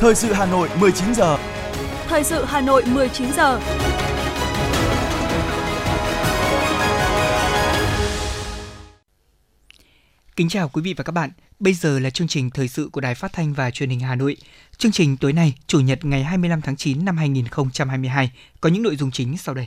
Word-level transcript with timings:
Thời 0.00 0.14
sự 0.14 0.32
Hà 0.32 0.46
Nội 0.46 0.68
19 0.80 1.14
giờ. 1.14 1.38
Thời 2.08 2.24
sự 2.24 2.44
Hà 2.44 2.60
Nội 2.60 2.84
19 2.86 3.32
giờ. 3.32 3.60
Kính 10.36 10.48
chào 10.48 10.68
quý 10.68 10.82
vị 10.82 10.94
và 10.96 11.04
các 11.04 11.12
bạn. 11.12 11.30
Bây 11.58 11.74
giờ 11.74 11.98
là 11.98 12.10
chương 12.10 12.28
trình 12.28 12.50
thời 12.50 12.68
sự 12.68 12.88
của 12.92 13.00
Đài 13.00 13.14
Phát 13.14 13.32
thanh 13.32 13.52
và 13.52 13.70
Truyền 13.70 13.90
hình 13.90 14.00
Hà 14.00 14.14
Nội. 14.14 14.36
Chương 14.76 14.92
trình 14.92 15.16
tối 15.16 15.32
nay, 15.32 15.54
Chủ 15.66 15.80
nhật 15.80 16.04
ngày 16.04 16.24
25 16.24 16.60
tháng 16.60 16.76
9 16.76 17.04
năm 17.04 17.16
2022 17.16 18.30
có 18.60 18.68
những 18.68 18.82
nội 18.82 18.96
dung 18.96 19.10
chính 19.10 19.36
sau 19.36 19.54
đây. 19.54 19.66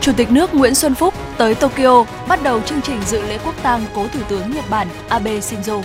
Chủ 0.00 0.12
tịch 0.16 0.30
nước 0.30 0.54
Nguyễn 0.54 0.74
Xuân 0.74 0.94
Phúc 0.94 1.14
tới 1.38 1.54
Tokyo 1.54 2.04
bắt 2.28 2.42
đầu 2.42 2.60
chương 2.62 2.82
trình 2.82 3.02
dự 3.06 3.22
lễ 3.22 3.38
quốc 3.44 3.54
tang 3.62 3.84
cố 3.94 4.08
Thủ 4.08 4.20
tướng 4.28 4.50
Nhật 4.50 4.64
Bản 4.70 4.88
Abe 5.08 5.40
Shinzo. 5.40 5.82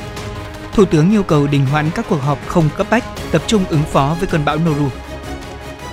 Thủ 0.73 0.86
tướng 0.86 1.12
yêu 1.12 1.23
cầu 1.23 1.48
đình 1.48 1.66
hoãn 1.66 1.90
các 1.95 2.05
cuộc 2.09 2.22
họp 2.22 2.48
không 2.48 2.70
cấp 2.77 2.88
bách, 2.90 3.04
tập 3.32 3.41
trung 3.48 3.66
ứng 3.70 3.84
phó 3.84 4.16
với 4.20 4.27
cơn 4.27 4.45
bão 4.45 4.58
Noru. 4.58 4.90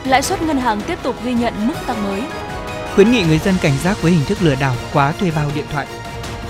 Lãi 0.05 0.23
suất 0.23 0.43
ngân 0.43 0.57
hàng 0.57 0.81
tiếp 0.87 0.99
tục 1.03 1.17
ghi 1.25 1.35
nhận 1.35 1.55
mức 1.67 1.75
tăng 1.87 2.05
mới. 2.05 2.23
Khuyến 2.95 3.13
nghị 3.13 3.23
người 3.23 3.39
dân 3.39 3.55
cảnh 3.63 3.79
giác 3.83 4.03
với 4.03 4.13
hình 4.13 4.25
thức 4.25 4.39
lừa 4.43 4.55
đảo 4.55 4.75
khóa 4.93 5.13
thuê 5.13 5.31
bao 5.31 5.51
điện 5.55 5.65
thoại. 5.73 5.87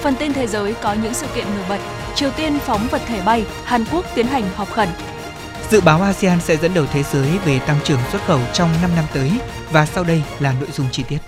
Phần 0.03 0.15
tin 0.19 0.33
thế 0.33 0.47
giới 0.47 0.75
có 0.75 0.93
những 0.93 1.15
sự 1.15 1.27
kiện 1.35 1.47
nổi 1.57 1.65
bật. 1.69 1.79
Triều 2.15 2.31
Tiên 2.31 2.59
phóng 2.59 2.89
vật 2.91 3.03
thể 3.07 3.23
bay, 3.23 3.45
Hàn 3.65 3.85
Quốc 3.93 4.07
tiến 4.15 4.27
hành 4.27 4.45
họp 4.55 4.73
khẩn. 4.73 4.89
Dự 5.71 5.81
báo 5.81 6.03
ASEAN 6.03 6.41
sẽ 6.41 6.57
dẫn 6.57 6.75
đầu 6.75 6.87
thế 6.93 7.03
giới 7.03 7.29
về 7.45 7.59
tăng 7.59 7.79
trưởng 7.85 8.01
xuất 8.13 8.27
khẩu 8.27 8.41
trong 8.53 8.71
5 8.83 8.91
năm 8.97 9.05
tới 9.15 9.33
và 9.73 9.87
sau 9.87 10.05
đây 10.05 10.23
là 10.41 10.55
nội 10.61 10.69
dung 10.73 10.87
chi 10.93 11.03
tiết. 11.09 11.19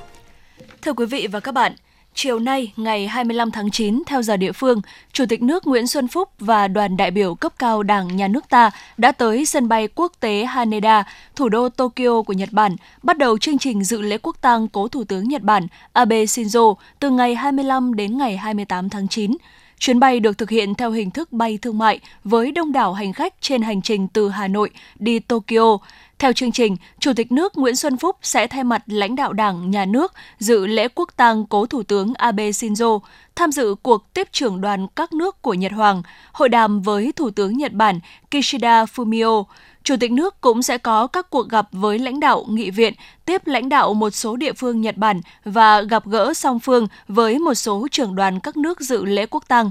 Thưa 0.82 0.92
quý 0.92 1.06
vị 1.06 1.28
và 1.32 1.40
các 1.40 1.54
bạn, 1.54 1.74
chiều 2.14 2.38
nay 2.38 2.72
ngày 2.76 3.08
25 3.08 3.50
tháng 3.50 3.70
9 3.70 4.02
theo 4.06 4.22
giờ 4.22 4.36
địa 4.36 4.52
phương, 4.52 4.80
Chủ 5.12 5.24
tịch 5.28 5.42
nước 5.42 5.66
Nguyễn 5.66 5.86
Xuân 5.86 6.08
Phúc 6.08 6.28
và 6.38 6.68
đoàn 6.68 6.96
đại 6.96 7.10
biểu 7.10 7.34
cấp 7.34 7.52
cao 7.58 7.82
Đảng 7.82 8.16
nhà 8.16 8.28
nước 8.28 8.48
ta 8.48 8.70
đã 8.96 9.12
tới 9.12 9.46
sân 9.46 9.68
bay 9.68 9.88
quốc 9.94 10.12
tế 10.20 10.44
Haneda, 10.44 11.04
thủ 11.36 11.48
đô 11.48 11.68
Tokyo 11.68 12.22
của 12.22 12.32
Nhật 12.32 12.48
Bản, 12.52 12.76
bắt 13.02 13.18
đầu 13.18 13.38
chương 13.38 13.58
trình 13.58 13.84
dự 13.84 14.00
lễ 14.00 14.18
quốc 14.22 14.36
tang 14.40 14.68
cố 14.68 14.88
Thủ 14.88 15.04
tướng 15.04 15.28
Nhật 15.28 15.42
Bản 15.42 15.66
Abe 15.92 16.24
Shinzo 16.24 16.74
từ 17.00 17.10
ngày 17.10 17.34
25 17.34 17.94
đến 17.94 18.18
ngày 18.18 18.36
28 18.36 18.88
tháng 18.88 19.08
9. 19.08 19.36
Chuyến 19.78 20.00
bay 20.00 20.20
được 20.20 20.38
thực 20.38 20.50
hiện 20.50 20.74
theo 20.74 20.90
hình 20.90 21.10
thức 21.10 21.32
bay 21.32 21.58
thương 21.62 21.78
mại 21.78 22.00
với 22.24 22.52
đông 22.52 22.72
đảo 22.72 22.92
hành 22.92 23.12
khách 23.12 23.34
trên 23.40 23.62
hành 23.62 23.82
trình 23.82 24.08
từ 24.08 24.28
Hà 24.28 24.48
Nội 24.48 24.70
đi 24.98 25.18
Tokyo. 25.18 25.78
Theo 26.22 26.32
chương 26.32 26.52
trình, 26.52 26.76
Chủ 26.98 27.12
tịch 27.16 27.32
nước 27.32 27.56
Nguyễn 27.56 27.76
Xuân 27.76 27.96
Phúc 27.96 28.16
sẽ 28.22 28.46
thay 28.46 28.64
mặt 28.64 28.82
lãnh 28.86 29.16
đạo 29.16 29.32
Đảng, 29.32 29.70
Nhà 29.70 29.84
nước 29.84 30.12
dự 30.38 30.66
lễ 30.66 30.88
quốc 30.94 31.08
tang 31.16 31.46
cố 31.46 31.66
Thủ 31.66 31.82
tướng 31.82 32.14
Abe 32.14 32.50
Shinzo, 32.50 33.00
tham 33.36 33.52
dự 33.52 33.74
cuộc 33.82 34.14
tiếp 34.14 34.28
trưởng 34.32 34.60
đoàn 34.60 34.86
các 34.96 35.12
nước 35.12 35.42
của 35.42 35.54
Nhật 35.54 35.72
Hoàng, 35.72 36.02
hội 36.32 36.48
đàm 36.48 36.82
với 36.82 37.12
Thủ 37.16 37.30
tướng 37.30 37.58
Nhật 37.58 37.72
Bản 37.72 38.00
Kishida 38.30 38.84
Fumio. 38.84 39.44
Chủ 39.84 39.94
tịch 40.00 40.12
nước 40.12 40.40
cũng 40.40 40.62
sẽ 40.62 40.78
có 40.78 41.06
các 41.06 41.30
cuộc 41.30 41.48
gặp 41.48 41.68
với 41.72 41.98
lãnh 41.98 42.20
đạo 42.20 42.44
nghị 42.48 42.70
viện, 42.70 42.94
tiếp 43.24 43.46
lãnh 43.46 43.68
đạo 43.68 43.94
một 43.94 44.10
số 44.10 44.36
địa 44.36 44.52
phương 44.52 44.80
Nhật 44.80 44.96
Bản 44.96 45.20
và 45.44 45.80
gặp 45.80 46.06
gỡ 46.06 46.34
song 46.34 46.60
phương 46.60 46.88
với 47.08 47.38
một 47.38 47.54
số 47.54 47.88
trưởng 47.90 48.14
đoàn 48.14 48.40
các 48.40 48.56
nước 48.56 48.80
dự 48.80 49.04
lễ 49.04 49.26
quốc 49.26 49.48
tang 49.48 49.70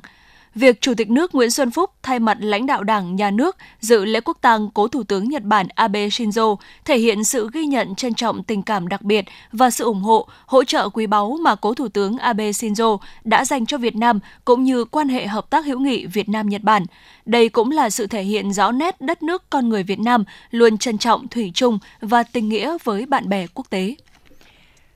việc 0.56 0.82
Chủ 0.82 0.94
tịch 0.94 1.10
nước 1.10 1.36
Nguyễn 1.36 1.52
Xuân 1.52 1.72
Phúc 1.72 1.90
thay 2.04 2.20
mặt 2.20 2.38
lãnh 2.42 2.66
đạo 2.66 2.84
Đảng, 2.84 3.16
Nhà 3.16 3.32
nước 3.32 3.58
dự 3.80 4.06
lễ 4.06 4.22
quốc 4.22 4.38
tang 4.42 4.70
cố 4.74 4.88
Thủ 4.88 5.04
tướng 5.04 5.30
Nhật 5.30 5.44
Bản 5.44 5.68
Abe 5.76 6.08
Shinzo 6.08 6.56
thể 6.86 6.98
hiện 6.98 7.24
sự 7.24 7.50
ghi 7.54 7.66
nhận 7.66 7.96
trân 7.96 8.14
trọng 8.14 8.44
tình 8.44 8.62
cảm 8.62 8.88
đặc 8.88 9.02
biệt 9.02 9.26
và 9.52 9.70
sự 9.70 9.84
ủng 9.84 10.02
hộ, 10.02 10.28
hỗ 10.46 10.64
trợ 10.64 10.90
quý 10.90 11.08
báu 11.08 11.38
mà 11.42 11.56
cố 11.56 11.74
Thủ 11.74 11.88
tướng 11.88 12.18
Abe 12.18 12.52
Shinzo 12.52 12.98
đã 13.24 13.46
dành 13.46 13.66
cho 13.66 13.78
Việt 13.78 13.96
Nam 13.96 14.20
cũng 14.46 14.64
như 14.64 14.86
quan 14.86 15.10
hệ 15.10 15.28
hợp 15.28 15.50
tác 15.50 15.66
hữu 15.66 15.80
nghị 15.80 16.06
Việt 16.06 16.30
Nam-Nhật 16.30 16.62
Bản. 16.62 16.86
Đây 17.26 17.50
cũng 17.50 17.72
là 17.72 17.90
sự 17.90 18.08
thể 18.08 18.24
hiện 18.24 18.54
rõ 18.54 18.72
nét 18.72 19.02
đất 19.02 19.24
nước 19.24 19.44
con 19.50 19.70
người 19.70 19.84
Việt 19.84 20.00
Nam 20.00 20.24
luôn 20.52 20.78
trân 20.78 20.98
trọng 20.98 21.28
thủy 21.28 21.52
chung 21.54 21.80
và 22.02 22.24
tình 22.24 22.50
nghĩa 22.50 22.78
với 22.84 23.06
bạn 23.06 23.30
bè 23.30 23.48
quốc 23.54 23.70
tế. 23.70 23.96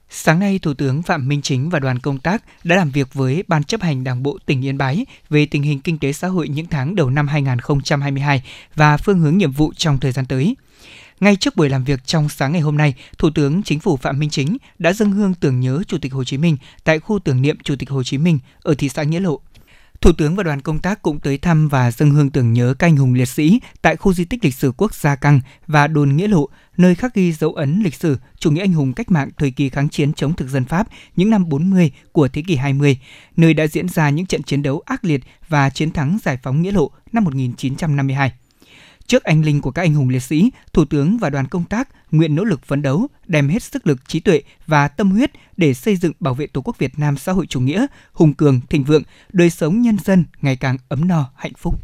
Sáng 0.09 0.39
nay, 0.39 0.59
Thủ 0.59 0.73
tướng 0.73 1.01
Phạm 1.01 1.27
Minh 1.27 1.41
Chính 1.41 1.69
và 1.69 1.79
đoàn 1.79 1.99
công 1.99 2.19
tác 2.19 2.43
đã 2.63 2.75
làm 2.75 2.91
việc 2.91 3.13
với 3.13 3.43
Ban 3.47 3.63
chấp 3.63 3.81
hành 3.81 4.03
Đảng 4.03 4.23
bộ 4.23 4.37
tỉnh 4.45 4.65
Yên 4.65 4.77
Bái 4.77 5.05
về 5.29 5.45
tình 5.45 5.63
hình 5.63 5.79
kinh 5.79 5.99
tế 5.99 6.13
xã 6.13 6.27
hội 6.27 6.47
những 6.47 6.65
tháng 6.67 6.95
đầu 6.95 7.09
năm 7.09 7.27
2022 7.27 8.43
và 8.75 8.97
phương 8.97 9.19
hướng 9.19 9.37
nhiệm 9.37 9.51
vụ 9.51 9.73
trong 9.77 9.99
thời 9.99 10.11
gian 10.11 10.25
tới. 10.25 10.55
Ngay 11.19 11.35
trước 11.35 11.55
buổi 11.55 11.69
làm 11.69 11.83
việc 11.83 12.05
trong 12.05 12.29
sáng 12.29 12.51
ngày 12.51 12.61
hôm 12.61 12.77
nay, 12.77 12.93
Thủ 13.17 13.29
tướng 13.29 13.63
Chính 13.63 13.79
phủ 13.79 13.97
Phạm 13.97 14.19
Minh 14.19 14.29
Chính 14.29 14.57
đã 14.79 14.93
dâng 14.93 15.11
hương 15.11 15.33
tưởng 15.33 15.59
nhớ 15.59 15.83
Chủ 15.87 15.97
tịch 15.97 16.13
Hồ 16.13 16.23
Chí 16.23 16.37
Minh 16.37 16.57
tại 16.83 16.99
khu 16.99 17.19
tưởng 17.19 17.41
niệm 17.41 17.57
Chủ 17.63 17.75
tịch 17.79 17.89
Hồ 17.89 18.03
Chí 18.03 18.17
Minh 18.17 18.39
ở 18.61 18.75
thị 18.77 18.89
xã 18.89 19.03
Nghĩa 19.03 19.19
Lộ. 19.19 19.39
Thủ 20.05 20.11
tướng 20.11 20.35
và 20.35 20.43
đoàn 20.43 20.61
công 20.61 20.79
tác 20.79 21.01
cũng 21.01 21.19
tới 21.19 21.37
thăm 21.37 21.67
và 21.67 21.91
dâng 21.91 22.11
hương 22.11 22.29
tưởng 22.29 22.53
nhớ 22.53 22.73
canh 22.79 22.97
hùng 22.97 23.13
liệt 23.13 23.25
sĩ 23.25 23.59
tại 23.81 23.95
khu 23.95 24.13
di 24.13 24.25
tích 24.25 24.43
lịch 24.43 24.53
sử 24.53 24.71
quốc 24.77 24.95
gia 24.95 25.15
Căng 25.15 25.39
và 25.67 25.87
đồn 25.87 26.15
Nghĩa 26.15 26.27
Lộ, 26.27 26.49
nơi 26.77 26.95
khắc 26.95 27.13
ghi 27.15 27.33
dấu 27.33 27.53
ấn 27.53 27.81
lịch 27.83 27.95
sử 27.95 28.17
chủ 28.39 28.51
nghĩa 28.51 28.61
anh 28.61 28.73
hùng 28.73 28.93
cách 28.93 29.11
mạng 29.11 29.29
thời 29.37 29.51
kỳ 29.51 29.69
kháng 29.69 29.89
chiến 29.89 30.13
chống 30.13 30.33
thực 30.33 30.49
dân 30.49 30.65
Pháp 30.65 30.87
những 31.15 31.29
năm 31.29 31.49
40 31.49 31.91
của 32.11 32.27
thế 32.27 32.43
kỷ 32.47 32.55
20, 32.55 32.97
nơi 33.37 33.53
đã 33.53 33.67
diễn 33.67 33.89
ra 33.89 34.09
những 34.09 34.25
trận 34.25 34.43
chiến 34.43 34.61
đấu 34.61 34.81
ác 34.85 35.05
liệt 35.05 35.21
và 35.49 35.69
chiến 35.69 35.91
thắng 35.91 36.17
giải 36.23 36.37
phóng 36.43 36.61
Nghĩa 36.61 36.71
Lộ 36.71 36.91
năm 37.11 37.23
1952. 37.23 38.31
Trước 39.07 39.23
anh 39.23 39.45
linh 39.45 39.61
của 39.61 39.71
các 39.71 39.81
anh 39.81 39.93
hùng 39.93 40.09
liệt 40.09 40.23
sĩ, 40.23 40.51
Thủ 40.73 40.85
tướng 40.85 41.17
và 41.17 41.29
đoàn 41.29 41.47
công 41.47 41.63
tác 41.63 41.89
nguyện 42.11 42.35
nỗ 42.35 42.43
lực 42.43 42.65
phấn 42.65 42.81
đấu, 42.81 43.07
đem 43.27 43.49
hết 43.49 43.63
sức 43.63 43.87
lực 43.87 44.09
trí 44.09 44.19
tuệ 44.19 44.41
và 44.67 44.87
tâm 44.87 45.11
huyết 45.11 45.31
để 45.57 45.73
xây 45.73 45.95
dựng 45.95 46.13
bảo 46.19 46.33
vệ 46.33 46.47
Tổ 46.47 46.61
quốc 46.61 46.77
Việt 46.77 46.99
Nam 46.99 47.17
xã 47.17 47.31
hội 47.31 47.45
chủ 47.45 47.59
nghĩa, 47.59 47.85
hùng 48.13 48.33
cường, 48.33 48.61
thịnh 48.69 48.83
vượng, 48.83 49.03
đời 49.33 49.49
sống 49.49 49.81
nhân 49.81 49.97
dân 50.03 50.25
ngày 50.41 50.55
càng 50.55 50.77
ấm 50.89 51.07
no, 51.07 51.29
hạnh 51.35 51.53
phúc. 51.57 51.75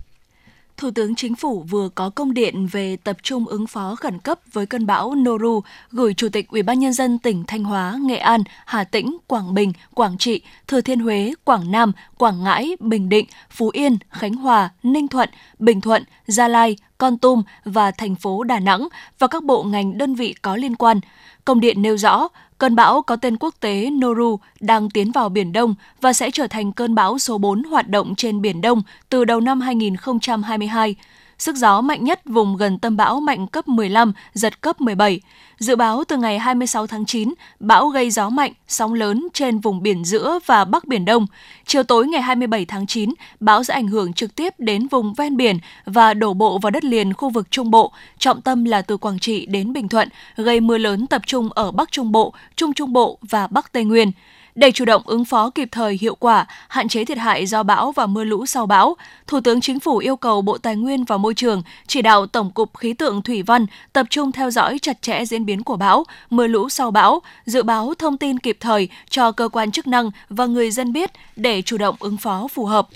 Thủ 0.81 0.91
tướng 0.91 1.15
Chính 1.15 1.35
phủ 1.35 1.63
vừa 1.69 1.89
có 1.89 2.09
công 2.09 2.33
điện 2.33 2.67
về 2.67 2.95
tập 2.95 3.17
trung 3.23 3.45
ứng 3.47 3.67
phó 3.67 3.95
khẩn 3.95 4.19
cấp 4.19 4.39
với 4.53 4.65
cơn 4.65 4.85
bão 4.85 5.15
Noru 5.15 5.61
gửi 5.91 6.13
Chủ 6.13 6.29
tịch 6.29 6.47
Ủy 6.47 6.63
ban 6.63 6.79
nhân 6.79 6.93
dân 6.93 7.19
tỉnh 7.19 7.43
Thanh 7.47 7.63
Hóa, 7.63 7.97
Nghệ 8.01 8.17
An, 8.17 8.43
Hà 8.65 8.83
Tĩnh, 8.83 9.17
Quảng 9.27 9.53
Bình, 9.53 9.73
Quảng 9.93 10.17
Trị, 10.17 10.41
Thừa 10.67 10.81
Thiên 10.81 10.99
Huế, 10.99 11.33
Quảng 11.43 11.71
Nam, 11.71 11.91
Quảng 12.17 12.43
Ngãi, 12.43 12.75
Bình 12.79 13.09
Định, 13.09 13.25
Phú 13.49 13.69
Yên, 13.73 13.97
Khánh 14.09 14.33
Hòa, 14.33 14.69
Ninh 14.83 15.07
Thuận, 15.07 15.29
Bình 15.59 15.81
Thuận, 15.81 16.03
Gia 16.27 16.47
Lai, 16.47 16.75
con 17.01 17.17
Tum 17.17 17.43
và 17.65 17.91
thành 17.91 18.15
phố 18.15 18.43
Đà 18.43 18.59
Nẵng 18.59 18.87
và 19.19 19.27
các 19.27 19.43
bộ 19.43 19.63
ngành 19.63 19.97
đơn 19.97 20.15
vị 20.15 20.35
có 20.41 20.55
liên 20.55 20.75
quan. 20.75 20.99
Công 21.45 21.59
điện 21.59 21.81
nêu 21.81 21.97
rõ, 21.97 22.27
cơn 22.57 22.75
bão 22.75 23.01
có 23.01 23.15
tên 23.15 23.37
quốc 23.37 23.55
tế 23.59 23.89
Noru 23.89 24.39
đang 24.59 24.89
tiến 24.89 25.11
vào 25.11 25.29
Biển 25.29 25.53
Đông 25.53 25.75
và 26.01 26.13
sẽ 26.13 26.31
trở 26.31 26.47
thành 26.47 26.71
cơn 26.71 26.95
bão 26.95 27.19
số 27.19 27.37
4 27.37 27.63
hoạt 27.63 27.89
động 27.89 28.15
trên 28.15 28.41
Biển 28.41 28.61
Đông 28.61 28.81
từ 29.09 29.25
đầu 29.25 29.39
năm 29.39 29.61
2022. 29.61 30.95
Sức 31.41 31.55
gió 31.55 31.81
mạnh 31.81 32.03
nhất 32.03 32.21
vùng 32.25 32.57
gần 32.57 32.79
tâm 32.79 32.97
bão 32.97 33.19
mạnh 33.19 33.47
cấp 33.47 33.67
15, 33.67 34.13
giật 34.33 34.61
cấp 34.61 34.81
17. 34.81 35.21
Dự 35.59 35.75
báo 35.75 36.03
từ 36.03 36.17
ngày 36.17 36.39
26 36.39 36.87
tháng 36.87 37.05
9, 37.05 37.33
bão 37.59 37.87
gây 37.87 38.11
gió 38.11 38.29
mạnh, 38.29 38.53
sóng 38.67 38.93
lớn 38.93 39.27
trên 39.33 39.59
vùng 39.59 39.83
biển 39.83 40.03
giữa 40.05 40.39
và 40.45 40.65
Bắc 40.65 40.87
Biển 40.87 41.05
Đông. 41.05 41.25
Chiều 41.65 41.83
tối 41.83 42.07
ngày 42.07 42.21
27 42.21 42.65
tháng 42.65 42.87
9, 42.87 43.13
bão 43.39 43.63
sẽ 43.63 43.73
ảnh 43.73 43.87
hưởng 43.87 44.13
trực 44.13 44.35
tiếp 44.35 44.53
đến 44.57 44.87
vùng 44.87 45.13
ven 45.13 45.37
biển 45.37 45.57
và 45.85 46.13
đổ 46.13 46.33
bộ 46.33 46.57
vào 46.57 46.71
đất 46.71 46.83
liền 46.83 47.13
khu 47.13 47.29
vực 47.29 47.51
Trung 47.51 47.71
Bộ, 47.71 47.91
trọng 48.17 48.41
tâm 48.41 48.63
là 48.63 48.81
từ 48.81 48.97
Quảng 48.97 49.19
Trị 49.19 49.45
đến 49.45 49.73
Bình 49.73 49.89
Thuận, 49.89 50.09
gây 50.35 50.59
mưa 50.59 50.77
lớn 50.77 51.07
tập 51.07 51.21
trung 51.25 51.49
ở 51.51 51.71
Bắc 51.71 51.91
Trung 51.91 52.11
Bộ, 52.11 52.33
Trung 52.55 52.73
Trung 52.73 52.93
Bộ 52.93 53.17
và 53.21 53.47
Bắc 53.47 53.71
Tây 53.71 53.85
Nguyên. 53.85 54.11
Để 54.55 54.71
chủ 54.71 54.85
động 54.85 55.01
ứng 55.05 55.25
phó 55.25 55.49
kịp 55.49 55.69
thời 55.71 55.97
hiệu 56.01 56.15
quả, 56.15 56.45
hạn 56.67 56.87
chế 56.87 57.05
thiệt 57.05 57.17
hại 57.17 57.45
do 57.45 57.63
bão 57.63 57.91
và 57.91 58.05
mưa 58.05 58.23
lũ 58.23 58.45
sau 58.45 58.65
bão, 58.65 58.95
Thủ 59.27 59.39
tướng 59.41 59.61
Chính 59.61 59.79
phủ 59.79 59.97
yêu 59.97 60.15
cầu 60.15 60.41
Bộ 60.41 60.57
Tài 60.57 60.75
nguyên 60.75 61.03
và 61.03 61.17
Môi 61.17 61.33
trường 61.33 61.63
chỉ 61.87 62.01
đạo 62.01 62.27
Tổng 62.27 62.51
cục 62.51 62.77
Khí 62.77 62.93
tượng 62.93 63.21
Thủy 63.21 63.43
văn 63.43 63.65
tập 63.93 64.05
trung 64.09 64.31
theo 64.31 64.51
dõi 64.51 64.79
chặt 64.81 65.01
chẽ 65.01 65.25
diễn 65.25 65.45
biến 65.45 65.63
của 65.63 65.75
bão, 65.75 66.03
mưa 66.29 66.47
lũ 66.47 66.69
sau 66.69 66.91
bão, 66.91 67.21
dự 67.45 67.63
báo 67.63 67.93
thông 67.99 68.17
tin 68.17 68.39
kịp 68.39 68.57
thời 68.59 68.89
cho 69.09 69.31
cơ 69.31 69.49
quan 69.49 69.71
chức 69.71 69.87
năng 69.87 70.11
và 70.29 70.45
người 70.45 70.71
dân 70.71 70.93
biết 70.93 71.11
để 71.35 71.61
chủ 71.61 71.77
động 71.77 71.95
ứng 71.99 72.17
phó 72.17 72.47
phù 72.47 72.65
hợp. 72.65 72.87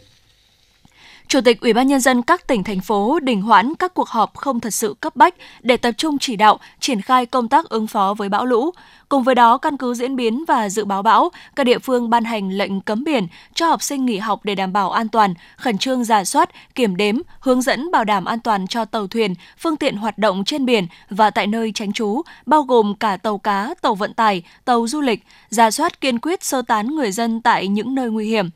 Chủ 1.27 1.41
tịch 1.41 1.61
Ủy 1.61 1.73
ban 1.73 1.87
nhân 1.87 1.99
dân 1.99 2.21
các 2.21 2.47
tỉnh 2.47 2.63
thành 2.63 2.81
phố 2.81 3.19
đình 3.19 3.41
hoãn 3.41 3.75
các 3.75 3.93
cuộc 3.93 4.07
họp 4.07 4.37
không 4.37 4.59
thật 4.59 4.69
sự 4.69 4.95
cấp 4.99 5.15
bách 5.15 5.35
để 5.61 5.77
tập 5.77 5.91
trung 5.97 6.17
chỉ 6.19 6.35
đạo 6.35 6.59
triển 6.79 7.01
khai 7.01 7.25
công 7.25 7.49
tác 7.49 7.69
ứng 7.69 7.87
phó 7.87 8.13
với 8.17 8.29
bão 8.29 8.45
lũ. 8.45 8.71
Cùng 9.09 9.23
với 9.23 9.35
đó, 9.35 9.57
căn 9.57 9.77
cứ 9.77 9.93
diễn 9.93 10.15
biến 10.15 10.43
và 10.47 10.69
dự 10.69 10.85
báo 10.85 11.01
bão, 11.01 11.29
các 11.55 11.63
địa 11.63 11.79
phương 11.79 12.09
ban 12.09 12.23
hành 12.23 12.49
lệnh 12.49 12.81
cấm 12.81 13.03
biển 13.03 13.27
cho 13.53 13.67
học 13.67 13.81
sinh 13.81 14.05
nghỉ 14.05 14.17
học 14.17 14.39
để 14.43 14.55
đảm 14.55 14.73
bảo 14.73 14.91
an 14.91 15.09
toàn, 15.09 15.33
khẩn 15.57 15.77
trương 15.77 16.03
giả 16.03 16.23
soát, 16.23 16.49
kiểm 16.75 16.95
đếm, 16.95 17.15
hướng 17.39 17.61
dẫn 17.61 17.91
bảo 17.91 18.03
đảm 18.03 18.25
an 18.25 18.39
toàn 18.39 18.67
cho 18.67 18.85
tàu 18.85 19.07
thuyền, 19.07 19.33
phương 19.57 19.77
tiện 19.77 19.97
hoạt 19.97 20.17
động 20.17 20.43
trên 20.45 20.65
biển 20.65 20.87
và 21.09 21.29
tại 21.29 21.47
nơi 21.47 21.71
tránh 21.75 21.93
trú, 21.93 22.21
bao 22.45 22.63
gồm 22.63 22.95
cả 22.95 23.17
tàu 23.17 23.37
cá, 23.37 23.73
tàu 23.81 23.95
vận 23.95 24.13
tải, 24.13 24.43
tàu 24.65 24.87
du 24.87 25.01
lịch, 25.01 25.23
giả 25.49 25.71
soát 25.71 26.01
kiên 26.01 26.19
quyết 26.19 26.43
sơ 26.43 26.61
tán 26.61 26.87
người 26.87 27.11
dân 27.11 27.41
tại 27.41 27.67
những 27.67 27.95
nơi 27.95 28.09
nguy 28.09 28.27
hiểm 28.27 28.49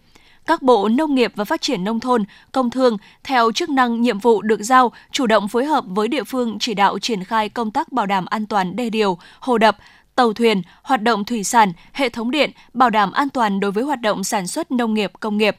các 0.50 0.62
bộ 0.62 0.90
nông 0.90 1.16
nghiệp 1.16 1.32
và 1.36 1.46
phát 1.46 1.62
triển 1.62 1.84
nông 1.84 2.00
thôn, 2.00 2.24
công 2.52 2.70
thương 2.70 2.98
theo 3.24 3.52
chức 3.52 3.70
năng 3.70 4.02
nhiệm 4.02 4.20
vụ 4.20 4.42
được 4.42 4.62
giao 4.62 4.92
chủ 5.12 5.28
động 5.28 5.48
phối 5.48 5.66
hợp 5.66 5.84
với 5.88 6.08
địa 6.08 6.24
phương 6.24 6.58
chỉ 6.60 6.74
đạo 6.74 7.00
triển 7.00 7.24
khai 7.24 7.50
công 7.50 7.72
tác 7.72 7.92
bảo 7.92 8.06
đảm 8.06 8.26
an 8.26 8.46
toàn 8.46 8.76
đê 8.76 8.90
điều, 8.90 9.18
hồ 9.40 9.58
đập, 9.58 9.78
tàu 10.16 10.34
thuyền, 10.34 10.62
hoạt 10.84 11.02
động 11.02 11.26
thủy 11.26 11.44
sản, 11.44 11.74
hệ 11.94 12.10
thống 12.10 12.32
điện, 12.32 12.52
bảo 12.74 12.90
đảm 12.90 13.12
an 13.12 13.30
toàn 13.30 13.60
đối 13.60 13.72
với 13.72 13.84
hoạt 13.84 14.02
động 14.02 14.24
sản 14.24 14.48
xuất 14.48 14.72
nông 14.72 14.94
nghiệp, 14.94 15.12
công 15.20 15.38
nghiệp. 15.38 15.58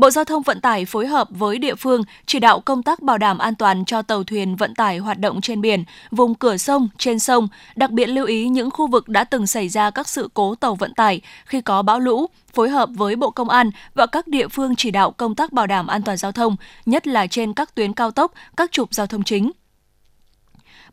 Bộ 0.00 0.10
Giao 0.10 0.24
thông 0.24 0.42
Vận 0.42 0.60
tải 0.60 0.84
phối 0.84 1.06
hợp 1.06 1.28
với 1.30 1.58
địa 1.58 1.74
phương 1.74 2.02
chỉ 2.26 2.38
đạo 2.38 2.60
công 2.60 2.82
tác 2.82 3.02
bảo 3.02 3.18
đảm 3.18 3.38
an 3.38 3.54
toàn 3.54 3.84
cho 3.84 4.02
tàu 4.02 4.24
thuyền 4.24 4.56
vận 4.56 4.74
tải 4.74 4.98
hoạt 4.98 5.18
động 5.18 5.40
trên 5.40 5.60
biển, 5.60 5.84
vùng 6.10 6.34
cửa 6.34 6.56
sông, 6.56 6.88
trên 6.98 7.18
sông, 7.18 7.48
đặc 7.76 7.90
biệt 7.90 8.06
lưu 8.06 8.26
ý 8.26 8.48
những 8.48 8.70
khu 8.70 8.86
vực 8.86 9.08
đã 9.08 9.24
từng 9.24 9.46
xảy 9.46 9.68
ra 9.68 9.90
các 9.90 10.08
sự 10.08 10.28
cố 10.34 10.54
tàu 10.54 10.74
vận 10.74 10.94
tải 10.94 11.20
khi 11.44 11.60
có 11.60 11.82
bão 11.82 12.00
lũ, 12.00 12.26
phối 12.52 12.70
hợp 12.70 12.88
với 12.92 13.16
Bộ 13.16 13.30
Công 13.30 13.48
an 13.48 13.70
và 13.94 14.06
các 14.06 14.28
địa 14.28 14.48
phương 14.48 14.76
chỉ 14.76 14.90
đạo 14.90 15.10
công 15.10 15.34
tác 15.34 15.52
bảo 15.52 15.66
đảm 15.66 15.86
an 15.86 16.02
toàn 16.02 16.16
giao 16.16 16.32
thông, 16.32 16.56
nhất 16.86 17.06
là 17.06 17.26
trên 17.26 17.52
các 17.52 17.74
tuyến 17.74 17.92
cao 17.92 18.10
tốc, 18.10 18.32
các 18.56 18.72
trục 18.72 18.94
giao 18.94 19.06
thông 19.06 19.22
chính. 19.22 19.50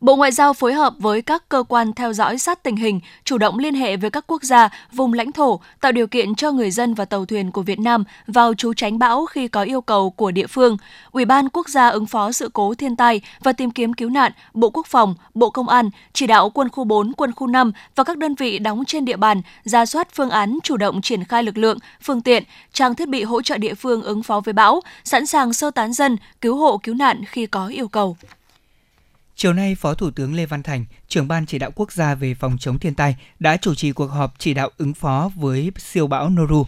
Bộ 0.00 0.16
Ngoại 0.16 0.32
giao 0.32 0.52
phối 0.52 0.72
hợp 0.72 0.94
với 0.98 1.22
các 1.22 1.48
cơ 1.48 1.62
quan 1.68 1.92
theo 1.92 2.12
dõi 2.12 2.38
sát 2.38 2.62
tình 2.62 2.76
hình, 2.76 3.00
chủ 3.24 3.38
động 3.38 3.58
liên 3.58 3.74
hệ 3.74 3.96
với 3.96 4.10
các 4.10 4.24
quốc 4.26 4.42
gia, 4.42 4.68
vùng 4.92 5.12
lãnh 5.12 5.32
thổ, 5.32 5.60
tạo 5.80 5.92
điều 5.92 6.06
kiện 6.06 6.34
cho 6.34 6.52
người 6.52 6.70
dân 6.70 6.94
và 6.94 7.04
tàu 7.04 7.24
thuyền 7.24 7.50
của 7.50 7.62
Việt 7.62 7.80
Nam 7.80 8.04
vào 8.26 8.54
trú 8.54 8.74
tránh 8.74 8.98
bão 8.98 9.26
khi 9.26 9.48
có 9.48 9.62
yêu 9.62 9.80
cầu 9.80 10.10
của 10.10 10.30
địa 10.30 10.46
phương. 10.46 10.76
Ủy 11.10 11.24
ban 11.24 11.48
Quốc 11.48 11.68
gia 11.68 11.88
ứng 11.88 12.06
phó 12.06 12.32
sự 12.32 12.50
cố 12.52 12.74
thiên 12.74 12.96
tai 12.96 13.20
và 13.40 13.52
tìm 13.52 13.70
kiếm 13.70 13.92
cứu 13.92 14.10
nạn, 14.10 14.32
Bộ 14.54 14.70
Quốc 14.70 14.86
phòng, 14.86 15.14
Bộ 15.34 15.50
Công 15.50 15.68
an 15.68 15.90
chỉ 16.12 16.26
đạo 16.26 16.50
quân 16.50 16.68
khu 16.68 16.84
4, 16.84 17.12
quân 17.12 17.32
khu 17.32 17.46
5 17.46 17.72
và 17.94 18.04
các 18.04 18.18
đơn 18.18 18.34
vị 18.34 18.58
đóng 18.58 18.84
trên 18.84 19.04
địa 19.04 19.16
bàn 19.16 19.42
ra 19.64 19.86
soát 19.86 20.08
phương 20.12 20.30
án 20.30 20.58
chủ 20.62 20.76
động 20.76 21.02
triển 21.02 21.24
khai 21.24 21.42
lực 21.42 21.58
lượng, 21.58 21.78
phương 22.02 22.20
tiện, 22.20 22.44
trang 22.72 22.94
thiết 22.94 23.08
bị 23.08 23.22
hỗ 23.22 23.42
trợ 23.42 23.58
địa 23.58 23.74
phương 23.74 24.02
ứng 24.02 24.22
phó 24.22 24.40
với 24.40 24.52
bão, 24.52 24.80
sẵn 25.04 25.26
sàng 25.26 25.52
sơ 25.52 25.70
tán 25.70 25.92
dân, 25.92 26.16
cứu 26.40 26.56
hộ 26.56 26.78
cứu 26.78 26.94
nạn 26.94 27.24
khi 27.24 27.46
có 27.46 27.66
yêu 27.66 27.88
cầu. 27.88 28.16
Chiều 29.40 29.52
nay, 29.52 29.74
Phó 29.74 29.94
Thủ 29.94 30.10
tướng 30.10 30.34
Lê 30.34 30.46
Văn 30.46 30.62
Thành, 30.62 30.84
trưởng 31.08 31.28
ban 31.28 31.46
chỉ 31.46 31.58
đạo 31.58 31.70
quốc 31.74 31.92
gia 31.92 32.14
về 32.14 32.34
phòng 32.34 32.58
chống 32.58 32.78
thiên 32.78 32.94
tai, 32.94 33.16
đã 33.38 33.56
chủ 33.56 33.74
trì 33.74 33.92
cuộc 33.92 34.06
họp 34.06 34.34
chỉ 34.38 34.54
đạo 34.54 34.70
ứng 34.78 34.94
phó 34.94 35.30
với 35.36 35.72
siêu 35.78 36.06
bão 36.06 36.30
Noru. 36.30 36.66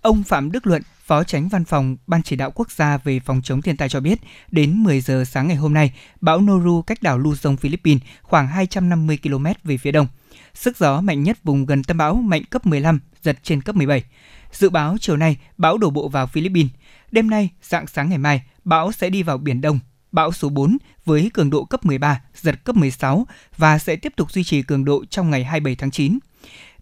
Ông 0.00 0.22
Phạm 0.22 0.52
Đức 0.52 0.66
Luận, 0.66 0.82
Phó 1.04 1.24
Tránh 1.24 1.48
Văn 1.48 1.64
phòng 1.64 1.96
Ban 2.06 2.22
chỉ 2.22 2.36
đạo 2.36 2.50
quốc 2.50 2.70
gia 2.70 2.98
về 2.98 3.20
phòng 3.20 3.40
chống 3.44 3.62
thiên 3.62 3.76
tai 3.76 3.88
cho 3.88 4.00
biết, 4.00 4.18
đến 4.50 4.82
10 4.82 5.00
giờ 5.00 5.24
sáng 5.24 5.48
ngày 5.48 5.56
hôm 5.56 5.74
nay, 5.74 5.92
bão 6.20 6.40
Noru 6.40 6.82
cách 6.82 7.02
đảo 7.02 7.18
Luzon, 7.18 7.56
Philippines 7.56 8.02
khoảng 8.22 8.48
250 8.48 9.18
km 9.22 9.46
về 9.64 9.76
phía 9.76 9.92
đông. 9.92 10.06
Sức 10.54 10.76
gió 10.76 11.00
mạnh 11.00 11.22
nhất 11.22 11.38
vùng 11.44 11.66
gần 11.66 11.84
tâm 11.84 11.96
bão 11.98 12.14
mạnh 12.14 12.42
cấp 12.50 12.66
15, 12.66 13.00
giật 13.22 13.38
trên 13.42 13.62
cấp 13.62 13.76
17. 13.76 14.04
Dự 14.52 14.70
báo 14.70 14.96
chiều 15.00 15.16
nay, 15.16 15.36
bão 15.58 15.78
đổ 15.78 15.90
bộ 15.90 16.08
vào 16.08 16.26
Philippines. 16.26 16.72
Đêm 17.10 17.30
nay, 17.30 17.50
dạng 17.62 17.86
sáng 17.86 18.08
ngày 18.08 18.18
mai, 18.18 18.42
bão 18.64 18.92
sẽ 18.92 19.10
đi 19.10 19.22
vào 19.22 19.38
Biển 19.38 19.60
Đông, 19.60 19.78
bão 20.12 20.32
số 20.32 20.48
4 20.48 20.76
với 21.04 21.30
cường 21.34 21.50
độ 21.50 21.64
cấp 21.64 21.84
13, 21.84 22.20
giật 22.34 22.64
cấp 22.64 22.76
16 22.76 23.26
và 23.56 23.78
sẽ 23.78 23.96
tiếp 23.96 24.12
tục 24.16 24.32
duy 24.32 24.44
trì 24.44 24.62
cường 24.62 24.84
độ 24.84 25.04
trong 25.10 25.30
ngày 25.30 25.44
27 25.44 25.76
tháng 25.76 25.90
9. 25.90 26.18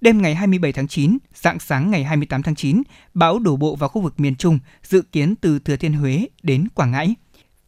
Đêm 0.00 0.22
ngày 0.22 0.34
27 0.34 0.72
tháng 0.72 0.88
9, 0.88 1.18
dạng 1.34 1.58
sáng 1.58 1.90
ngày 1.90 2.04
28 2.04 2.42
tháng 2.42 2.54
9, 2.54 2.82
bão 3.14 3.38
đổ 3.38 3.56
bộ 3.56 3.76
vào 3.76 3.88
khu 3.88 4.02
vực 4.02 4.20
miền 4.20 4.36
Trung, 4.36 4.58
dự 4.82 5.02
kiến 5.02 5.34
từ 5.36 5.58
Thừa 5.58 5.76
Thiên 5.76 5.92
Huế 5.92 6.28
đến 6.42 6.68
Quảng 6.74 6.90
Ngãi. 6.90 7.14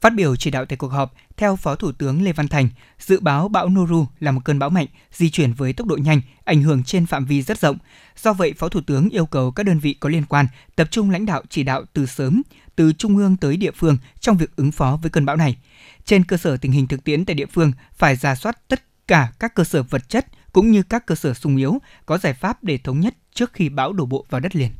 Phát 0.00 0.14
biểu 0.14 0.36
chỉ 0.36 0.50
đạo 0.50 0.64
tại 0.64 0.76
cuộc 0.76 0.88
họp, 0.88 1.14
theo 1.36 1.56
Phó 1.56 1.74
Thủ 1.74 1.92
tướng 1.92 2.22
Lê 2.22 2.32
Văn 2.32 2.48
Thành, 2.48 2.68
dự 2.98 3.20
báo 3.20 3.48
bão 3.48 3.68
Noru 3.68 4.06
là 4.20 4.30
một 4.30 4.40
cơn 4.44 4.58
bão 4.58 4.70
mạnh, 4.70 4.86
di 5.12 5.30
chuyển 5.30 5.52
với 5.52 5.72
tốc 5.72 5.86
độ 5.86 5.96
nhanh, 5.96 6.20
ảnh 6.44 6.62
hưởng 6.62 6.84
trên 6.84 7.06
phạm 7.06 7.24
vi 7.24 7.42
rất 7.42 7.60
rộng. 7.60 7.78
Do 8.16 8.32
vậy, 8.32 8.54
Phó 8.58 8.68
Thủ 8.68 8.80
tướng 8.80 9.08
yêu 9.10 9.26
cầu 9.26 9.50
các 9.50 9.66
đơn 9.66 9.78
vị 9.78 9.94
có 10.00 10.08
liên 10.08 10.24
quan 10.24 10.46
tập 10.76 10.88
trung 10.90 11.10
lãnh 11.10 11.26
đạo 11.26 11.42
chỉ 11.48 11.62
đạo 11.62 11.84
từ 11.92 12.06
sớm, 12.06 12.42
từ 12.78 12.92
trung 12.92 13.16
ương 13.16 13.36
tới 13.36 13.56
địa 13.56 13.70
phương 13.70 13.98
trong 14.20 14.36
việc 14.36 14.56
ứng 14.56 14.72
phó 14.72 14.98
với 15.02 15.10
cơn 15.10 15.24
bão 15.24 15.36
này. 15.36 15.56
Trên 16.04 16.24
cơ 16.24 16.36
sở 16.36 16.56
tình 16.56 16.72
hình 16.72 16.86
thực 16.86 17.04
tiễn 17.04 17.24
tại 17.24 17.34
địa 17.34 17.46
phương, 17.46 17.72
phải 17.96 18.16
ra 18.16 18.34
soát 18.34 18.68
tất 18.68 18.82
cả 19.08 19.32
các 19.38 19.54
cơ 19.54 19.64
sở 19.64 19.82
vật 19.82 20.08
chất 20.08 20.26
cũng 20.52 20.70
như 20.70 20.82
các 20.82 21.06
cơ 21.06 21.14
sở 21.14 21.34
sung 21.34 21.56
yếu, 21.56 21.78
có 22.06 22.18
giải 22.18 22.34
pháp 22.34 22.64
để 22.64 22.78
thống 22.78 23.00
nhất 23.00 23.14
trước 23.34 23.52
khi 23.52 23.68
bão 23.68 23.92
đổ 23.92 24.06
bộ 24.06 24.26
vào 24.30 24.40
đất 24.40 24.56
liền. 24.56 24.70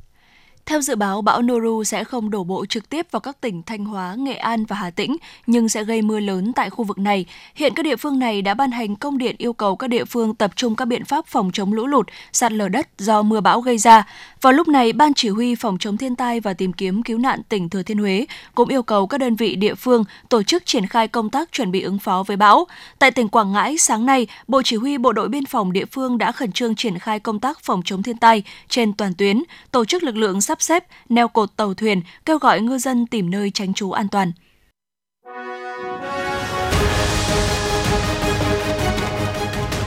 Theo 0.68 0.80
dự 0.80 0.96
báo, 0.96 1.22
bão 1.22 1.42
Noru 1.42 1.84
sẽ 1.84 2.04
không 2.04 2.30
đổ 2.30 2.44
bộ 2.44 2.66
trực 2.66 2.88
tiếp 2.88 3.06
vào 3.10 3.20
các 3.20 3.40
tỉnh 3.40 3.62
Thanh 3.62 3.84
Hóa, 3.84 4.14
Nghệ 4.14 4.34
An 4.34 4.64
và 4.64 4.76
Hà 4.76 4.90
Tĩnh, 4.90 5.16
nhưng 5.46 5.68
sẽ 5.68 5.84
gây 5.84 6.02
mưa 6.02 6.20
lớn 6.20 6.52
tại 6.52 6.70
khu 6.70 6.84
vực 6.84 6.98
này. 6.98 7.24
Hiện 7.54 7.72
các 7.74 7.82
địa 7.82 7.96
phương 7.96 8.18
này 8.18 8.42
đã 8.42 8.54
ban 8.54 8.70
hành 8.70 8.96
công 8.96 9.18
điện 9.18 9.34
yêu 9.38 9.52
cầu 9.52 9.76
các 9.76 9.88
địa 9.88 10.04
phương 10.04 10.34
tập 10.34 10.50
trung 10.56 10.76
các 10.76 10.84
biện 10.84 11.04
pháp 11.04 11.26
phòng 11.26 11.50
chống 11.52 11.72
lũ 11.72 11.86
lụt, 11.86 12.06
sạt 12.32 12.52
lở 12.52 12.68
đất 12.68 12.88
do 12.98 13.22
mưa 13.22 13.40
bão 13.40 13.60
gây 13.60 13.78
ra. 13.78 14.06
Vào 14.40 14.52
lúc 14.52 14.68
này, 14.68 14.92
Ban 14.92 15.14
Chỉ 15.14 15.28
huy 15.28 15.54
Phòng 15.54 15.78
chống 15.78 15.96
thiên 15.96 16.16
tai 16.16 16.40
và 16.40 16.54
tìm 16.54 16.72
kiếm 16.72 17.02
cứu 17.02 17.18
nạn 17.18 17.42
tỉnh 17.48 17.68
Thừa 17.68 17.82
Thiên 17.82 17.98
Huế 17.98 18.26
cũng 18.54 18.68
yêu 18.68 18.82
cầu 18.82 19.06
các 19.06 19.18
đơn 19.18 19.36
vị 19.36 19.56
địa 19.56 19.74
phương 19.74 20.04
tổ 20.28 20.42
chức 20.42 20.66
triển 20.66 20.86
khai 20.86 21.08
công 21.08 21.30
tác 21.30 21.52
chuẩn 21.52 21.70
bị 21.70 21.82
ứng 21.82 21.98
phó 21.98 22.22
với 22.26 22.36
bão. 22.36 22.66
Tại 22.98 23.10
tỉnh 23.10 23.28
Quảng 23.28 23.52
Ngãi, 23.52 23.78
sáng 23.78 24.06
nay, 24.06 24.26
Bộ 24.48 24.62
Chỉ 24.64 24.76
huy 24.76 24.98
Bộ 24.98 25.12
đội 25.12 25.28
Biên 25.28 25.46
phòng 25.46 25.72
địa 25.72 25.84
phương 25.84 26.18
đã 26.18 26.32
khẩn 26.32 26.52
trương 26.52 26.74
triển 26.74 26.98
khai 26.98 27.20
công 27.20 27.40
tác 27.40 27.60
phòng 27.60 27.82
chống 27.84 28.02
thiên 28.02 28.16
tai 28.16 28.42
trên 28.68 28.92
toàn 28.92 29.14
tuyến, 29.14 29.42
tổ 29.70 29.84
chức 29.84 30.02
lực 30.02 30.16
lượng 30.16 30.40
sắp 30.40 30.57
xếp, 30.62 30.84
neo 31.08 31.28
cột 31.28 31.56
tàu 31.56 31.74
thuyền, 31.74 32.02
kêu 32.24 32.38
gọi 32.38 32.60
ngư 32.60 32.78
dân 32.78 33.06
tìm 33.06 33.30
nơi 33.30 33.50
tránh 33.50 33.74
trú 33.74 33.92
an 33.92 34.08
toàn. 34.08 34.32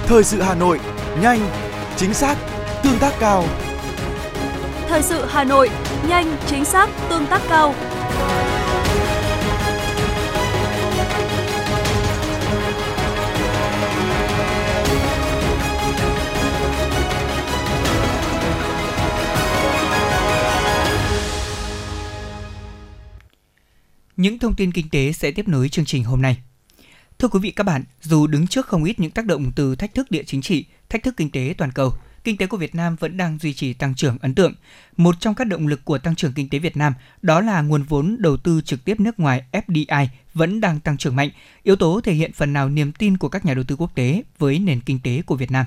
Thời 0.06 0.24
sự 0.24 0.42
Hà 0.42 0.56
Nội, 0.56 0.80
nhanh, 1.22 1.40
chính 1.98 2.14
xác, 2.14 2.36
tương 2.84 3.00
tác 3.00 3.14
cao. 3.20 3.44
Thời 4.88 5.02
sự 5.02 5.26
Hà 5.30 5.44
Nội, 5.44 5.70
nhanh, 6.08 6.38
chính 6.48 6.66
xác, 6.66 6.90
tương 7.10 7.26
tác 7.26 7.42
cao. 7.50 7.74
Những 24.22 24.40
thông 24.40 24.56
tin 24.56 24.72
kinh 24.72 24.90
tế 24.90 25.12
sẽ 25.12 25.32
tiếp 25.32 25.48
nối 25.48 25.70
chương 25.70 25.86
trình 25.86 26.04
hôm 26.04 26.22
nay. 26.22 26.38
Thưa 27.20 27.28
quý 27.28 27.40
vị 27.40 27.52
các 27.52 27.64
bạn, 27.64 27.84
dù 28.02 28.28
đứng 28.28 28.48
trước 28.48 28.68
không 28.68 28.84
ít 28.84 29.00
những 29.00 29.12
tác 29.12 29.26
động 29.26 29.52
từ 29.56 29.76
thách 29.76 29.94
thức 29.94 30.12
địa 30.12 30.24
chính 30.24 30.42
trị, 30.42 30.66
thách 30.90 31.04
thức 31.04 31.14
kinh 31.18 31.32
tế 31.32 31.54
toàn 31.58 31.72
cầu, 31.72 31.94
kinh 32.24 32.38
tế 32.38 32.48
của 32.48 32.58
Việt 32.58 32.76
Nam 32.76 32.96
vẫn 32.96 33.18
đang 33.18 33.38
duy 33.42 33.54
trì 33.54 33.74
tăng 33.74 33.96
trưởng 33.96 34.18
ấn 34.22 34.36
tượng. 34.36 34.54
Một 34.98 35.16
trong 35.20 35.36
các 35.36 35.48
động 35.48 35.68
lực 35.68 35.86
của 35.86 35.98
tăng 35.98 36.16
trưởng 36.16 36.34
kinh 36.34 36.50
tế 36.50 36.60
Việt 36.60 36.78
Nam 36.78 36.94
đó 37.22 37.42
là 37.42 37.62
nguồn 37.62 37.84
vốn 37.84 38.18
đầu 38.20 38.38
tư 38.38 38.62
trực 38.66 38.86
tiếp 38.86 39.00
nước 39.00 39.20
ngoài 39.20 39.44
FDI 39.52 40.08
vẫn 40.34 40.62
đang 40.62 40.80
tăng 40.80 40.98
trưởng 40.98 41.16
mạnh, 41.16 41.30
yếu 41.64 41.76
tố 41.76 42.02
thể 42.04 42.14
hiện 42.14 42.34
phần 42.34 42.54
nào 42.54 42.70
niềm 42.70 42.92
tin 42.92 43.18
của 43.18 43.30
các 43.30 43.46
nhà 43.46 43.54
đầu 43.54 43.64
tư 43.64 43.76
quốc 43.76 43.96
tế 43.96 44.24
với 44.38 44.60
nền 44.60 44.82
kinh 44.82 45.00
tế 45.00 45.22
của 45.22 45.36
Việt 45.36 45.52
Nam. 45.52 45.66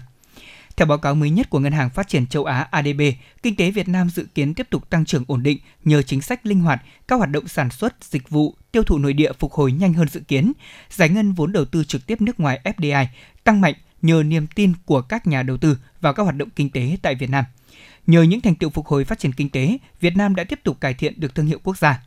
Theo 0.76 0.86
báo 0.86 0.98
cáo 0.98 1.14
mới 1.14 1.30
nhất 1.30 1.50
của 1.50 1.58
Ngân 1.58 1.72
hàng 1.72 1.90
Phát 1.90 2.08
triển 2.08 2.26
châu 2.26 2.44
Á 2.44 2.68
ADB, 2.70 3.00
kinh 3.42 3.56
tế 3.56 3.70
Việt 3.70 3.88
Nam 3.88 4.10
dự 4.10 4.26
kiến 4.34 4.54
tiếp 4.54 4.66
tục 4.70 4.90
tăng 4.90 5.04
trưởng 5.04 5.24
ổn 5.26 5.42
định 5.42 5.58
nhờ 5.84 6.02
chính 6.02 6.20
sách 6.20 6.46
linh 6.46 6.60
hoạt, 6.60 6.82
các 7.08 7.16
hoạt 7.16 7.30
động 7.30 7.48
sản 7.48 7.70
xuất, 7.70 8.04
dịch 8.04 8.28
vụ, 8.28 8.54
tiêu 8.72 8.82
thụ 8.82 8.98
nội 8.98 9.12
địa 9.12 9.32
phục 9.32 9.52
hồi 9.52 9.72
nhanh 9.72 9.92
hơn 9.92 10.08
dự 10.08 10.20
kiến, 10.20 10.52
giải 10.90 11.08
ngân 11.08 11.32
vốn 11.32 11.52
đầu 11.52 11.64
tư 11.64 11.84
trực 11.84 12.06
tiếp 12.06 12.20
nước 12.20 12.40
ngoài 12.40 12.60
FDI 12.64 13.06
tăng 13.44 13.60
mạnh 13.60 13.74
nhờ 14.02 14.22
niềm 14.22 14.46
tin 14.46 14.72
của 14.84 15.02
các 15.02 15.26
nhà 15.26 15.42
đầu 15.42 15.56
tư 15.56 15.78
vào 16.00 16.12
các 16.12 16.22
hoạt 16.22 16.36
động 16.36 16.50
kinh 16.50 16.70
tế 16.70 16.96
tại 17.02 17.14
Việt 17.14 17.30
Nam. 17.30 17.44
Nhờ 18.06 18.22
những 18.22 18.40
thành 18.40 18.54
tựu 18.54 18.70
phục 18.70 18.86
hồi 18.86 19.04
phát 19.04 19.18
triển 19.18 19.32
kinh 19.32 19.48
tế, 19.48 19.78
Việt 20.00 20.16
Nam 20.16 20.34
đã 20.34 20.44
tiếp 20.44 20.60
tục 20.64 20.80
cải 20.80 20.94
thiện 20.94 21.20
được 21.20 21.34
thương 21.34 21.46
hiệu 21.46 21.58
quốc 21.64 21.78
gia. 21.78 22.02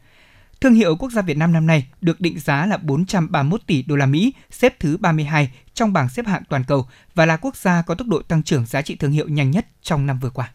Thương 0.62 0.74
hiệu 0.74 0.96
quốc 0.96 1.12
gia 1.12 1.22
Việt 1.22 1.38
Nam 1.38 1.54
năm 1.54 1.68
nay 1.68 1.88
được 2.02 2.22
định 2.22 2.40
giá 2.40 2.66
là 2.66 2.78
431 2.78 3.62
tỷ 3.68 3.82
đô 3.82 3.96
la 3.96 4.06
Mỹ, 4.06 4.34
xếp 4.52 4.80
thứ 4.80 4.98
32 4.98 5.52
trong 5.74 5.94
bảng 5.94 6.10
xếp 6.10 6.28
hạng 6.28 6.44
toàn 6.50 6.64
cầu 6.68 6.88
và 7.16 7.26
là 7.26 7.38
quốc 7.38 7.56
gia 7.56 7.82
có 7.82 7.96
tốc 7.96 8.08
độ 8.08 8.22
tăng 8.22 8.44
trưởng 8.44 8.66
giá 8.66 8.82
trị 8.82 8.96
thương 8.96 9.12
hiệu 9.12 9.28
nhanh 9.28 9.52
nhất 9.52 9.66
trong 9.82 10.06
năm 10.06 10.20
vừa 10.20 10.30
qua. 10.30 10.52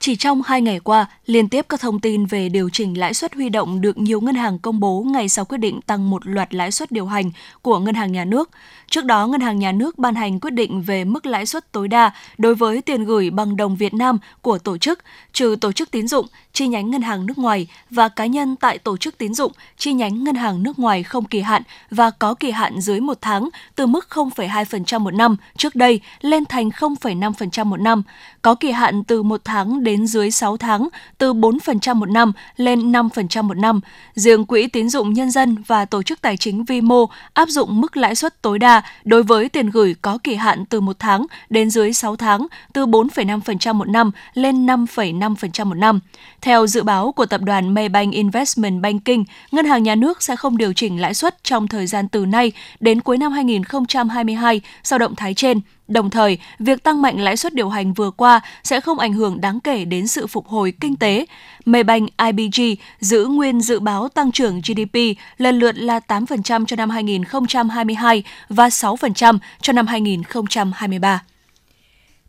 Chỉ 0.00 0.16
trong 0.16 0.42
hai 0.42 0.62
ngày 0.62 0.80
qua, 0.80 1.06
liên 1.26 1.48
tiếp 1.48 1.66
các 1.68 1.80
thông 1.80 2.00
tin 2.00 2.26
về 2.26 2.48
điều 2.48 2.70
chỉnh 2.70 2.98
lãi 2.98 3.14
suất 3.14 3.34
huy 3.34 3.48
động 3.48 3.80
được 3.80 3.98
nhiều 3.98 4.20
ngân 4.20 4.34
hàng 4.34 4.58
công 4.58 4.80
bố 4.80 5.02
ngay 5.02 5.28
sau 5.28 5.44
quyết 5.44 5.58
định 5.58 5.80
tăng 5.80 6.10
một 6.10 6.26
loạt 6.26 6.54
lãi 6.54 6.72
suất 6.72 6.92
điều 6.92 7.06
hành 7.06 7.30
của 7.62 7.78
ngân 7.78 7.94
hàng 7.94 8.12
nhà 8.12 8.24
nước. 8.24 8.50
Trước 8.90 9.04
đó, 9.04 9.26
ngân 9.26 9.40
hàng 9.40 9.58
nhà 9.58 9.72
nước 9.72 9.98
ban 9.98 10.14
hành 10.14 10.40
quyết 10.40 10.50
định 10.50 10.82
về 10.82 11.04
mức 11.04 11.26
lãi 11.26 11.46
suất 11.46 11.72
tối 11.72 11.88
đa 11.88 12.10
đối 12.38 12.54
với 12.54 12.82
tiền 12.82 13.04
gửi 13.04 13.30
bằng 13.30 13.56
đồng 13.56 13.76
Việt 13.76 13.94
Nam 13.94 14.18
của 14.42 14.58
tổ 14.58 14.78
chức, 14.78 14.98
trừ 15.32 15.56
tổ 15.60 15.72
chức 15.72 15.90
tín 15.90 16.08
dụng, 16.08 16.26
chi 16.58 16.66
nhánh 16.66 16.90
ngân 16.90 17.02
hàng 17.02 17.26
nước 17.26 17.38
ngoài 17.38 17.66
và 17.90 18.08
cá 18.08 18.26
nhân 18.26 18.56
tại 18.56 18.78
tổ 18.78 18.96
chức 18.96 19.18
tín 19.18 19.34
dụng, 19.34 19.52
chi 19.76 19.92
nhánh 19.92 20.24
ngân 20.24 20.34
hàng 20.34 20.62
nước 20.62 20.78
ngoài 20.78 21.02
không 21.02 21.24
kỳ 21.24 21.40
hạn 21.40 21.62
và 21.90 22.10
có 22.10 22.34
kỳ 22.34 22.50
hạn 22.50 22.80
dưới 22.80 23.00
một 23.00 23.18
tháng 23.20 23.48
từ 23.74 23.86
mức 23.86 24.06
0,2% 24.10 25.00
một 25.00 25.14
năm 25.14 25.36
trước 25.56 25.74
đây 25.74 26.00
lên 26.20 26.44
thành 26.44 26.68
0,5% 26.68 27.64
một 27.64 27.80
năm, 27.80 28.02
có 28.42 28.54
kỳ 28.54 28.70
hạn 28.70 29.04
từ 29.04 29.22
một 29.22 29.40
tháng 29.44 29.84
đến 29.84 30.06
dưới 30.06 30.30
6 30.30 30.56
tháng 30.56 30.88
từ 31.18 31.32
4% 31.32 31.94
một 31.94 32.08
năm 32.08 32.32
lên 32.56 32.92
5% 32.92 33.42
một 33.42 33.56
năm. 33.56 33.80
Riêng 34.14 34.44
Quỹ 34.44 34.66
tín 34.66 34.88
dụng 34.88 35.12
nhân 35.12 35.30
dân 35.30 35.56
và 35.66 35.84
tổ 35.84 36.02
chức 36.02 36.20
tài 36.20 36.36
chính 36.36 36.64
vi 36.64 36.80
mô 36.80 37.06
áp 37.32 37.48
dụng 37.48 37.80
mức 37.80 37.96
lãi 37.96 38.14
suất 38.14 38.42
tối 38.42 38.58
đa 38.58 38.82
đối 39.04 39.22
với 39.22 39.48
tiền 39.48 39.70
gửi 39.70 39.94
có 40.02 40.18
kỳ 40.24 40.34
hạn 40.34 40.64
từ 40.64 40.80
một 40.80 40.96
tháng 40.98 41.26
đến 41.50 41.70
dưới 41.70 41.92
6 41.92 42.16
tháng 42.16 42.46
từ 42.72 42.86
4,5% 42.86 43.74
một 43.74 43.88
năm 43.88 44.10
lên 44.34 44.66
5,5% 44.66 45.64
một 45.66 45.74
năm. 45.74 46.00
Theo 46.48 46.66
dự 46.66 46.82
báo 46.82 47.12
của 47.12 47.26
tập 47.26 47.40
đoàn 47.40 47.74
Maybank 47.74 48.12
Investment 48.12 48.82
Banking, 48.82 49.24
ngân 49.52 49.66
hàng 49.66 49.82
nhà 49.82 49.94
nước 49.94 50.22
sẽ 50.22 50.36
không 50.36 50.56
điều 50.56 50.72
chỉnh 50.72 51.00
lãi 51.00 51.14
suất 51.14 51.44
trong 51.44 51.68
thời 51.68 51.86
gian 51.86 52.08
từ 52.08 52.26
nay 52.26 52.52
đến 52.80 53.00
cuối 53.00 53.18
năm 53.18 53.32
2022 53.32 54.60
sau 54.82 54.98
động 54.98 55.16
thái 55.16 55.34
trên 55.34 55.60
Đồng 55.88 56.10
thời, 56.10 56.38
việc 56.58 56.82
tăng 56.82 57.02
mạnh 57.02 57.20
lãi 57.20 57.36
suất 57.36 57.54
điều 57.54 57.68
hành 57.68 57.92
vừa 57.92 58.10
qua 58.10 58.40
sẽ 58.64 58.80
không 58.80 58.98
ảnh 58.98 59.12
hưởng 59.12 59.40
đáng 59.40 59.60
kể 59.60 59.84
đến 59.84 60.06
sự 60.06 60.26
phục 60.26 60.48
hồi 60.48 60.72
kinh 60.80 60.96
tế. 60.96 61.26
Maybank 61.64 62.08
IBG 62.16 62.62
giữ 63.00 63.26
nguyên 63.26 63.60
dự 63.60 63.80
báo 63.80 64.08
tăng 64.08 64.32
trưởng 64.32 64.60
GDP 64.60 64.98
lần 65.38 65.58
lượt 65.58 65.78
là 65.78 66.00
8% 66.08 66.66
cho 66.66 66.76
năm 66.76 66.90
2022 66.90 68.22
và 68.48 68.68
6% 68.68 69.38
cho 69.60 69.72
năm 69.72 69.86
2023. 69.86 71.22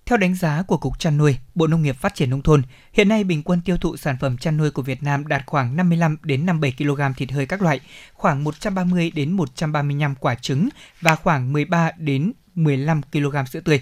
Theo 0.10 0.18
đánh 0.18 0.36
giá 0.36 0.64
của 0.68 0.78
Cục 0.78 1.00
Chăn 1.00 1.18
nuôi, 1.18 1.38
Bộ 1.56 1.68
Nông 1.68 1.82
nghiệp 1.82 1.96
Phát 1.96 2.16
triển 2.16 2.30
nông 2.30 2.42
thôn, 2.42 2.62
hiện 2.94 3.10
nay 3.10 3.24
bình 3.24 3.44
quân 3.44 3.62
tiêu 3.66 3.78
thụ 3.78 3.98
sản 3.98 4.18
phẩm 4.20 4.38
chăn 4.38 4.58
nuôi 4.58 4.72
của 4.72 4.82
Việt 4.82 5.04
Nam 5.04 5.28
đạt 5.28 5.44
khoảng 5.46 5.76
55 5.76 6.18
đến 6.24 6.46
57 6.46 6.74
kg 6.78 7.02
thịt 7.18 7.32
hơi 7.32 7.46
các 7.46 7.62
loại, 7.62 7.80
khoảng 8.14 8.44
130 8.44 9.12
đến 9.16 9.32
135 9.32 10.16
quả 10.16 10.36
trứng 10.36 10.70
và 11.02 11.16
khoảng 11.16 11.54
13 11.54 11.92
đến 11.98 12.32
15 12.56 13.02
kg 13.02 13.36
sữa 13.52 13.60
tươi. 13.60 13.82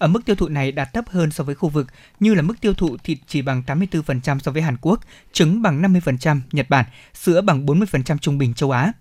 Ở 0.00 0.06
mức 0.06 0.24
tiêu 0.24 0.36
thụ 0.36 0.48
này 0.48 0.72
đạt 0.72 0.92
thấp 0.92 1.04
hơn 1.08 1.30
so 1.30 1.44
với 1.44 1.54
khu 1.54 1.68
vực, 1.68 1.86
như 2.20 2.34
là 2.34 2.42
mức 2.42 2.60
tiêu 2.60 2.74
thụ 2.74 2.96
thịt 3.04 3.18
chỉ 3.26 3.42
bằng 3.42 3.62
84% 3.66 4.38
so 4.38 4.52
với 4.52 4.62
Hàn 4.62 4.76
Quốc, 4.80 5.00
trứng 5.32 5.62
bằng 5.62 5.82
50% 5.82 6.40
Nhật 6.52 6.70
Bản, 6.70 6.84
sữa 7.14 7.40
bằng 7.40 7.66
40% 7.66 8.18
trung 8.18 8.38
bình 8.38 8.54
châu 8.54 8.70
Á. 8.70 8.92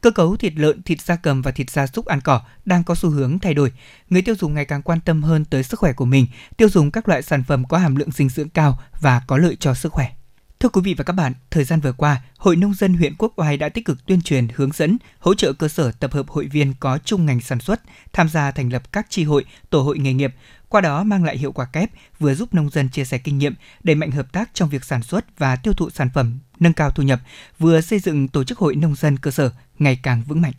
Cơ 0.00 0.10
cấu 0.10 0.36
thịt 0.36 0.52
lợn, 0.56 0.82
thịt 0.82 1.00
gia 1.00 1.16
cầm 1.16 1.42
và 1.42 1.50
thịt 1.50 1.70
gia 1.70 1.86
súc 1.86 2.06
ăn 2.06 2.20
cỏ 2.20 2.40
đang 2.64 2.84
có 2.84 2.94
xu 2.94 3.10
hướng 3.10 3.38
thay 3.38 3.54
đổi. 3.54 3.72
Người 4.10 4.22
tiêu 4.22 4.34
dùng 4.34 4.54
ngày 4.54 4.64
càng 4.64 4.82
quan 4.82 5.00
tâm 5.00 5.22
hơn 5.22 5.44
tới 5.44 5.62
sức 5.62 5.80
khỏe 5.80 5.92
của 5.92 6.04
mình, 6.04 6.26
tiêu 6.56 6.68
dùng 6.68 6.90
các 6.90 7.08
loại 7.08 7.22
sản 7.22 7.44
phẩm 7.44 7.64
có 7.64 7.78
hàm 7.78 7.96
lượng 7.96 8.10
dinh 8.10 8.28
dưỡng 8.28 8.48
cao 8.48 8.78
và 9.00 9.22
có 9.26 9.38
lợi 9.38 9.56
cho 9.60 9.74
sức 9.74 9.92
khỏe. 9.92 10.15
Thưa 10.60 10.68
quý 10.68 10.80
vị 10.84 10.94
và 10.94 11.04
các 11.04 11.12
bạn, 11.12 11.32
thời 11.50 11.64
gian 11.64 11.80
vừa 11.80 11.92
qua, 11.92 12.22
Hội 12.38 12.56
Nông 12.56 12.74
dân 12.74 12.94
huyện 12.94 13.14
Quốc 13.18 13.32
Oai 13.36 13.56
đã 13.56 13.68
tích 13.68 13.84
cực 13.84 14.06
tuyên 14.06 14.22
truyền, 14.22 14.48
hướng 14.54 14.72
dẫn, 14.72 14.98
hỗ 15.18 15.34
trợ 15.34 15.52
cơ 15.52 15.68
sở 15.68 15.92
tập 16.00 16.12
hợp 16.12 16.28
hội 16.28 16.46
viên 16.52 16.74
có 16.80 16.98
chung 17.04 17.26
ngành 17.26 17.40
sản 17.40 17.60
xuất, 17.60 17.80
tham 18.12 18.28
gia 18.28 18.50
thành 18.50 18.72
lập 18.72 18.92
các 18.92 19.06
tri 19.10 19.24
hội, 19.24 19.44
tổ 19.70 19.80
hội 19.80 19.98
nghề 19.98 20.12
nghiệp, 20.12 20.34
qua 20.68 20.80
đó 20.80 21.02
mang 21.02 21.24
lại 21.24 21.38
hiệu 21.38 21.52
quả 21.52 21.66
kép, 21.72 21.90
vừa 22.18 22.34
giúp 22.34 22.54
nông 22.54 22.70
dân 22.70 22.88
chia 22.88 23.04
sẻ 23.04 23.18
kinh 23.18 23.38
nghiệm, 23.38 23.54
đẩy 23.82 23.94
mạnh 23.94 24.10
hợp 24.10 24.32
tác 24.32 24.50
trong 24.54 24.68
việc 24.68 24.84
sản 24.84 25.02
xuất 25.02 25.38
và 25.38 25.56
tiêu 25.56 25.72
thụ 25.74 25.90
sản 25.90 26.08
phẩm, 26.14 26.38
nâng 26.60 26.72
cao 26.72 26.90
thu 26.90 27.02
nhập, 27.02 27.20
vừa 27.58 27.80
xây 27.80 27.98
dựng 27.98 28.28
tổ 28.28 28.44
chức 28.44 28.58
hội 28.58 28.76
nông 28.76 28.94
dân 28.94 29.18
cơ 29.18 29.30
sở 29.30 29.50
ngày 29.78 29.98
càng 30.02 30.22
vững 30.28 30.42
mạnh. 30.42 30.52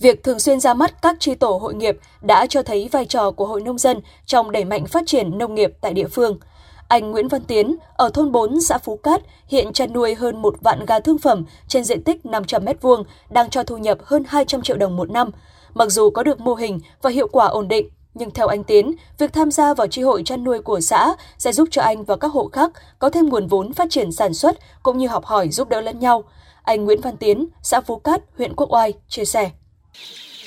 Việc 0.00 0.24
thường 0.24 0.40
xuyên 0.40 0.60
ra 0.60 0.74
mắt 0.74 1.02
các 1.02 1.16
tri 1.20 1.34
tổ 1.34 1.58
hội 1.62 1.74
nghiệp 1.74 1.96
đã 2.22 2.46
cho 2.46 2.62
thấy 2.62 2.88
vai 2.92 3.06
trò 3.06 3.30
của 3.30 3.46
hội 3.46 3.62
nông 3.62 3.78
dân 3.78 4.00
trong 4.26 4.52
đẩy 4.52 4.64
mạnh 4.64 4.86
phát 4.86 5.02
triển 5.06 5.38
nông 5.38 5.54
nghiệp 5.54 5.70
tại 5.80 5.94
địa 5.94 6.08
phương– 6.08 6.38
anh 6.88 7.10
Nguyễn 7.10 7.28
Văn 7.28 7.42
Tiến 7.42 7.76
ở 7.96 8.10
thôn 8.14 8.32
4 8.32 8.60
xã 8.60 8.78
Phú 8.78 8.96
Cát 8.96 9.22
hiện 9.48 9.72
chăn 9.72 9.92
nuôi 9.92 10.14
hơn 10.14 10.42
một 10.42 10.54
vạn 10.60 10.86
gà 10.86 11.00
thương 11.00 11.18
phẩm 11.18 11.44
trên 11.68 11.84
diện 11.84 12.02
tích 12.02 12.26
500 12.26 12.64
m2 12.64 13.04
đang 13.30 13.50
cho 13.50 13.62
thu 13.62 13.78
nhập 13.78 13.98
hơn 14.04 14.24
200 14.28 14.62
triệu 14.62 14.76
đồng 14.76 14.96
một 14.96 15.10
năm. 15.10 15.30
Mặc 15.74 15.88
dù 15.90 16.10
có 16.10 16.22
được 16.22 16.40
mô 16.40 16.54
hình 16.54 16.80
và 17.02 17.10
hiệu 17.10 17.28
quả 17.28 17.46
ổn 17.46 17.68
định, 17.68 17.88
nhưng 18.14 18.30
theo 18.30 18.46
anh 18.46 18.64
Tiến, 18.64 18.94
việc 19.18 19.32
tham 19.32 19.50
gia 19.50 19.74
vào 19.74 19.86
tri 19.86 20.02
hội 20.02 20.22
chăn 20.24 20.44
nuôi 20.44 20.60
của 20.60 20.80
xã 20.80 21.14
sẽ 21.38 21.52
giúp 21.52 21.68
cho 21.70 21.82
anh 21.82 22.04
và 22.04 22.16
các 22.16 22.28
hộ 22.28 22.48
khác 22.52 22.70
có 22.98 23.10
thêm 23.10 23.28
nguồn 23.28 23.46
vốn 23.46 23.72
phát 23.72 23.90
triển 23.90 24.12
sản 24.12 24.34
xuất 24.34 24.58
cũng 24.82 24.98
như 24.98 25.08
học 25.08 25.24
hỏi 25.24 25.48
giúp 25.48 25.68
đỡ 25.68 25.80
lẫn 25.80 25.98
nhau. 25.98 26.24
Anh 26.62 26.84
Nguyễn 26.84 27.00
Văn 27.00 27.16
Tiến, 27.16 27.46
xã 27.62 27.80
Phú 27.80 27.96
Cát, 27.96 28.22
huyện 28.38 28.54
Quốc 28.56 28.72
Oai 28.72 28.92
chia 29.08 29.24
sẻ. 29.24 29.50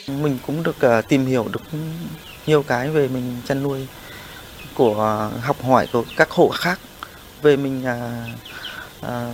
Mình 0.08 0.38
cũng 0.48 0.64
được 0.64 0.82
à, 0.82 1.02
tìm 1.02 1.26
hiểu 1.26 1.46
được 1.54 1.62
nhiều 2.46 2.64
cái 2.64 2.90
về 2.90 3.08
mình 3.08 3.36
chăn 3.48 3.64
nuôi 3.64 3.88
của 4.78 5.02
à, 5.02 5.40
học 5.42 5.64
hỏi 5.64 5.88
của 5.94 6.04
các 6.18 6.32
hộ 6.32 6.50
khác 6.50 6.80
về 7.42 7.58
mình 7.58 7.86
à, 7.86 8.26
à, 9.02 9.32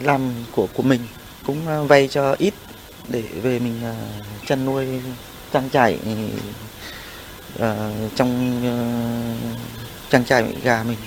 làm 0.00 0.32
của 0.52 0.66
của 0.74 0.82
mình 0.82 1.00
cũng 1.46 1.68
à, 1.68 1.82
vay 1.82 2.08
cho 2.08 2.34
ít 2.38 2.54
để 3.08 3.22
về 3.42 3.58
mình 3.58 3.80
à, 3.84 3.94
chăn 4.46 4.64
nuôi 4.64 4.86
trang 5.52 5.70
trại 5.70 5.98
à, 7.58 7.90
trong 8.14 8.60
à, 8.64 8.74
trang 10.10 10.24
trại 10.24 10.56
gà 10.62 10.82
mình 10.82 10.98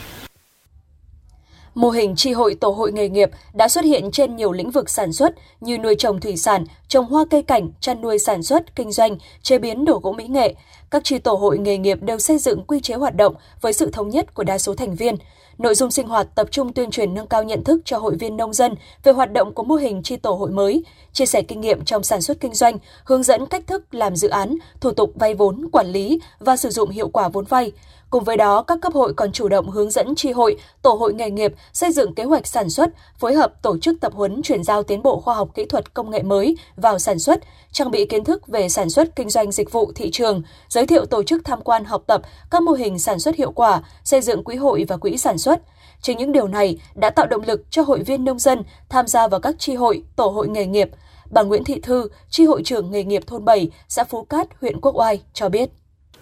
Mô 1.76 1.90
hình 1.90 2.16
tri 2.16 2.32
hội 2.32 2.56
tổ 2.56 2.70
hội 2.70 2.92
nghề 2.92 3.10
nghiệp 3.10 3.30
đã 3.54 3.68
xuất 3.68 3.86
hiện 3.86 4.12
trên 4.12 4.36
nhiều 4.36 4.52
lĩnh 4.52 4.72
vực 4.72 4.90
sản 4.90 5.14
xuất 5.14 5.34
như 5.62 5.78
nuôi 5.78 5.96
trồng 5.96 6.20
thủy 6.20 6.38
sản, 6.38 6.66
trồng 6.88 7.06
hoa 7.06 7.26
cây 7.30 7.42
cảnh, 7.42 7.70
chăn 7.80 8.02
nuôi 8.02 8.20
sản 8.20 8.44
xuất, 8.44 8.76
kinh 8.76 8.92
doanh, 8.92 9.18
chế 9.42 9.58
biến 9.58 9.86
đồ 9.86 10.00
gỗ 10.04 10.12
mỹ 10.12 10.28
nghệ. 10.28 10.56
Các 10.92 11.04
tri 11.04 11.18
tổ 11.18 11.34
hội 11.34 11.58
nghề 11.58 11.78
nghiệp 11.78 11.98
đều 12.02 12.20
xây 12.20 12.38
dựng 12.38 12.64
quy 12.68 12.80
chế 12.80 12.94
hoạt 12.94 13.16
động 13.16 13.36
với 13.62 13.74
sự 13.74 13.90
thống 13.92 14.10
nhất 14.10 14.34
của 14.34 14.44
đa 14.44 14.58
số 14.58 14.76
thành 14.76 14.96
viên. 14.96 15.16
Nội 15.58 15.76
dung 15.76 15.92
sinh 15.92 16.08
hoạt 16.08 16.28
tập 16.36 16.48
trung 16.52 16.74
tuyên 16.74 16.92
truyền 16.92 17.14
nâng 17.14 17.28
cao 17.28 17.44
nhận 17.44 17.64
thức 17.64 17.82
cho 17.86 17.98
hội 17.98 18.16
viên 18.16 18.38
nông 18.38 18.54
dân 18.54 18.76
về 19.04 19.12
hoạt 19.12 19.34
động 19.34 19.54
của 19.54 19.64
mô 19.64 19.76
hình 19.76 20.04
tri 20.04 20.18
tổ 20.18 20.32
hội 20.32 20.50
mới, 20.50 20.84
chia 21.14 21.26
sẻ 21.26 21.42
kinh 21.42 21.62
nghiệm 21.62 21.86
trong 21.86 22.04
sản 22.04 22.22
xuất 22.22 22.40
kinh 22.40 22.54
doanh, 22.54 22.78
hướng 23.04 23.24
dẫn 23.24 23.46
cách 23.46 23.68
thức 23.68 23.94
làm 23.94 24.16
dự 24.16 24.30
án, 24.30 24.56
thủ 24.82 24.92
tục 24.92 25.12
vay 25.16 25.34
vốn, 25.34 25.70
quản 25.72 25.88
lý 25.88 26.20
và 26.40 26.58
sử 26.58 26.70
dụng 26.70 26.90
hiệu 26.90 27.10
quả 27.10 27.28
vốn 27.28 27.46
vay. 27.46 27.72
Cùng 28.10 28.24
với 28.24 28.38
đó, 28.38 28.62
các 28.62 28.80
cấp 28.82 28.94
hội 28.94 29.14
còn 29.14 29.32
chủ 29.32 29.48
động 29.48 29.70
hướng 29.70 29.90
dẫn 29.90 30.16
tri 30.16 30.32
hội, 30.32 30.58
tổ 30.82 30.94
hội 30.94 31.14
nghề 31.14 31.32
nghiệp 31.32 31.54
xây 31.74 31.92
dựng 31.92 32.16
kế 32.16 32.24
hoạch 32.24 32.48
sản 32.48 32.70
xuất, 32.70 32.90
phối 33.20 33.34
hợp 33.34 33.62
tổ 33.62 33.78
chức 33.78 34.02
tập 34.02 34.14
huấn 34.16 34.42
chuyển 34.42 34.64
giao 34.64 34.84
tiến 34.84 35.04
bộ 35.04 35.20
khoa 35.20 35.36
học 35.36 35.50
kỹ 35.56 35.66
thuật 35.66 35.94
công 35.94 36.12
nghệ 36.12 36.22
mới 36.22 36.58
vào 36.76 37.00
sản 37.00 37.20
xuất, 37.20 37.40
trang 37.72 37.92
bị 37.92 38.06
kiến 38.06 38.24
thức 38.24 38.48
về 38.48 38.70
sản 38.70 38.90
xuất 38.90 39.16
kinh 39.16 39.30
doanh 39.30 39.52
dịch 39.52 39.72
vụ 39.72 39.92
thị 39.96 40.12
trường, 40.12 40.42
giới 40.70 40.86
thiệu 40.86 41.06
tổ 41.06 41.24
chức 41.24 41.42
tham 41.46 41.62
quan 41.62 41.86
học 41.86 42.04
tập 42.08 42.22
các 42.52 42.64
mô 42.64 42.72
hình 42.72 43.00
sản 43.00 43.20
xuất 43.20 43.36
hiệu 43.36 43.52
quả, 43.52 43.82
xây 44.04 44.22
dựng 44.22 44.44
quỹ 44.44 44.56
hội 44.56 44.86
và 44.88 44.98
quỹ 44.98 45.18
sản 45.18 45.38
xuất. 45.38 45.60
Chính 46.02 46.18
những 46.18 46.32
điều 46.32 46.48
này 46.48 46.80
đã 46.96 47.10
tạo 47.10 47.28
động 47.28 47.44
lực 47.48 47.62
cho 47.70 47.82
hội 47.82 48.00
viên 48.00 48.26
nông 48.26 48.40
dân 48.40 48.64
tham 48.90 49.08
gia 49.08 49.28
vào 49.28 49.40
các 49.40 49.56
tri 49.60 49.76
hội, 49.76 50.04
tổ 50.16 50.28
hội 50.28 50.48
nghề 50.48 50.66
nghiệp. 50.66 50.90
Bà 51.32 51.42
Nguyễn 51.42 51.64
Thị 51.64 51.80
Thư, 51.84 52.10
tri 52.30 52.46
hội 52.46 52.62
trưởng 52.66 52.92
nghề 52.92 53.04
nghiệp 53.04 53.24
thôn 53.28 53.46
7, 53.46 53.70
xã 53.88 54.04
Phú 54.04 54.24
Cát, 54.24 54.48
huyện 54.62 54.82
Quốc 54.82 54.96
Oai 54.96 55.22
cho 55.34 55.50
biết. 55.50 55.70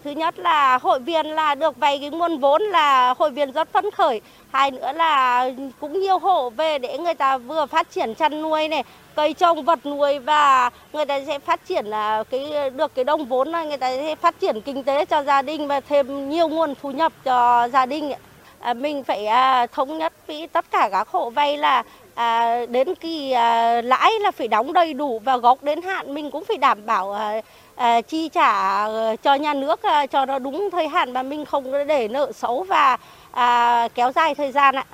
Thứ 0.08 0.14
nhất 0.14 0.40
là 0.40 0.78
hội 0.78 1.00
viên 1.00 1.26
là 1.26 1.56
được 1.56 1.78
vay 1.78 2.00
cái 2.00 2.10
nguồn 2.10 2.38
vốn 2.38 2.62
là 2.62 3.14
hội 3.18 3.32
viên 3.32 3.52
rất 3.52 3.72
phấn 3.74 3.92
khởi. 3.92 4.22
Hai 4.52 4.72
nữa 4.72 4.92
là 4.96 5.50
cũng 5.80 6.00
nhiều 6.00 6.20
hộ 6.20 6.50
về 6.50 6.80
để 6.80 6.98
người 6.98 7.14
ta 7.14 7.38
vừa 7.38 7.66
phát 7.66 7.92
triển 7.92 8.16
chăn 8.16 8.42
nuôi 8.42 8.68
này, 8.68 8.84
cây 9.16 9.34
trồng 9.34 9.64
vật 9.64 9.86
nuôi 9.86 10.20
và 10.20 10.70
người 10.94 11.06
ta 11.06 11.20
sẽ 11.28 11.40
phát 11.40 11.66
triển 11.68 11.86
là 11.86 12.24
cái 12.24 12.70
được 12.70 12.96
cái 12.96 13.06
đồng 13.06 13.26
vốn 13.26 13.52
này 13.52 13.68
người 13.68 13.78
ta 13.78 13.96
sẽ 13.96 14.16
phát 14.16 14.40
triển 14.40 14.62
kinh 14.62 14.84
tế 14.84 15.06
cho 15.06 15.24
gia 15.24 15.42
đình 15.42 15.68
và 15.68 15.80
thêm 15.80 16.30
nhiều 16.30 16.48
nguồn 16.48 16.74
thu 16.82 16.92
nhập 16.92 17.14
cho 17.24 17.68
gia 17.74 17.86
đình. 17.86 18.14
À, 18.60 18.74
mình 18.74 19.04
phải 19.04 19.26
à, 19.26 19.68
thống 19.68 19.98
nhất 19.98 20.14
với 20.28 20.48
tất 20.48 20.66
cả 20.72 20.90
các 20.92 21.08
hộ 21.08 21.30
vay 21.30 21.58
là 21.58 21.84
à, 22.16 22.60
đến 22.66 22.96
kỳ 22.96 23.32
à, 23.32 23.82
lãi 23.82 24.12
là 24.20 24.32
phải 24.32 24.48
đóng 24.48 24.74
đầy 24.74 24.94
đủ 24.94 25.20
và 25.20 25.38
gốc 25.38 25.64
đến 25.64 25.82
hạn 25.82 26.14
mình 26.14 26.32
cũng 26.32 26.46
phải 26.46 26.58
đảm 26.58 26.86
bảo 26.86 27.14
à, 27.14 27.42
à, 27.77 28.01
chi 28.01 28.29
trả 28.29 28.84
ờ, 28.86 29.15
cho 29.24 29.36
nhà 29.36 29.53
nước 29.53 29.84
à, 29.84 30.05
cho 30.05 30.25
nó 30.25 30.39
đúng 30.39 30.69
thời 30.72 30.88
hạn 30.88 31.13
mà 31.13 31.24
mình 31.24 31.46
không 31.46 31.88
để 31.88 32.07
nợ 32.07 32.31
xấu 32.31 32.63
và 32.63 32.98
à, 33.31 33.88
kéo 33.96 34.12
dài 34.12 34.36
thời 34.36 34.51
gian 34.51 34.75
ạ. 34.75 34.86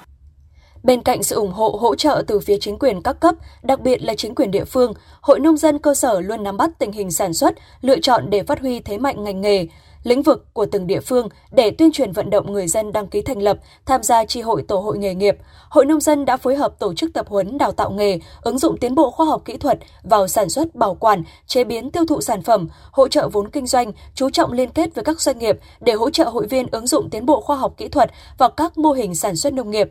Bên 0.83 1.01
cạnh 1.01 1.23
sự 1.23 1.35
ủng 1.35 1.51
hộ 1.51 1.77
hỗ 1.81 1.95
trợ 1.95 2.23
từ 2.27 2.39
phía 2.39 2.57
chính 2.61 2.79
quyền 2.79 3.01
các 3.01 3.19
cấp, 3.19 3.35
đặc 3.61 3.79
biệt 3.79 4.03
là 4.03 4.13
chính 4.15 4.35
quyền 4.35 4.51
địa 4.51 4.65
phương, 4.65 4.93
Hội 5.21 5.39
nông 5.39 5.57
dân 5.57 5.79
cơ 5.79 5.93
sở 5.93 6.21
luôn 6.21 6.43
nắm 6.43 6.57
bắt 6.57 6.69
tình 6.79 6.91
hình 6.91 7.11
sản 7.11 7.33
xuất, 7.33 7.55
lựa 7.81 7.99
chọn 7.99 8.29
để 8.29 8.43
phát 8.43 8.59
huy 8.59 8.79
thế 8.79 8.97
mạnh 8.97 9.23
ngành 9.23 9.41
nghề, 9.41 9.67
lĩnh 10.03 10.21
vực 10.21 10.53
của 10.53 10.65
từng 10.65 10.87
địa 10.87 10.99
phương 10.99 11.27
để 11.51 11.71
tuyên 11.71 11.91
truyền 11.91 12.11
vận 12.11 12.29
động 12.29 12.53
người 12.53 12.67
dân 12.67 12.91
đăng 12.91 13.07
ký 13.07 13.21
thành 13.21 13.41
lập, 13.41 13.57
tham 13.85 14.03
gia 14.03 14.25
tri 14.25 14.41
hội 14.41 14.63
tổ 14.67 14.79
hội 14.79 14.97
nghề 14.97 15.13
nghiệp. 15.13 15.37
Hội 15.69 15.85
nông 15.85 15.99
dân 15.99 16.25
đã 16.25 16.37
phối 16.37 16.55
hợp 16.55 16.79
tổ 16.79 16.93
chức 16.93 17.13
tập 17.13 17.25
huấn 17.29 17.57
đào 17.57 17.71
tạo 17.71 17.91
nghề, 17.91 18.19
ứng 18.41 18.59
dụng 18.59 18.77
tiến 18.77 18.95
bộ 18.95 19.11
khoa 19.11 19.25
học 19.25 19.41
kỹ 19.45 19.57
thuật 19.57 19.79
vào 20.03 20.27
sản 20.27 20.49
xuất, 20.49 20.75
bảo 20.75 20.95
quản, 20.95 21.23
chế 21.47 21.63
biến 21.63 21.91
tiêu 21.91 22.05
thụ 22.05 22.21
sản 22.21 22.41
phẩm, 22.41 22.67
hỗ 22.91 23.07
trợ 23.07 23.29
vốn 23.29 23.49
kinh 23.49 23.67
doanh, 23.67 23.91
chú 24.15 24.29
trọng 24.29 24.51
liên 24.51 24.69
kết 24.69 24.95
với 24.95 25.03
các 25.03 25.21
doanh 25.21 25.39
nghiệp 25.39 25.59
để 25.79 25.93
hỗ 25.93 26.09
trợ 26.09 26.23
hội 26.23 26.47
viên 26.47 26.67
ứng 26.71 26.87
dụng 26.87 27.09
tiến 27.09 27.25
bộ 27.25 27.41
khoa 27.41 27.55
học 27.55 27.73
kỹ 27.77 27.87
thuật 27.87 28.11
vào 28.37 28.49
các 28.49 28.77
mô 28.77 28.91
hình 28.91 29.15
sản 29.15 29.35
xuất 29.35 29.53
nông 29.53 29.71
nghiệp. 29.71 29.89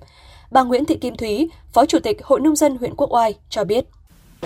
Bà 0.50 0.62
Nguyễn 0.62 0.85
Thị 0.85 0.97
Kim 0.97 1.16
Thúy, 1.16 1.50
Phó 1.73 1.87
Chủ 1.87 1.99
tịch 1.99 2.25
Hội 2.25 2.40
Nông 2.40 2.57
dân 2.57 2.76
huyện 2.76 2.97
Quốc 2.97 3.12
Oai 3.12 3.35
cho 3.49 3.64
biết. 3.64 3.85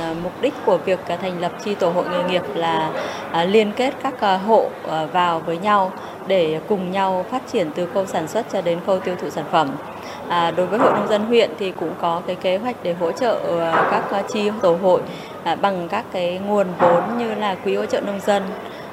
Ờ, 0.00 0.14
mục 0.22 0.32
đích 0.40 0.54
của 0.66 0.78
việc 0.78 0.98
ờ, 1.08 1.16
thành 1.16 1.40
lập 1.40 1.52
chi 1.64 1.74
tổ 1.74 1.90
hội 1.90 2.04
nghề 2.10 2.22
nghiệp 2.24 2.42
là 2.54 2.90
ờ, 3.32 3.44
liên 3.44 3.72
kết 3.76 3.94
các 4.02 4.40
hộ 4.46 4.68
vào 5.12 5.40
với 5.40 5.58
nhau 5.58 5.92
để 6.26 6.60
cùng 6.68 6.90
nhau 6.90 7.24
phát 7.30 7.42
triển 7.52 7.70
từ 7.74 7.86
khâu 7.86 8.06
sản 8.06 8.28
xuất 8.28 8.46
cho 8.52 8.60
đến 8.60 8.78
khâu 8.86 9.00
tiêu 9.00 9.14
thụ 9.22 9.30
sản 9.30 9.44
phẩm. 9.52 9.70
À, 10.28 10.50
đối 10.50 10.66
với 10.66 10.78
hội 10.78 10.92
nông 10.92 11.08
dân 11.08 11.26
huyện 11.26 11.50
thì 11.58 11.72
cũng 11.80 11.90
có 12.00 12.22
cái 12.26 12.36
kế 12.36 12.56
hoạch 12.56 12.76
để 12.82 12.92
hỗ 12.92 13.12
trợ 13.12 13.40
các 13.90 14.24
chi 14.32 14.50
tổ 14.62 14.76
hội 14.82 15.00
à, 15.44 15.54
bằng 15.54 15.88
các 15.88 16.04
cái 16.12 16.40
nguồn 16.46 16.66
vốn 16.78 17.18
như 17.18 17.34
là 17.34 17.54
quỹ 17.54 17.76
hỗ 17.76 17.86
trợ 17.86 18.00
nông 18.00 18.20
dân, 18.20 18.42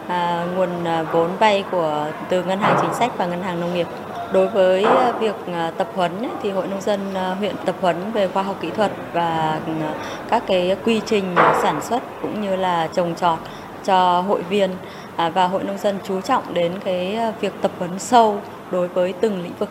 à, 0.08 0.46
nguồn 0.56 0.70
vốn 1.12 1.30
vay 1.40 1.64
của 1.72 2.06
từ 2.30 2.44
ngân 2.44 2.60
hàng 2.60 2.78
chính 2.82 2.94
sách 2.94 3.12
và 3.18 3.26
ngân 3.26 3.44
hàng 3.44 3.60
nông 3.60 3.74
nghiệp. 3.74 3.88
Đối 4.34 4.48
với 4.48 4.84
ờ, 4.84 5.14
việc 5.20 5.36
ờ, 5.48 5.72
tập 5.78 5.90
huấn 5.96 6.12
thì 6.42 6.52
Hội 6.52 6.68
nông 6.68 6.82
dân 6.82 7.14
ờ, 7.14 7.34
huyện 7.34 7.56
tập 7.66 7.76
huấn 7.82 8.12
về 8.14 8.28
khoa 8.28 8.44
học 8.44 8.56
kỹ 8.62 8.70
thuật 8.76 8.92
và 9.14 9.62
ừ, 9.66 9.74
các 10.30 10.44
cái 10.48 10.76
quy 10.86 11.02
trình 11.06 11.36
sản 11.36 11.82
xuất 11.82 12.04
cũng 12.22 12.42
như 12.42 12.56
là 12.56 12.88
trồng 12.88 13.16
trọt 13.16 13.40
cho 13.86 14.22
hội 14.22 14.42
viên 14.42 14.70
à, 15.16 15.30
và 15.30 15.48
Hội 15.48 15.64
nông 15.64 15.78
dân 15.78 16.00
chú 16.04 16.22
trọng 16.22 16.54
đến 16.54 16.72
cái 16.86 17.18
việc 17.42 17.54
tập 17.62 17.72
huấn 17.80 18.00
sâu 18.00 18.42
đối 18.72 18.88
với 18.88 19.14
từng 19.22 19.44
lĩnh 19.44 19.56
vực. 19.60 19.70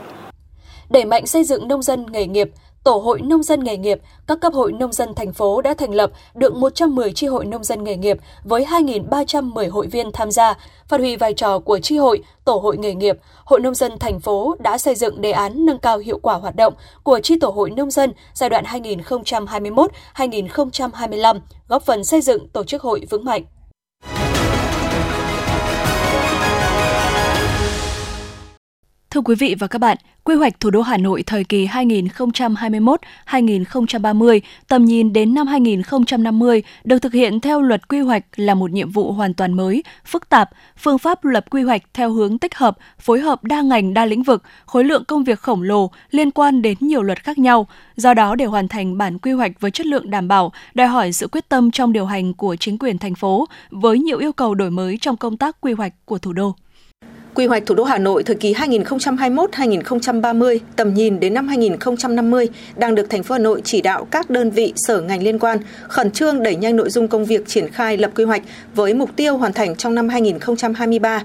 Đẩy 0.91 1.05
mạnh 1.05 1.27
xây 1.27 1.45
dựng 1.45 1.69
nông 1.69 1.83
dân 1.83 2.07
nghề 2.13 2.27
nghiệp, 2.27 2.51
Tổ 2.85 2.97
hội 2.97 3.21
nông 3.21 3.43
dân 3.43 3.65
nghề 3.65 3.77
nghiệp, 3.77 4.01
các 4.27 4.41
cấp 4.41 4.53
hội 4.53 4.73
nông 4.73 4.93
dân 4.93 5.15
thành 5.15 5.33
phố 5.33 5.63
đã 5.63 5.75
thành 5.75 5.95
lập 5.95 6.11
được 6.35 6.55
110 6.55 7.13
chi 7.13 7.27
hội 7.27 7.45
nông 7.45 7.65
dân 7.65 7.85
nghề 7.85 7.97
nghiệp 7.97 8.19
với 8.45 8.65
2.310 8.65 9.71
hội 9.71 9.87
viên 9.87 10.13
tham 10.13 10.31
gia, 10.31 10.55
phát 10.89 11.01
huy 11.01 11.17
vai 11.17 11.35
trò 11.35 11.59
của 11.59 11.79
chi 11.79 11.97
hội, 11.97 12.23
tổ 12.45 12.57
hội 12.57 12.77
nghề 12.77 12.95
nghiệp. 12.95 13.19
Hội 13.45 13.61
nông 13.61 13.75
dân 13.75 13.99
thành 13.99 14.21
phố 14.21 14.57
đã 14.59 14.79
xây 14.79 14.95
dựng 14.95 15.21
đề 15.21 15.31
án 15.31 15.67
nâng 15.67 15.79
cao 15.79 15.99
hiệu 15.99 16.19
quả 16.23 16.35
hoạt 16.35 16.57
động 16.57 16.75
của 17.03 17.21
chi 17.23 17.39
tổ 17.41 17.51
hội 17.51 17.71
nông 17.71 17.91
dân 17.91 18.13
giai 18.35 18.51
đoạn 18.51 18.65
2021-2025, 18.65 21.41
góp 21.69 21.83
phần 21.83 22.05
xây 22.05 22.21
dựng 22.21 22.49
tổ 22.49 22.65
chức 22.65 22.83
hội 22.83 23.07
vững 23.11 23.25
mạnh. 23.25 23.45
Thưa 29.13 29.21
quý 29.21 29.35
vị 29.35 29.55
và 29.59 29.67
các 29.67 29.79
bạn, 29.79 29.97
quy 30.25 30.35
hoạch 30.35 30.61
thủ 30.61 30.71
đô 30.71 30.81
Hà 30.81 30.97
Nội 30.97 31.23
thời 31.27 31.45
kỳ 31.45 31.67
2021-2030, 31.67 34.41
tầm 34.69 34.85
nhìn 34.85 35.13
đến 35.13 35.35
năm 35.35 35.47
2050 35.47 36.63
được 36.85 36.99
thực 36.99 37.13
hiện 37.13 37.41
theo 37.41 37.61
luật 37.61 37.89
quy 37.89 38.01
hoạch 38.01 38.25
là 38.37 38.55
một 38.55 38.71
nhiệm 38.71 38.91
vụ 38.91 39.13
hoàn 39.13 39.35
toàn 39.35 39.53
mới, 39.53 39.83
phức 40.05 40.29
tạp. 40.29 40.51
Phương 40.77 40.99
pháp 40.99 41.25
lập 41.25 41.45
quy 41.51 41.63
hoạch 41.63 41.83
theo 41.95 42.11
hướng 42.11 42.39
tích 42.39 42.55
hợp, 42.55 42.79
phối 42.99 43.21
hợp 43.21 43.45
đa 43.45 43.63
ngành 43.63 43.95
đa 43.95 44.05
lĩnh 44.05 44.23
vực, 44.23 44.43
khối 44.67 44.85
lượng 44.85 45.05
công 45.05 45.25
việc 45.25 45.39
khổng 45.39 45.63
lồ 45.63 45.91
liên 46.11 46.31
quan 46.31 46.63
đến 46.63 46.77
nhiều 46.81 47.03
luật 47.03 47.25
khác 47.25 47.39
nhau. 47.39 47.67
Do 47.97 48.15
đó, 48.15 48.35
để 48.35 48.45
hoàn 48.45 48.69
thành 48.69 48.99
bản 48.99 49.19
quy 49.19 49.33
hoạch 49.33 49.61
với 49.61 49.71
chất 49.71 49.87
lượng 49.87 50.11
đảm 50.11 50.29
bảo, 50.29 50.53
đòi 50.75 50.87
hỏi 50.87 51.13
sự 51.13 51.29
quyết 51.29 51.49
tâm 51.49 51.71
trong 51.71 51.93
điều 51.93 52.07
hành 52.07 52.35
của 52.35 52.57
chính 52.57 52.79
quyền 52.79 52.99
thành 52.99 53.15
phố 53.15 53.47
với 53.71 53.99
nhiều 53.99 54.19
yêu 54.19 54.33
cầu 54.33 54.55
đổi 54.55 54.71
mới 54.71 54.99
trong 55.01 55.17
công 55.17 55.37
tác 55.37 55.61
quy 55.61 55.73
hoạch 55.73 55.93
của 56.05 56.19
thủ 56.19 56.33
đô. 56.33 56.55
Quy 57.35 57.47
hoạch 57.47 57.67
thủ 57.67 57.75
đô 57.75 57.85
Hà 57.85 57.99
Nội 57.99 58.23
thời 58.23 58.37
kỳ 58.37 58.55
2021-2030, 58.55 60.59
tầm 60.77 60.95
nhìn 60.95 61.21
đến 61.21 61.35
năm 61.35 61.49
2050 61.49 62.49
đang 62.77 62.95
được 62.95 63.11
thành 63.11 63.23
phố 63.23 63.33
Hà 63.33 63.39
Nội 63.39 63.61
chỉ 63.65 63.81
đạo 63.81 64.07
các 64.11 64.31
đơn 64.31 64.51
vị 64.51 64.73
sở 64.77 65.01
ngành 65.01 65.23
liên 65.23 65.39
quan 65.39 65.59
khẩn 65.89 66.11
trương 66.11 66.43
đẩy 66.43 66.57
nhanh 66.57 66.77
nội 66.77 66.91
dung 66.91 67.09
công 67.09 67.25
việc 67.25 67.47
triển 67.47 67.69
khai 67.69 67.97
lập 67.97 68.11
quy 68.15 68.25
hoạch 68.25 68.43
với 68.75 68.95
mục 68.95 69.11
tiêu 69.17 69.37
hoàn 69.37 69.53
thành 69.53 69.77
trong 69.77 69.95
năm 69.95 70.09
2023. 70.09 71.23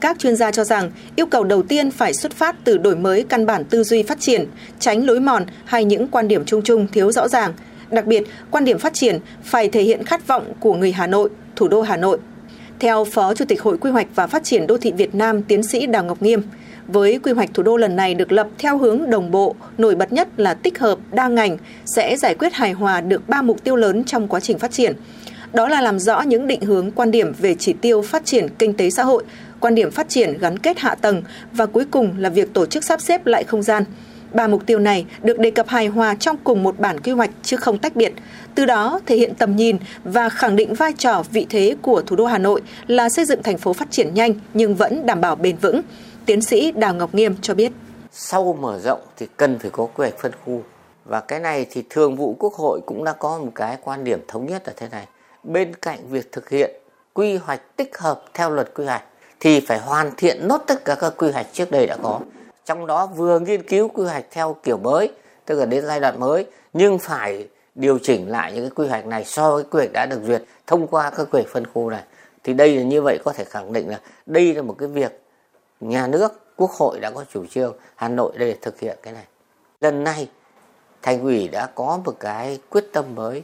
Các 0.00 0.18
chuyên 0.18 0.36
gia 0.36 0.50
cho 0.50 0.64
rằng 0.64 0.90
yêu 1.16 1.26
cầu 1.26 1.44
đầu 1.44 1.62
tiên 1.62 1.90
phải 1.90 2.14
xuất 2.14 2.32
phát 2.32 2.56
từ 2.64 2.78
đổi 2.78 2.96
mới 2.96 3.24
căn 3.28 3.46
bản 3.46 3.64
tư 3.64 3.84
duy 3.84 4.02
phát 4.02 4.20
triển, 4.20 4.46
tránh 4.78 5.06
lối 5.06 5.20
mòn 5.20 5.44
hay 5.64 5.84
những 5.84 6.08
quan 6.08 6.28
điểm 6.28 6.44
chung 6.44 6.62
chung 6.62 6.86
thiếu 6.92 7.12
rõ 7.12 7.28
ràng. 7.28 7.52
Đặc 7.90 8.06
biệt, 8.06 8.22
quan 8.50 8.64
điểm 8.64 8.78
phát 8.78 8.94
triển 8.94 9.18
phải 9.44 9.68
thể 9.68 9.82
hiện 9.82 10.04
khát 10.04 10.26
vọng 10.26 10.52
của 10.60 10.74
người 10.74 10.92
Hà 10.92 11.06
Nội, 11.06 11.28
thủ 11.56 11.68
đô 11.68 11.82
Hà 11.82 11.96
Nội 11.96 12.18
theo 12.80 13.04
Phó 13.04 13.34
Chủ 13.34 13.44
tịch 13.44 13.62
Hội 13.62 13.78
Quy 13.78 13.90
hoạch 13.90 14.06
và 14.14 14.26
Phát 14.26 14.44
triển 14.44 14.66
Đô 14.66 14.78
thị 14.78 14.92
Việt 14.92 15.14
Nam 15.14 15.42
tiến 15.42 15.62
sĩ 15.62 15.86
Đào 15.86 16.04
Ngọc 16.04 16.22
Nghiêm, 16.22 16.42
với 16.88 17.18
quy 17.18 17.32
hoạch 17.32 17.54
thủ 17.54 17.62
đô 17.62 17.76
lần 17.76 17.96
này 17.96 18.14
được 18.14 18.32
lập 18.32 18.48
theo 18.58 18.78
hướng 18.78 19.10
đồng 19.10 19.30
bộ, 19.30 19.54
nổi 19.78 19.94
bật 19.94 20.12
nhất 20.12 20.28
là 20.36 20.54
tích 20.54 20.78
hợp 20.78 20.98
đa 21.12 21.28
ngành 21.28 21.56
sẽ 21.84 22.16
giải 22.16 22.34
quyết 22.34 22.52
hài 22.52 22.72
hòa 22.72 23.00
được 23.00 23.28
ba 23.28 23.42
mục 23.42 23.64
tiêu 23.64 23.76
lớn 23.76 24.04
trong 24.04 24.28
quá 24.28 24.40
trình 24.40 24.58
phát 24.58 24.70
triển. 24.72 24.92
Đó 25.52 25.68
là 25.68 25.80
làm 25.80 25.98
rõ 25.98 26.20
những 26.20 26.46
định 26.46 26.60
hướng 26.60 26.90
quan 26.90 27.10
điểm 27.10 27.32
về 27.38 27.54
chỉ 27.54 27.72
tiêu 27.72 28.02
phát 28.02 28.24
triển 28.24 28.46
kinh 28.58 28.74
tế 28.74 28.90
xã 28.90 29.04
hội, 29.04 29.24
quan 29.60 29.74
điểm 29.74 29.90
phát 29.90 30.08
triển 30.08 30.38
gắn 30.38 30.58
kết 30.58 30.78
hạ 30.78 30.94
tầng 30.94 31.22
và 31.52 31.66
cuối 31.66 31.84
cùng 31.90 32.14
là 32.18 32.28
việc 32.28 32.52
tổ 32.52 32.66
chức 32.66 32.84
sắp 32.84 33.00
xếp 33.00 33.26
lại 33.26 33.44
không 33.44 33.62
gian. 33.62 33.84
Ba 34.32 34.46
mục 34.46 34.66
tiêu 34.66 34.78
này 34.78 35.06
được 35.22 35.38
đề 35.38 35.50
cập 35.50 35.68
hài 35.68 35.86
hòa 35.86 36.14
trong 36.14 36.36
cùng 36.44 36.62
một 36.62 36.78
bản 36.78 37.00
quy 37.00 37.12
hoạch 37.12 37.30
chứ 37.42 37.56
không 37.56 37.78
tách 37.78 37.96
biệt, 37.96 38.12
từ 38.54 38.66
đó 38.66 39.00
thể 39.06 39.16
hiện 39.16 39.34
tầm 39.34 39.56
nhìn 39.56 39.76
và 40.04 40.28
khẳng 40.28 40.56
định 40.56 40.74
vai 40.74 40.92
trò 40.92 41.22
vị 41.32 41.46
thế 41.50 41.76
của 41.82 42.02
thủ 42.02 42.16
đô 42.16 42.26
Hà 42.26 42.38
Nội 42.38 42.62
là 42.86 43.08
xây 43.08 43.24
dựng 43.24 43.42
thành 43.42 43.58
phố 43.58 43.72
phát 43.72 43.90
triển 43.90 44.14
nhanh 44.14 44.34
nhưng 44.54 44.74
vẫn 44.74 45.06
đảm 45.06 45.20
bảo 45.20 45.36
bền 45.36 45.56
vững. 45.56 45.80
Tiến 46.26 46.42
sĩ 46.42 46.72
Đào 46.72 46.94
Ngọc 46.94 47.14
Nghiêm 47.14 47.34
cho 47.42 47.54
biết. 47.54 47.72
Sau 48.12 48.58
mở 48.60 48.78
rộng 48.78 49.00
thì 49.16 49.26
cần 49.36 49.58
phải 49.58 49.70
có 49.70 49.86
quy 49.86 50.02
hoạch 50.02 50.18
phân 50.18 50.32
khu. 50.44 50.62
Và 51.04 51.20
cái 51.20 51.40
này 51.40 51.66
thì 51.70 51.82
Thường 51.90 52.16
vụ 52.16 52.36
Quốc 52.38 52.54
hội 52.54 52.80
cũng 52.86 53.04
đã 53.04 53.12
có 53.12 53.38
một 53.38 53.52
cái 53.54 53.76
quan 53.84 54.04
điểm 54.04 54.20
thống 54.28 54.46
nhất 54.46 54.62
là 54.66 54.72
thế 54.76 54.88
này. 54.90 55.06
Bên 55.44 55.74
cạnh 55.74 55.98
việc 56.10 56.32
thực 56.32 56.50
hiện 56.50 56.70
quy 57.14 57.36
hoạch 57.36 57.76
tích 57.76 57.98
hợp 57.98 58.24
theo 58.34 58.50
luật 58.50 58.74
quy 58.74 58.84
hoạch 58.84 59.02
thì 59.40 59.60
phải 59.60 59.78
hoàn 59.78 60.10
thiện 60.16 60.48
nốt 60.48 60.64
tất 60.66 60.84
cả 60.84 60.94
các 60.94 61.14
quy 61.16 61.30
hoạch 61.30 61.46
trước 61.52 61.70
đây 61.70 61.86
đã 61.86 61.96
có. 62.02 62.20
Trong 62.66 62.86
đó 62.86 63.06
vừa 63.06 63.38
nghiên 63.38 63.62
cứu 63.62 63.88
quy 63.88 64.04
hoạch 64.04 64.24
theo 64.30 64.56
kiểu 64.62 64.76
mới, 64.76 65.10
tức 65.44 65.58
là 65.58 65.66
đến 65.66 65.86
giai 65.86 66.00
đoạn 66.00 66.20
mới, 66.20 66.46
nhưng 66.72 66.98
phải 66.98 67.48
điều 67.74 67.98
chỉnh 68.02 68.30
lại 68.30 68.52
những 68.52 68.62
cái 68.62 68.70
quy 68.74 68.88
hoạch 68.88 69.06
này 69.06 69.24
so 69.24 69.54
với 69.54 69.64
quy 69.64 69.78
hoạch 69.78 69.92
đã 69.92 70.06
được 70.06 70.20
duyệt 70.26 70.42
thông 70.66 70.86
qua 70.86 71.10
các 71.10 71.26
quy 71.30 71.40
hoạch 71.40 71.52
phân 71.52 71.66
khu 71.66 71.90
này. 71.90 72.02
Thì 72.44 72.54
đây 72.54 72.76
là 72.76 72.82
như 72.82 73.02
vậy 73.02 73.18
có 73.24 73.32
thể 73.32 73.44
khẳng 73.44 73.72
định 73.72 73.88
là 73.88 74.00
đây 74.26 74.54
là 74.54 74.62
một 74.62 74.74
cái 74.78 74.88
việc 74.88 75.20
nhà 75.80 76.06
nước 76.06 76.40
quốc 76.56 76.70
hội 76.70 77.00
đã 77.00 77.10
có 77.10 77.24
chủ 77.32 77.46
trương 77.46 77.74
hà 77.94 78.08
nội 78.08 78.32
để 78.36 78.56
thực 78.62 78.80
hiện 78.80 78.98
cái 79.02 79.12
này. 79.12 79.24
Lần 79.80 80.04
này 80.04 80.28
thành 81.02 81.22
ủy 81.22 81.48
đã 81.48 81.66
có 81.66 82.00
một 82.04 82.16
cái 82.20 82.58
quyết 82.70 82.84
tâm 82.92 83.04
mới. 83.14 83.42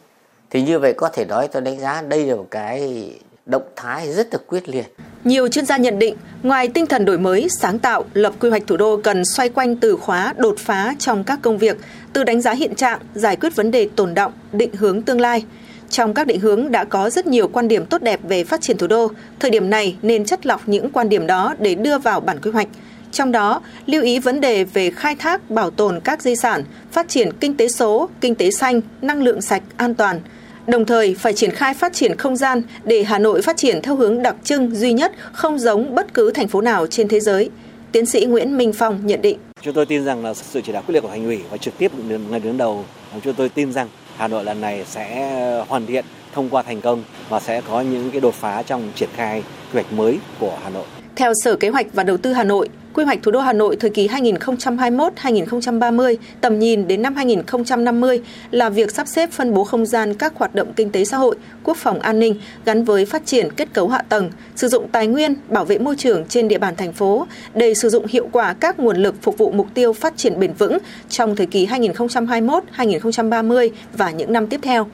Thì 0.51 0.63
như 0.63 0.79
vậy 0.79 0.95
có 0.95 1.09
thể 1.09 1.25
nói 1.25 1.49
tôi 1.49 1.63
đánh 1.63 1.81
giá 1.81 2.03
đây 2.03 2.27
là 2.27 2.37
một 2.37 2.47
cái 2.51 3.11
động 3.47 3.63
thái 3.77 4.13
rất 4.13 4.29
là 4.33 4.39
quyết 4.47 4.69
liệt. 4.69 4.95
Nhiều 5.25 5.49
chuyên 5.49 5.67
gia 5.67 5.77
nhận 5.77 5.99
định, 5.99 6.17
ngoài 6.43 6.69
tinh 6.69 6.87
thần 6.87 7.05
đổi 7.05 7.19
mới, 7.19 7.49
sáng 7.61 7.79
tạo, 7.79 8.05
lập 8.15 8.33
quy 8.41 8.51
hoạch 8.51 8.67
thủ 8.67 8.77
đô 8.77 9.01
cần 9.05 9.25
xoay 9.25 9.49
quanh 9.49 9.77
từ 9.77 9.97
khóa 9.97 10.35
đột 10.37 10.59
phá 10.59 10.95
trong 10.99 11.25
các 11.25 11.39
công 11.43 11.59
việc, 11.59 11.77
từ 12.13 12.25
đánh 12.25 12.41
giá 12.41 12.53
hiện 12.53 12.75
trạng, 12.75 13.01
giải 13.15 13.37
quyết 13.37 13.57
vấn 13.57 13.71
đề 13.71 13.89
tồn 13.97 14.15
động, 14.15 14.33
định 14.53 14.75
hướng 14.75 15.03
tương 15.03 15.21
lai. 15.21 15.45
Trong 15.91 16.15
các 16.15 16.27
định 16.27 16.41
hướng 16.41 16.71
đã 16.71 16.85
có 16.85 17.11
rất 17.11 17.27
nhiều 17.27 17.49
quan 17.49 17.69
điểm 17.69 17.87
tốt 17.87 18.03
đẹp 18.03 18.21
về 18.29 18.45
phát 18.45 18.61
triển 18.61 18.79
thủ 18.79 18.87
đô, 18.87 19.09
thời 19.39 19.51
điểm 19.51 19.71
này 19.71 19.97
nên 20.03 20.25
chất 20.25 20.47
lọc 20.47 20.69
những 20.69 20.91
quan 20.91 21.09
điểm 21.09 21.27
đó 21.27 21.55
để 21.59 21.75
đưa 21.75 21.99
vào 21.99 22.21
bản 22.21 22.41
quy 22.41 22.51
hoạch. 22.51 22.69
Trong 23.13 23.33
đó, 23.33 23.61
lưu 23.87 24.03
ý 24.03 24.19
vấn 24.19 24.41
đề 24.41 24.65
về 24.65 24.91
khai 24.91 25.17
thác, 25.17 25.51
bảo 25.51 25.71
tồn 25.71 26.01
các 26.01 26.23
di 26.23 26.37
sản, 26.37 26.65
phát 26.93 27.09
triển 27.09 27.33
kinh 27.41 27.57
tế 27.57 27.69
số, 27.69 28.09
kinh 28.21 28.35
tế 28.35 28.51
xanh, 28.51 28.81
năng 29.03 29.23
lượng 29.23 29.43
sạch, 29.43 29.63
an 29.77 29.95
toàn– 29.95 30.21
Đồng 30.67 30.85
thời 30.85 31.15
phải 31.15 31.33
triển 31.33 31.51
khai 31.51 31.75
phát 31.75 31.93
triển 31.93 32.17
không 32.17 32.37
gian 32.37 32.63
để 32.85 33.05
Hà 33.05 33.19
Nội 33.19 33.43
phát 33.43 33.57
triển 33.57 33.83
theo 33.83 33.97
hướng 33.97 34.23
đặc 34.23 34.37
trưng 34.45 34.75
duy 34.75 34.93
nhất, 34.93 35.13
không 35.33 35.59
giống 35.59 35.95
bất 35.95 36.15
cứ 36.15 36.31
thành 36.31 36.49
phố 36.49 36.61
nào 36.61 36.87
trên 36.87 37.09
thế 37.09 37.21
giới. 37.21 37.51
Tiến 37.93 38.07
sĩ 38.07 38.25
Nguyễn 38.25 38.57
Minh 38.57 38.73
Phong 38.73 39.07
nhận 39.07 39.23
định. 39.23 39.39
Chúng 39.63 39.75
tôi 39.75 39.87
tin 39.87 40.05
rằng 40.05 40.25
là 40.25 40.35
sự 40.35 40.61
chỉ 40.65 40.73
đạo 40.73 40.83
quyết 40.87 40.93
liệt 40.95 41.01
của 41.01 41.09
thành 41.09 41.25
ủy 41.25 41.41
và 41.51 41.57
trực 41.57 41.79
tiếp 41.79 41.93
người 42.31 42.41
đứng 42.41 42.59
đầu, 42.59 42.85
chúng 43.25 43.35
tôi 43.35 43.49
tin 43.49 43.73
rằng 43.73 43.89
Hà 44.17 44.29
Nội 44.29 44.45
lần 44.45 44.61
này 44.61 44.85
sẽ 44.91 45.65
hoàn 45.69 45.87
thiện 45.87 46.05
thông 46.35 46.49
qua 46.51 46.63
thành 46.63 46.81
công 46.81 47.05
và 47.29 47.41
sẽ 47.41 47.61
có 47.69 47.81
những 47.81 48.11
cái 48.11 48.21
đột 48.21 48.35
phá 48.35 48.63
trong 48.63 48.93
triển 48.95 49.09
khai 49.17 49.43
quy 49.43 49.73
hoạch 49.73 49.93
mới 49.93 50.19
của 50.39 50.59
Hà 50.63 50.71
Nội. 50.71 50.85
Theo 51.17 51.33
Sở 51.45 51.57
Kế 51.57 51.69
hoạch 51.69 51.87
và 51.93 52.03
Đầu 52.03 52.17
tư 52.17 52.33
Hà 52.33 52.45
Nội, 52.45 52.69
Quy 52.95 53.05
hoạch 53.05 53.19
thủ 53.23 53.31
đô 53.31 53.41
Hà 53.41 53.53
Nội 53.53 53.77
thời 53.77 53.91
kỳ 53.91 54.09
2021-2030, 54.09 56.17
tầm 56.41 56.59
nhìn 56.59 56.89
đến 56.89 57.03
năm 57.03 57.15
2050 57.15 58.21
là 58.51 58.69
việc 58.69 58.91
sắp 58.91 59.09
xếp 59.09 59.31
phân 59.31 59.55
bố 59.55 59.65
không 59.65 59.87
gian 59.87 60.15
các 60.15 60.33
hoạt 60.37 60.55
động 60.55 60.73
kinh 60.77 60.91
tế 60.91 61.05
xã 61.05 61.17
hội, 61.17 61.37
quốc 61.65 61.77
phòng 61.77 62.01
an 62.01 62.19
ninh 62.19 62.35
gắn 62.65 62.85
với 62.85 63.05
phát 63.05 63.27
triển 63.27 63.53
kết 63.53 63.73
cấu 63.73 63.89
hạ 63.89 64.03
tầng, 64.09 64.31
sử 64.57 64.69
dụng 64.69 64.89
tài 64.93 65.07
nguyên, 65.07 65.35
bảo 65.49 65.65
vệ 65.65 65.79
môi 65.79 65.97
trường 65.97 66.25
trên 66.29 66.49
địa 66.49 66.59
bàn 66.59 66.77
thành 66.77 66.93
phố 66.93 67.27
để 67.55 67.75
sử 67.75 67.89
dụng 67.89 68.07
hiệu 68.07 68.29
quả 68.33 68.55
các 68.61 68.81
nguồn 68.81 68.97
lực 68.97 69.15
phục 69.23 69.39
vụ 69.39 69.51
mục 69.51 69.67
tiêu 69.75 69.93
phát 69.93 70.17
triển 70.17 70.41
bền 70.41 70.53
vững 70.53 70.79
trong 71.09 71.37
thời 71.37 71.47
kỳ 71.47 71.67
2021-2030 71.67 73.69
và 73.97 74.11
những 74.11 74.33
năm 74.33 74.47
tiếp 74.47 74.61
theo. 74.63 74.87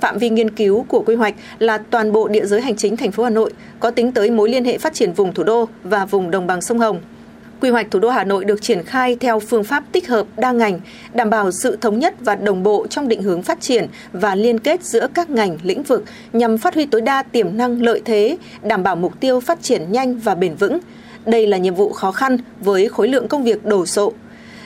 Phạm 0.00 0.18
vi 0.18 0.30
nghiên 0.30 0.50
cứu 0.50 0.84
của 0.88 1.02
quy 1.06 1.14
hoạch 1.14 1.34
là 1.58 1.78
toàn 1.78 2.12
bộ 2.12 2.28
địa 2.28 2.46
giới 2.46 2.60
hành 2.60 2.76
chính 2.76 2.96
thành 2.96 3.10
phố 3.10 3.24
Hà 3.24 3.30
Nội, 3.30 3.52
có 3.80 3.90
tính 3.90 4.12
tới 4.12 4.30
mối 4.30 4.50
liên 4.50 4.64
hệ 4.64 4.78
phát 4.78 4.94
triển 4.94 5.12
vùng 5.12 5.34
thủ 5.34 5.42
đô 5.42 5.68
và 5.84 6.04
vùng 6.04 6.30
đồng 6.30 6.46
bằng 6.46 6.60
sông 6.60 6.78
Hồng. 6.78 7.00
Quy 7.62 7.70
hoạch 7.70 7.90
thủ 7.90 7.98
đô 7.98 8.10
Hà 8.10 8.24
Nội 8.24 8.44
được 8.44 8.62
triển 8.62 8.82
khai 8.84 9.16
theo 9.20 9.40
phương 9.40 9.64
pháp 9.64 9.84
tích 9.92 10.08
hợp 10.08 10.26
đa 10.36 10.52
ngành, 10.52 10.80
đảm 11.14 11.30
bảo 11.30 11.50
sự 11.52 11.76
thống 11.80 11.98
nhất 11.98 12.14
và 12.20 12.34
đồng 12.34 12.62
bộ 12.62 12.86
trong 12.86 13.08
định 13.08 13.22
hướng 13.22 13.42
phát 13.42 13.60
triển 13.60 13.86
và 14.12 14.34
liên 14.34 14.58
kết 14.58 14.84
giữa 14.84 15.06
các 15.14 15.30
ngành, 15.30 15.58
lĩnh 15.62 15.82
vực 15.82 16.04
nhằm 16.32 16.58
phát 16.58 16.74
huy 16.74 16.86
tối 16.86 17.00
đa 17.00 17.22
tiềm 17.22 17.56
năng 17.56 17.82
lợi 17.82 18.02
thế, 18.04 18.36
đảm 18.62 18.82
bảo 18.82 18.96
mục 18.96 19.20
tiêu 19.20 19.40
phát 19.40 19.62
triển 19.62 19.92
nhanh 19.92 20.18
và 20.18 20.34
bền 20.34 20.54
vững. 20.54 20.78
Đây 21.26 21.46
là 21.46 21.58
nhiệm 21.58 21.74
vụ 21.74 21.92
khó 21.92 22.12
khăn 22.12 22.38
với 22.60 22.88
khối 22.88 23.08
lượng 23.08 23.28
công 23.28 23.44
việc 23.44 23.64
đồ 23.64 23.86
sộ. 23.86 24.12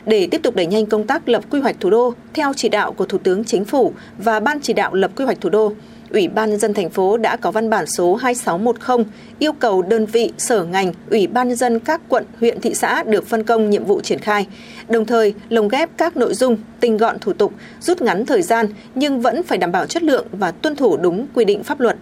Để 0.07 0.29
tiếp 0.31 0.43
tục 0.43 0.57
đẩy 0.57 0.67
nhanh 0.67 0.87
công 0.87 1.07
tác 1.07 1.29
lập 1.29 1.45
quy 1.51 1.61
hoạch 1.61 1.77
thủ 1.81 1.91
đô 1.91 2.15
theo 2.35 2.53
chỉ 2.57 2.69
đạo 2.69 2.93
của 2.93 3.07
Thủ 3.07 3.19
tướng 3.19 3.45
Chính 3.45 3.65
phủ 3.65 3.93
và 4.19 4.41
Ban 4.41 4.61
chỉ 4.61 4.73
đạo 4.73 4.95
lập 4.95 5.11
quy 5.17 5.25
hoạch 5.25 5.41
thủ 5.41 5.51
đô, 5.51 5.73
Ủy 6.11 6.29
ban 6.29 6.51
nhân 6.51 6.59
dân 6.59 6.75
thành 6.75 6.91
phố 6.91 7.17
đã 7.17 7.37
có 7.37 7.51
văn 7.51 7.71
bản 7.71 7.87
số 7.87 8.15
2610 8.15 9.05
yêu 9.39 9.53
cầu 9.53 9.83
đơn 9.83 10.07
vị, 10.07 10.33
sở 10.39 10.65
ngành, 10.65 10.93
Ủy 11.11 11.27
ban 11.27 11.49
nhân 11.49 11.57
dân 11.57 11.81
các 11.81 12.01
quận, 12.09 12.25
huyện, 12.41 12.61
thị 12.61 12.75
xã 12.75 13.03
được 13.03 13.27
phân 13.27 13.45
công 13.45 13.71
nhiệm 13.71 13.85
vụ 13.85 14.01
triển 14.01 14.19
khai, 14.19 14.47
đồng 14.89 15.07
thời 15.07 15.35
lồng 15.49 15.69
ghép 15.69 15.91
các 15.97 16.17
nội 16.17 16.35
dung, 16.35 16.57
tinh 16.81 16.97
gọn 16.97 17.19
thủ 17.19 17.33
tục, 17.33 17.53
rút 17.81 18.03
ngắn 18.03 18.27
thời 18.27 18.43
gian 18.43 18.67
nhưng 18.95 19.21
vẫn 19.21 19.43
phải 19.43 19.59
đảm 19.59 19.73
bảo 19.73 19.87
chất 19.87 20.03
lượng 20.03 20.27
và 20.33 20.51
tuân 20.51 20.77
thủ 20.77 20.97
đúng 20.97 21.27
quy 21.35 21.45
định 21.45 21.63
pháp 21.63 21.81
luật. 21.81 21.97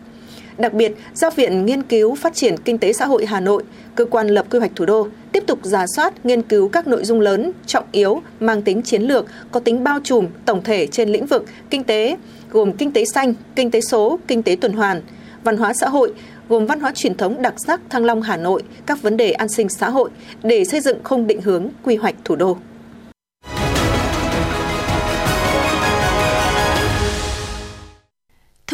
Đặc 0.59 0.75
biệt, 0.75 0.93
do 1.15 1.31
Viện 1.31 1.67
Nghiên 1.67 1.83
cứu 1.83 2.15
Phát 2.15 2.35
triển 2.35 2.57
Kinh 2.65 2.79
tế 2.79 2.93
Xã 2.93 3.07
hội 3.07 3.27
Hà 3.27 3.41
Nội, 3.41 3.63
cơ 3.95 4.05
quan 4.05 4.29
lập 4.29 4.47
quy 4.51 4.59
hoạch 4.59 4.71
thủ 4.77 4.85
đô, 4.85 5.09
tiếp 5.33 5.45
tục 5.47 5.59
giả 5.63 5.87
soát, 5.97 6.27
nghiên 6.27 6.43
cứu 6.43 6.69
các 6.69 6.87
nội 6.87 7.05
dung 7.05 7.21
lớn, 7.21 7.53
trọng 7.67 7.85
yếu, 7.93 8.23
mang 8.41 8.63
tính 8.63 8.83
chiến 8.83 9.03
lược, 9.03 9.27
có 9.51 9.61
tính 9.61 9.85
bao 9.85 10.01
trùm, 10.05 10.27
tổng 10.45 10.63
thể 10.63 10.87
trên 10.87 11.09
lĩnh 11.09 11.27
vực 11.27 11.45
kinh 11.71 11.85
tế, 11.85 12.17
gồm 12.51 12.73
kinh 12.73 12.93
tế 12.93 13.05
xanh, 13.05 13.35
kinh 13.57 13.71
tế 13.71 13.81
số, 13.81 14.19
kinh 14.27 14.43
tế 14.43 14.57
tuần 14.61 14.73
hoàn, 14.73 15.03
văn 15.45 15.57
hóa 15.57 15.73
xã 15.75 15.89
hội, 15.89 16.13
gồm 16.49 16.67
văn 16.67 16.81
hóa 16.81 16.93
truyền 16.95 17.17
thống 17.17 17.43
đặc 17.43 17.55
sắc 17.67 17.81
Thăng 17.91 18.05
Long 18.05 18.23
Hà 18.23 18.37
Nội, 18.37 18.63
các 18.87 19.03
vấn 19.03 19.17
đề 19.17 19.33
an 19.33 19.49
sinh 19.49 19.69
xã 19.69 19.91
hội 19.91 20.11
để 20.43 20.65
xây 20.65 20.81
dựng 20.81 20.99
khung 21.05 21.27
định 21.27 21.41
hướng 21.41 21.69
quy 21.85 21.97
hoạch 21.97 22.15
thủ 22.25 22.37
đô. 22.37 22.57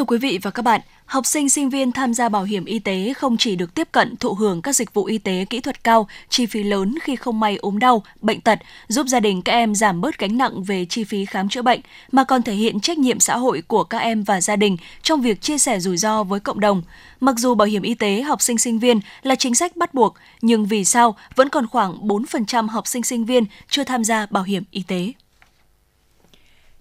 Thưa 0.00 0.04
quý 0.04 0.18
vị 0.18 0.38
và 0.42 0.50
các 0.50 0.62
bạn, 0.62 0.80
học 1.06 1.26
sinh 1.26 1.48
sinh 1.48 1.70
viên 1.70 1.92
tham 1.92 2.14
gia 2.14 2.28
bảo 2.28 2.42
hiểm 2.42 2.64
y 2.64 2.78
tế 2.78 3.12
không 3.16 3.36
chỉ 3.36 3.56
được 3.56 3.74
tiếp 3.74 3.88
cận 3.92 4.16
thụ 4.16 4.34
hưởng 4.34 4.62
các 4.62 4.76
dịch 4.76 4.94
vụ 4.94 5.04
y 5.04 5.18
tế 5.18 5.44
kỹ 5.50 5.60
thuật 5.60 5.84
cao, 5.84 6.08
chi 6.28 6.46
phí 6.46 6.62
lớn 6.62 6.94
khi 7.02 7.16
không 7.16 7.40
may 7.40 7.56
ốm 7.56 7.78
đau, 7.78 8.02
bệnh 8.20 8.40
tật, 8.40 8.58
giúp 8.88 9.06
gia 9.06 9.20
đình 9.20 9.42
các 9.42 9.52
em 9.52 9.74
giảm 9.74 10.00
bớt 10.00 10.18
gánh 10.18 10.38
nặng 10.38 10.62
về 10.62 10.84
chi 10.84 11.04
phí 11.04 11.24
khám 11.24 11.48
chữa 11.48 11.62
bệnh, 11.62 11.80
mà 12.12 12.24
còn 12.24 12.42
thể 12.42 12.54
hiện 12.54 12.80
trách 12.80 12.98
nhiệm 12.98 13.20
xã 13.20 13.36
hội 13.36 13.62
của 13.66 13.84
các 13.84 13.98
em 13.98 14.22
và 14.22 14.40
gia 14.40 14.56
đình 14.56 14.76
trong 15.02 15.20
việc 15.20 15.40
chia 15.40 15.58
sẻ 15.58 15.80
rủi 15.80 15.96
ro 15.96 16.22
với 16.22 16.40
cộng 16.40 16.60
đồng. 16.60 16.82
Mặc 17.20 17.38
dù 17.38 17.54
bảo 17.54 17.66
hiểm 17.66 17.82
y 17.82 17.94
tế 17.94 18.22
học 18.22 18.42
sinh 18.42 18.58
sinh 18.58 18.78
viên 18.78 19.00
là 19.22 19.34
chính 19.34 19.54
sách 19.54 19.76
bắt 19.76 19.94
buộc, 19.94 20.14
nhưng 20.42 20.66
vì 20.66 20.84
sao 20.84 21.16
vẫn 21.34 21.48
còn 21.48 21.66
khoảng 21.66 22.08
4% 22.08 22.68
học 22.68 22.86
sinh 22.86 23.02
sinh 23.02 23.24
viên 23.24 23.44
chưa 23.68 23.84
tham 23.84 24.04
gia 24.04 24.26
bảo 24.26 24.42
hiểm 24.42 24.62
y 24.70 24.82
tế? 24.82 25.12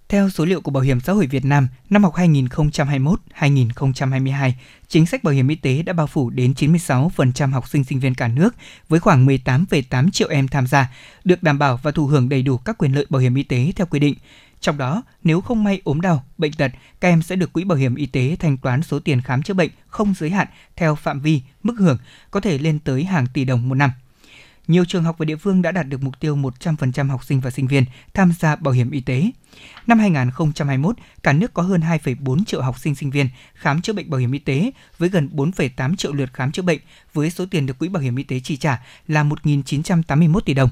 Theo 0.10 0.30
số 0.30 0.46
liệu 0.46 0.62
của 0.62 0.72
Bảo 0.72 0.84
hiểm 0.84 1.00
xã 1.00 1.14
hội 1.14 1.28
Việt 1.28 1.46
Nam, 1.46 1.68
năm 1.90 2.04
học 2.04 2.14
2021-2022, 2.16 4.52
chính 4.88 5.06
sách 5.06 5.24
bảo 5.24 5.34
hiểm 5.34 5.48
y 5.48 5.56
tế 5.56 5.82
đã 5.82 5.94
bao 5.94 6.08
phủ 6.08 6.30
đến 6.30 6.54
96% 6.58 7.52
học 7.52 7.68
sinh 7.68 7.84
sinh 7.84 8.00
viên 8.00 8.16
cả 8.16 8.28
nước 8.28 8.56
với 8.90 9.00
khoảng 9.00 9.26
18,8 9.26 10.12
triệu 10.12 10.30
em 10.30 10.48
tham 10.48 10.68
gia, 10.68 10.92
được 11.24 11.44
đảm 11.44 11.60
bảo 11.60 11.80
và 11.84 11.92
thụ 11.92 12.08
hưởng 12.08 12.30
đầy 12.30 12.42
đủ 12.42 12.58
các 12.58 12.78
quyền 12.78 12.96
lợi 12.96 13.06
bảo 13.10 13.20
hiểm 13.20 13.36
y 13.36 13.44
tế 13.44 13.72
theo 13.76 13.88
quy 13.88 14.00
định. 14.00 14.16
Trong 14.60 14.78
đó, 14.78 15.04
nếu 15.24 15.42
không 15.42 15.64
may 15.64 15.82
ốm 15.84 16.02
đau, 16.02 16.24
bệnh 16.38 16.54
tật, 16.54 16.72
các 17.02 17.08
em 17.08 17.22
sẽ 17.22 17.36
được 17.36 17.54
quỹ 17.54 17.64
bảo 17.64 17.78
hiểm 17.78 17.96
y 17.96 18.06
tế 18.06 18.36
thanh 18.40 18.58
toán 18.58 18.82
số 18.82 19.00
tiền 19.00 19.22
khám 19.22 19.44
chữa 19.44 19.54
bệnh 19.54 19.70
không 19.88 20.14
giới 20.20 20.30
hạn 20.30 20.48
theo 20.76 20.96
phạm 20.96 21.20
vi, 21.20 21.42
mức 21.64 21.76
hưởng, 21.80 21.98
có 22.32 22.40
thể 22.40 22.58
lên 22.58 22.80
tới 22.80 23.04
hàng 23.04 23.28
tỷ 23.34 23.46
đồng 23.46 23.70
một 23.70 23.76
năm 23.76 23.92
nhiều 24.70 24.86
trường 24.86 25.04
học 25.04 25.16
và 25.18 25.26
địa 25.26 25.36
phương 25.36 25.62
đã 25.62 25.72
đạt 25.72 25.88
được 25.88 26.04
mục 26.04 26.20
tiêu 26.20 26.36
100% 26.36 27.10
học 27.10 27.24
sinh 27.24 27.40
và 27.40 27.50
sinh 27.50 27.68
viên 27.68 27.86
tham 28.14 28.34
gia 28.40 28.56
bảo 28.56 28.74
hiểm 28.74 28.92
y 28.92 29.02
tế. 29.02 29.32
Năm 29.88 30.00
2021, 30.00 30.96
cả 31.24 31.34
nước 31.34 31.54
có 31.54 31.64
hơn 31.64 31.82
2,4 31.82 32.44
triệu 32.46 32.62
học 32.62 32.80
sinh 32.80 32.96
sinh 32.96 33.12
viên 33.12 33.28
khám 33.54 33.82
chữa 33.82 33.94
bệnh 33.94 34.10
bảo 34.10 34.20
hiểm 34.20 34.32
y 34.32 34.40
tế 34.40 34.72
với 34.98 35.10
gần 35.10 35.30
4,8 35.34 35.96
triệu 35.96 36.14
lượt 36.14 36.34
khám 36.34 36.52
chữa 36.52 36.62
bệnh 36.62 36.80
với 37.14 37.30
số 37.30 37.46
tiền 37.52 37.66
được 37.66 37.80
Quỹ 37.80 37.90
Bảo 37.90 38.04
hiểm 38.04 38.16
y 38.16 38.24
tế 38.24 38.40
chi 38.40 38.58
trả 38.58 38.80
là 39.08 39.24
1.981 39.24 40.40
tỷ 40.40 40.54
đồng. 40.54 40.70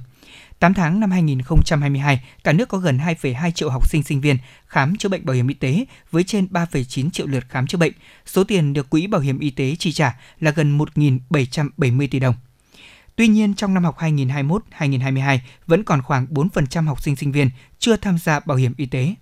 8 0.59 0.73
tháng 0.73 0.99
năm 0.99 1.11
2022, 1.11 2.21
cả 2.43 2.53
nước 2.53 2.69
có 2.69 2.77
gần 2.77 2.97
2,2 2.97 3.51
triệu 3.51 3.69
học 3.69 3.89
sinh 3.89 4.03
sinh 4.03 4.21
viên 4.21 4.37
khám 4.67 4.97
chữa 4.97 5.09
bệnh 5.09 5.25
bảo 5.25 5.35
hiểm 5.35 5.47
y 5.47 5.53
tế 5.53 5.85
với 6.11 6.23
trên 6.23 6.47
3,9 6.51 7.09
triệu 7.09 7.27
lượt 7.27 7.43
khám 7.49 7.67
chữa 7.67 7.77
bệnh. 7.77 7.93
Số 8.25 8.43
tiền 8.43 8.73
được 8.73 8.89
Quỹ 8.89 9.07
Bảo 9.07 9.21
hiểm 9.21 9.39
y 9.39 9.49
tế 9.49 9.75
chi 9.75 9.91
trả 9.91 10.15
là 10.39 10.51
gần 10.51 10.77
1.770 10.77 12.07
tỷ 12.11 12.19
đồng. 12.19 12.35
Tuy 13.17 13.27
nhiên, 13.27 13.53
trong 13.53 13.73
năm 13.73 13.83
học 13.83 13.97
2021-2022 13.99 15.37
vẫn 15.67 15.83
còn 15.83 16.01
khoảng 16.01 16.27
4% 16.29 16.87
học 16.87 17.01
sinh 17.01 17.15
sinh 17.15 17.31
viên 17.31 17.49
chưa 17.79 17.97
tham 17.97 18.17
gia 18.17 18.39
bảo 18.39 18.57
hiểm 18.57 18.73
y 18.77 18.85
tế. 18.85 19.15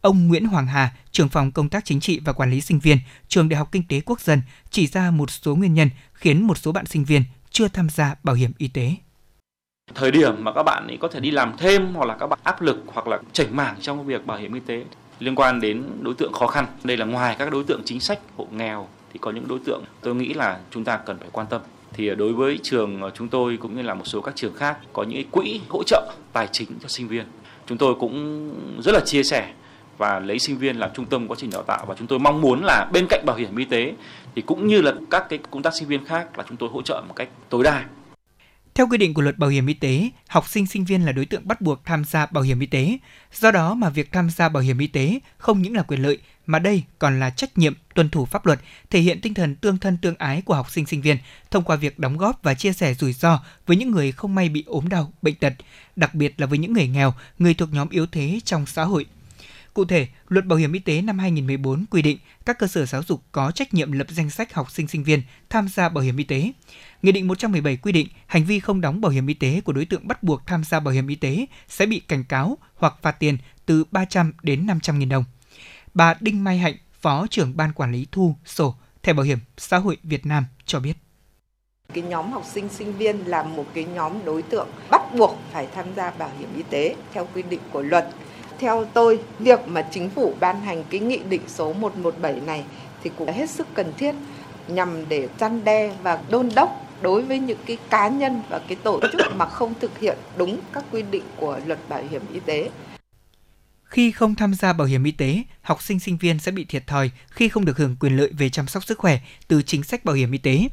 Ông 0.00 0.28
Nguyễn 0.28 0.46
Hoàng 0.46 0.66
Hà, 0.66 0.92
trưởng 1.10 1.28
phòng 1.28 1.52
công 1.52 1.68
tác 1.68 1.84
chính 1.84 2.00
trị 2.00 2.20
và 2.24 2.32
quản 2.32 2.50
lý 2.50 2.60
sinh 2.60 2.78
viên, 2.78 2.98
trường 3.28 3.48
Đại 3.48 3.58
học 3.58 3.68
Kinh 3.72 3.82
tế 3.88 4.00
Quốc 4.00 4.20
dân 4.20 4.42
chỉ 4.70 4.86
ra 4.86 5.10
một 5.10 5.30
số 5.30 5.54
nguyên 5.56 5.74
nhân 5.74 5.90
khiến 6.12 6.46
một 6.46 6.58
số 6.58 6.72
bạn 6.72 6.86
sinh 6.86 7.04
viên 7.04 7.22
chưa 7.50 7.68
tham 7.68 7.88
gia 7.88 8.14
bảo 8.22 8.34
hiểm 8.34 8.52
y 8.58 8.68
tế. 8.68 8.94
Thời 9.94 10.10
điểm 10.10 10.44
mà 10.44 10.52
các 10.52 10.62
bạn 10.62 10.86
ấy 10.86 10.98
có 11.00 11.08
thể 11.08 11.20
đi 11.20 11.30
làm 11.30 11.52
thêm 11.58 11.94
hoặc 11.94 12.04
là 12.04 12.16
các 12.20 12.26
bạn 12.26 12.38
áp 12.42 12.62
lực 12.62 12.84
hoặc 12.86 13.06
là 13.06 13.18
chảnh 13.32 13.56
mảng 13.56 13.76
trong 13.80 14.06
việc 14.06 14.26
bảo 14.26 14.38
hiểm 14.38 14.54
y 14.54 14.60
tế 14.60 14.84
liên 15.18 15.34
quan 15.34 15.60
đến 15.60 15.82
đối 16.00 16.14
tượng 16.14 16.32
khó 16.32 16.46
khăn. 16.46 16.66
Đây 16.84 16.96
là 16.96 17.06
ngoài 17.06 17.36
các 17.38 17.52
đối 17.52 17.64
tượng 17.64 17.82
chính 17.84 18.00
sách 18.00 18.18
hộ 18.36 18.48
nghèo 18.52 18.88
thì 19.12 19.18
có 19.22 19.30
những 19.30 19.48
đối 19.48 19.58
tượng 19.64 19.84
tôi 20.00 20.14
nghĩ 20.14 20.34
là 20.34 20.60
chúng 20.70 20.84
ta 20.84 20.96
cần 20.96 21.18
phải 21.18 21.28
quan 21.32 21.46
tâm 21.46 21.60
thì 21.94 22.14
đối 22.14 22.32
với 22.32 22.58
trường 22.62 23.10
chúng 23.14 23.28
tôi 23.28 23.56
cũng 23.56 23.76
như 23.76 23.82
là 23.82 23.94
một 23.94 24.06
số 24.06 24.20
các 24.20 24.36
trường 24.36 24.54
khác 24.54 24.78
có 24.92 25.02
những 25.02 25.30
quỹ 25.30 25.60
hỗ 25.68 25.82
trợ 25.82 26.12
tài 26.32 26.48
chính 26.52 26.68
cho 26.82 26.88
sinh 26.88 27.08
viên, 27.08 27.24
chúng 27.66 27.78
tôi 27.78 27.94
cũng 27.94 28.50
rất 28.84 28.92
là 28.92 29.00
chia 29.00 29.22
sẻ 29.22 29.52
và 29.98 30.18
lấy 30.18 30.38
sinh 30.38 30.58
viên 30.58 30.76
làm 30.76 30.90
trung 30.94 31.06
tâm 31.06 31.28
quá 31.28 31.36
trình 31.40 31.50
đào 31.50 31.62
tạo. 31.62 31.84
Và 31.88 31.94
chúng 31.98 32.06
tôi 32.06 32.18
mong 32.18 32.40
muốn 32.40 32.64
là 32.64 32.88
bên 32.92 33.06
cạnh 33.08 33.22
bảo 33.26 33.36
hiểm 33.36 33.56
y 33.56 33.64
tế 33.64 33.94
thì 34.34 34.42
cũng 34.42 34.66
như 34.66 34.82
là 34.82 34.92
các 35.10 35.26
cái 35.28 35.38
công 35.50 35.62
tác 35.62 35.74
sinh 35.74 35.88
viên 35.88 36.04
khác 36.04 36.38
là 36.38 36.44
chúng 36.48 36.56
tôi 36.56 36.68
hỗ 36.72 36.82
trợ 36.82 37.02
một 37.08 37.14
cách 37.16 37.28
tối 37.48 37.64
đa 37.64 37.84
theo 38.74 38.86
quy 38.86 38.98
định 38.98 39.14
của 39.14 39.22
luật 39.22 39.38
bảo 39.38 39.50
hiểm 39.50 39.66
y 39.66 39.74
tế, 39.74 40.10
học 40.28 40.48
sinh 40.48 40.66
sinh 40.66 40.84
viên 40.84 41.04
là 41.04 41.12
đối 41.12 41.26
tượng 41.26 41.48
bắt 41.48 41.60
buộc 41.60 41.84
tham 41.84 42.04
gia 42.04 42.26
bảo 42.26 42.44
hiểm 42.44 42.60
y 42.60 42.66
tế. 42.66 42.98
Do 43.32 43.50
đó 43.50 43.74
mà 43.74 43.88
việc 43.88 44.12
tham 44.12 44.30
gia 44.30 44.48
bảo 44.48 44.62
hiểm 44.62 44.78
y 44.78 44.86
tế 44.86 45.18
không 45.38 45.62
những 45.62 45.74
là 45.74 45.82
quyền 45.82 46.02
lợi 46.02 46.18
mà 46.46 46.58
đây 46.58 46.82
còn 46.98 47.20
là 47.20 47.30
trách 47.30 47.58
nhiệm 47.58 47.74
tuân 47.94 48.10
thủ 48.10 48.26
pháp 48.26 48.46
luật, 48.46 48.60
thể 48.90 49.00
hiện 49.00 49.20
tinh 49.20 49.34
thần 49.34 49.56
tương 49.56 49.78
thân 49.78 49.96
tương 49.96 50.14
ái 50.18 50.42
của 50.42 50.54
học 50.54 50.70
sinh 50.70 50.86
sinh 50.86 51.02
viên 51.02 51.16
thông 51.50 51.64
qua 51.64 51.76
việc 51.76 51.98
đóng 51.98 52.16
góp 52.16 52.42
và 52.42 52.54
chia 52.54 52.72
sẻ 52.72 52.94
rủi 52.94 53.12
ro 53.12 53.42
với 53.66 53.76
những 53.76 53.90
người 53.90 54.12
không 54.12 54.34
may 54.34 54.48
bị 54.48 54.64
ốm 54.66 54.88
đau, 54.88 55.12
bệnh 55.22 55.34
tật, 55.34 55.52
đặc 55.96 56.14
biệt 56.14 56.40
là 56.40 56.46
với 56.46 56.58
những 56.58 56.72
người 56.72 56.88
nghèo, 56.88 57.14
người 57.38 57.54
thuộc 57.54 57.72
nhóm 57.72 57.88
yếu 57.88 58.06
thế 58.06 58.40
trong 58.44 58.66
xã 58.66 58.84
hội. 58.84 59.06
Cụ 59.74 59.84
thể, 59.84 60.06
Luật 60.28 60.46
Bảo 60.46 60.58
hiểm 60.58 60.72
y 60.72 60.78
tế 60.78 61.02
năm 61.02 61.18
2014 61.18 61.84
quy 61.90 62.02
định 62.02 62.18
các 62.46 62.58
cơ 62.58 62.66
sở 62.66 62.86
giáo 62.86 63.02
dục 63.02 63.22
có 63.32 63.50
trách 63.50 63.74
nhiệm 63.74 63.92
lập 63.92 64.06
danh 64.10 64.30
sách 64.30 64.54
học 64.54 64.70
sinh 64.70 64.88
sinh 64.88 65.04
viên 65.04 65.22
tham 65.50 65.68
gia 65.68 65.88
bảo 65.88 66.04
hiểm 66.04 66.16
y 66.16 66.24
tế. 66.24 66.52
Nghị 67.02 67.12
định 67.12 67.28
117 67.28 67.76
quy 67.76 67.92
định 67.92 68.08
hành 68.26 68.44
vi 68.44 68.60
không 68.60 68.80
đóng 68.80 69.00
bảo 69.00 69.12
hiểm 69.12 69.26
y 69.26 69.34
tế 69.34 69.60
của 69.64 69.72
đối 69.72 69.84
tượng 69.84 70.08
bắt 70.08 70.22
buộc 70.22 70.46
tham 70.46 70.64
gia 70.64 70.80
bảo 70.80 70.94
hiểm 70.94 71.06
y 71.06 71.14
tế 71.14 71.46
sẽ 71.68 71.86
bị 71.86 72.00
cảnh 72.00 72.24
cáo 72.24 72.58
hoặc 72.74 72.94
phạt 73.02 73.12
tiền 73.12 73.38
từ 73.66 73.84
300 73.90 74.32
đến 74.42 74.66
500 74.66 74.98
nghìn 74.98 75.08
đồng. 75.08 75.24
Bà 75.94 76.14
Đinh 76.20 76.44
Mai 76.44 76.58
Hạnh, 76.58 76.76
Phó 77.00 77.26
trưởng 77.30 77.56
Ban 77.56 77.72
Quản 77.72 77.92
lý 77.92 78.06
Thu, 78.12 78.36
Sổ, 78.44 78.74
Thẻ 79.02 79.12
Bảo 79.12 79.24
hiểm 79.24 79.38
Xã 79.56 79.78
hội 79.78 79.96
Việt 80.02 80.26
Nam 80.26 80.44
cho 80.66 80.80
biết. 80.80 80.96
Cái 81.94 82.04
nhóm 82.04 82.32
học 82.32 82.44
sinh 82.52 82.68
sinh 82.68 82.92
viên 82.92 83.18
là 83.26 83.42
một 83.42 83.66
cái 83.74 83.84
nhóm 83.84 84.24
đối 84.24 84.42
tượng 84.42 84.68
bắt 84.90 85.02
buộc 85.16 85.38
phải 85.52 85.68
tham 85.74 85.86
gia 85.96 86.10
bảo 86.10 86.30
hiểm 86.38 86.48
y 86.56 86.62
tế 86.70 86.96
theo 87.12 87.28
quy 87.34 87.42
định 87.42 87.60
của 87.72 87.82
luật. 87.82 88.08
Theo 88.64 88.84
tôi, 88.94 89.18
việc 89.38 89.68
mà 89.68 89.82
chính 89.90 90.10
phủ 90.10 90.34
ban 90.40 90.60
hành 90.60 90.84
cái 90.90 91.00
nghị 91.00 91.20
định 91.28 91.40
số 91.46 91.72
117 91.72 92.40
này 92.40 92.64
thì 93.02 93.10
cũng 93.18 93.32
hết 93.32 93.50
sức 93.50 93.66
cần 93.74 93.92
thiết 93.98 94.14
nhằm 94.68 95.08
để 95.08 95.28
chăn 95.38 95.64
đe 95.64 95.92
và 96.02 96.22
đôn 96.30 96.48
đốc 96.54 96.86
đối 97.02 97.22
với 97.22 97.38
những 97.38 97.58
cái 97.66 97.78
cá 97.90 98.08
nhân 98.08 98.42
và 98.48 98.60
cái 98.68 98.76
tổ 98.82 99.00
chức 99.12 99.20
mà 99.36 99.46
không 99.46 99.74
thực 99.80 99.98
hiện 99.98 100.18
đúng 100.36 100.60
các 100.72 100.84
quy 100.92 101.02
định 101.02 101.22
của 101.36 101.60
luật 101.66 101.78
bảo 101.88 102.02
hiểm 102.10 102.22
y 102.32 102.40
tế. 102.40 102.70
Khi 103.84 104.10
không 104.10 104.34
tham 104.34 104.54
gia 104.54 104.72
bảo 104.72 104.86
hiểm 104.86 105.04
y 105.04 105.10
tế, 105.10 105.42
học 105.62 105.82
sinh 105.82 106.00
sinh 106.00 106.16
viên 106.16 106.38
sẽ 106.38 106.52
bị 106.52 106.64
thiệt 106.64 106.86
thòi 106.86 107.10
khi 107.30 107.48
không 107.48 107.64
được 107.64 107.78
hưởng 107.78 107.96
quyền 108.00 108.16
lợi 108.16 108.30
về 108.38 108.48
chăm 108.48 108.66
sóc 108.66 108.84
sức 108.84 108.98
khỏe 108.98 109.20
từ 109.48 109.62
chính 109.62 109.82
sách 109.82 110.04
bảo 110.04 110.16
hiểm 110.16 110.32
y 110.32 110.38
tế. 110.38 110.68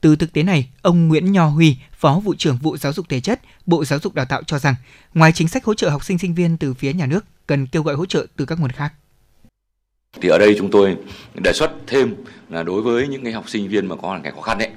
Từ 0.00 0.16
thực 0.16 0.32
tế 0.32 0.42
này, 0.42 0.68
ông 0.82 1.08
Nguyễn 1.08 1.32
Nho 1.32 1.46
Huy, 1.46 1.76
Phó 1.92 2.20
vụ 2.24 2.34
trưởng 2.38 2.56
vụ 2.56 2.76
giáo 2.76 2.92
dục 2.92 3.08
thể 3.08 3.20
chất, 3.20 3.40
Bộ 3.66 3.84
Giáo 3.84 3.98
dục 3.98 4.14
Đào 4.14 4.24
tạo 4.24 4.42
cho 4.42 4.58
rằng, 4.58 4.74
ngoài 5.14 5.32
chính 5.32 5.48
sách 5.48 5.64
hỗ 5.64 5.74
trợ 5.74 5.90
học 5.90 6.04
sinh 6.04 6.18
sinh 6.18 6.34
viên 6.34 6.56
từ 6.56 6.74
phía 6.74 6.92
nhà 6.92 7.06
nước, 7.06 7.24
cần 7.46 7.66
kêu 7.66 7.82
gọi 7.82 7.94
hỗ 7.94 8.06
trợ 8.06 8.26
từ 8.36 8.44
các 8.44 8.60
nguồn 8.60 8.70
khác. 8.70 8.92
Thì 10.20 10.28
ở 10.28 10.38
đây 10.38 10.54
chúng 10.58 10.70
tôi 10.70 10.96
đề 11.34 11.52
xuất 11.52 11.70
thêm 11.86 12.14
là 12.48 12.62
đối 12.62 12.82
với 12.82 13.08
những 13.08 13.24
cái 13.24 13.32
học 13.32 13.48
sinh 13.48 13.68
viên 13.68 13.86
mà 13.86 13.96
có 13.96 14.08
hoàn 14.08 14.22
cảnh 14.22 14.34
khó 14.34 14.42
khăn 14.42 14.58
đấy, 14.58 14.70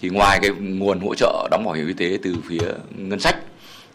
thì 0.00 0.08
ngoài 0.08 0.38
cái 0.42 0.50
nguồn 0.50 1.00
hỗ 1.00 1.14
trợ 1.14 1.48
đóng 1.50 1.64
bảo 1.64 1.74
hiểm 1.74 1.86
y 1.86 1.92
tế 1.92 2.18
từ 2.22 2.36
phía 2.48 2.68
ngân 2.96 3.20
sách 3.20 3.36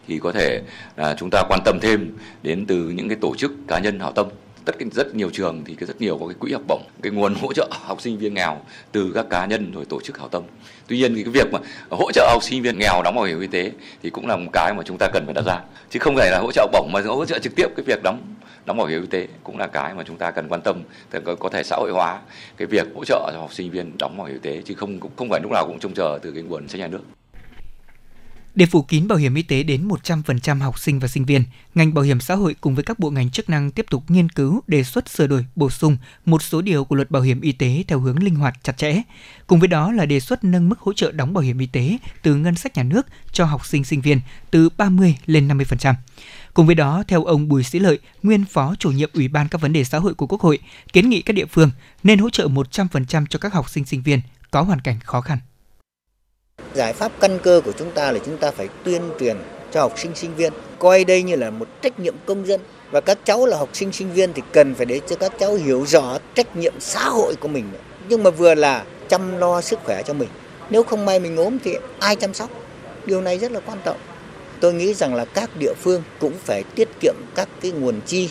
thì 0.08 0.18
có 0.18 0.32
thể 0.32 0.62
là 0.96 1.16
chúng 1.18 1.30
ta 1.30 1.42
quan 1.48 1.60
tâm 1.64 1.78
thêm 1.82 2.16
đến 2.42 2.66
từ 2.66 2.76
những 2.88 3.08
cái 3.08 3.18
tổ 3.20 3.36
chức 3.36 3.52
cá 3.68 3.78
nhân 3.78 4.00
hảo 4.00 4.12
tâm 4.12 4.26
tất 4.64 4.78
cả 4.78 4.86
rất 4.92 5.14
nhiều 5.14 5.30
trường 5.30 5.64
thì 5.64 5.76
rất 5.80 6.00
nhiều 6.00 6.18
có 6.18 6.26
cái 6.26 6.34
quỹ 6.38 6.52
học 6.52 6.62
bổng 6.68 6.82
cái 7.02 7.12
nguồn 7.12 7.34
hỗ 7.34 7.52
trợ 7.52 7.68
học 7.70 8.00
sinh 8.00 8.18
viên 8.18 8.34
nghèo 8.34 8.60
từ 8.92 9.12
các 9.14 9.26
cá 9.30 9.46
nhân 9.46 9.72
rồi 9.72 9.84
tổ 9.84 10.00
chức 10.00 10.18
hảo 10.18 10.28
tâm. 10.28 10.42
Tuy 10.86 10.96
nhiên 10.96 11.14
thì 11.14 11.22
cái 11.22 11.32
việc 11.32 11.52
mà 11.52 11.58
hỗ 11.90 12.12
trợ 12.12 12.28
học 12.32 12.42
sinh 12.42 12.62
viên 12.62 12.78
nghèo 12.78 13.02
đóng 13.04 13.14
bảo 13.16 13.24
hiểm 13.24 13.40
y 13.40 13.46
tế 13.46 13.72
thì 14.02 14.10
cũng 14.10 14.26
là 14.26 14.36
một 14.36 14.50
cái 14.52 14.74
mà 14.74 14.82
chúng 14.86 14.98
ta 14.98 15.08
cần 15.12 15.24
phải 15.24 15.34
đặt 15.34 15.44
ra. 15.46 15.60
Chứ 15.90 15.98
không 15.98 16.16
phải 16.16 16.30
là 16.30 16.38
hỗ 16.38 16.52
trợ 16.52 16.66
bổng 16.72 16.92
mà 16.92 17.00
hỗ 17.06 17.24
trợ 17.24 17.38
trực 17.38 17.54
tiếp 17.56 17.66
cái 17.76 17.84
việc 17.86 18.02
đóng 18.02 18.34
đóng 18.68 18.76
bảo 18.76 18.86
hiểm 18.86 19.00
y 19.00 19.06
tế 19.06 19.26
cũng 19.44 19.58
là 19.58 19.66
cái 19.66 19.94
mà 19.94 20.02
chúng 20.06 20.16
ta 20.16 20.30
cần 20.30 20.48
quan 20.48 20.60
tâm 20.60 20.82
thì 21.10 21.18
có, 21.24 21.34
có 21.34 21.48
thể 21.48 21.62
xã 21.62 21.76
hội 21.76 21.90
hóa 21.92 22.18
cái 22.56 22.66
việc 22.66 22.86
hỗ 22.94 23.04
trợ 23.04 23.30
cho 23.32 23.38
học 23.40 23.54
sinh 23.54 23.70
viên 23.70 23.98
đóng 23.98 24.16
bảo 24.16 24.26
hiểm 24.26 24.40
y 24.42 24.50
tế 24.50 24.62
chứ 24.64 24.74
không 24.74 25.00
không 25.16 25.28
phải 25.30 25.40
lúc 25.42 25.52
nào 25.52 25.66
cũng 25.66 25.78
trông 25.80 25.94
chờ 25.94 26.18
từ 26.22 26.32
cái 26.32 26.42
nguồn 26.42 26.68
sách 26.68 26.80
nhà 26.80 26.86
nước 26.86 27.00
để 28.58 28.66
phủ 28.66 28.82
kín 28.82 29.08
bảo 29.08 29.18
hiểm 29.18 29.34
y 29.34 29.42
tế 29.42 29.62
đến 29.62 29.88
100% 29.88 30.60
học 30.60 30.78
sinh 30.78 30.98
và 30.98 31.08
sinh 31.08 31.24
viên, 31.24 31.42
ngành 31.74 31.94
bảo 31.94 32.04
hiểm 32.04 32.20
xã 32.20 32.34
hội 32.34 32.56
cùng 32.60 32.74
với 32.74 32.84
các 32.84 32.98
bộ 32.98 33.10
ngành 33.10 33.30
chức 33.30 33.50
năng 33.50 33.70
tiếp 33.70 33.86
tục 33.90 34.04
nghiên 34.08 34.28
cứu, 34.28 34.62
đề 34.66 34.84
xuất 34.84 35.08
sửa 35.08 35.26
đổi, 35.26 35.44
bổ 35.56 35.70
sung 35.70 35.96
một 36.24 36.42
số 36.42 36.62
điều 36.62 36.84
của 36.84 36.96
luật 36.96 37.10
bảo 37.10 37.22
hiểm 37.22 37.40
y 37.40 37.52
tế 37.52 37.84
theo 37.88 38.00
hướng 38.00 38.22
linh 38.22 38.34
hoạt 38.34 38.54
chặt 38.62 38.76
chẽ. 38.76 39.02
Cùng 39.46 39.58
với 39.58 39.68
đó 39.68 39.92
là 39.92 40.06
đề 40.06 40.20
xuất 40.20 40.44
nâng 40.44 40.68
mức 40.68 40.80
hỗ 40.80 40.92
trợ 40.92 41.12
đóng 41.12 41.34
bảo 41.34 41.42
hiểm 41.42 41.58
y 41.58 41.66
tế 41.66 41.98
từ 42.22 42.34
ngân 42.34 42.54
sách 42.54 42.76
nhà 42.76 42.82
nước 42.82 43.06
cho 43.32 43.44
học 43.44 43.66
sinh 43.66 43.84
sinh 43.84 44.00
viên 44.00 44.20
từ 44.50 44.68
30 44.76 45.16
lên 45.26 45.48
50%. 45.48 45.94
Cùng 46.54 46.66
với 46.66 46.74
đó, 46.74 47.04
theo 47.08 47.24
ông 47.24 47.48
Bùi 47.48 47.64
Sĩ 47.64 47.78
Lợi, 47.78 47.98
nguyên 48.22 48.44
phó 48.44 48.74
chủ 48.78 48.90
nhiệm 48.90 49.10
Ủy 49.12 49.28
ban 49.28 49.48
các 49.48 49.60
vấn 49.60 49.72
đề 49.72 49.84
xã 49.84 49.98
hội 49.98 50.14
của 50.14 50.26
Quốc 50.26 50.40
hội, 50.40 50.58
kiến 50.92 51.08
nghị 51.08 51.22
các 51.22 51.32
địa 51.32 51.46
phương 51.46 51.70
nên 52.02 52.18
hỗ 52.18 52.30
trợ 52.30 52.48
100% 52.48 53.26
cho 53.30 53.38
các 53.38 53.52
học 53.52 53.70
sinh 53.70 53.84
sinh 53.84 54.02
viên 54.02 54.20
có 54.50 54.62
hoàn 54.62 54.80
cảnh 54.80 55.00
khó 55.04 55.20
khăn. 55.20 55.38
Giải 56.78 56.92
pháp 56.92 57.12
căn 57.20 57.38
cơ 57.42 57.60
của 57.64 57.72
chúng 57.72 57.90
ta 57.90 58.12
là 58.12 58.18
chúng 58.26 58.36
ta 58.36 58.50
phải 58.50 58.68
tuyên 58.84 59.02
truyền 59.20 59.36
cho 59.72 59.80
học 59.80 59.92
sinh 59.96 60.14
sinh 60.14 60.34
viên, 60.34 60.52
coi 60.78 61.04
đây 61.04 61.22
như 61.22 61.36
là 61.36 61.50
một 61.50 61.68
trách 61.82 62.00
nhiệm 62.00 62.14
công 62.26 62.46
dân. 62.46 62.60
Và 62.90 63.00
các 63.00 63.18
cháu 63.24 63.46
là 63.46 63.56
học 63.56 63.68
sinh 63.72 63.92
sinh 63.92 64.12
viên 64.12 64.32
thì 64.32 64.42
cần 64.52 64.74
phải 64.74 64.86
để 64.86 65.00
cho 65.06 65.16
các 65.16 65.32
cháu 65.38 65.54
hiểu 65.54 65.84
rõ 65.86 66.18
trách 66.34 66.56
nhiệm 66.56 66.72
xã 66.80 67.08
hội 67.08 67.34
của 67.40 67.48
mình. 67.48 67.64
Nhưng 68.08 68.22
mà 68.22 68.30
vừa 68.30 68.54
là 68.54 68.84
chăm 69.08 69.38
lo 69.38 69.60
sức 69.60 69.78
khỏe 69.84 70.02
cho 70.02 70.14
mình. 70.14 70.28
Nếu 70.70 70.82
không 70.82 71.04
may 71.04 71.20
mình 71.20 71.36
ốm 71.36 71.58
thì 71.64 71.76
ai 71.98 72.16
chăm 72.16 72.34
sóc? 72.34 72.50
Điều 73.06 73.20
này 73.20 73.38
rất 73.38 73.52
là 73.52 73.60
quan 73.66 73.78
trọng. 73.84 73.96
Tôi 74.60 74.74
nghĩ 74.74 74.94
rằng 74.94 75.14
là 75.14 75.24
các 75.24 75.50
địa 75.58 75.72
phương 75.80 76.02
cũng 76.20 76.34
phải 76.44 76.62
tiết 76.74 76.88
kiệm 77.00 77.14
các 77.34 77.48
cái 77.60 77.70
nguồn 77.70 78.00
chi 78.06 78.30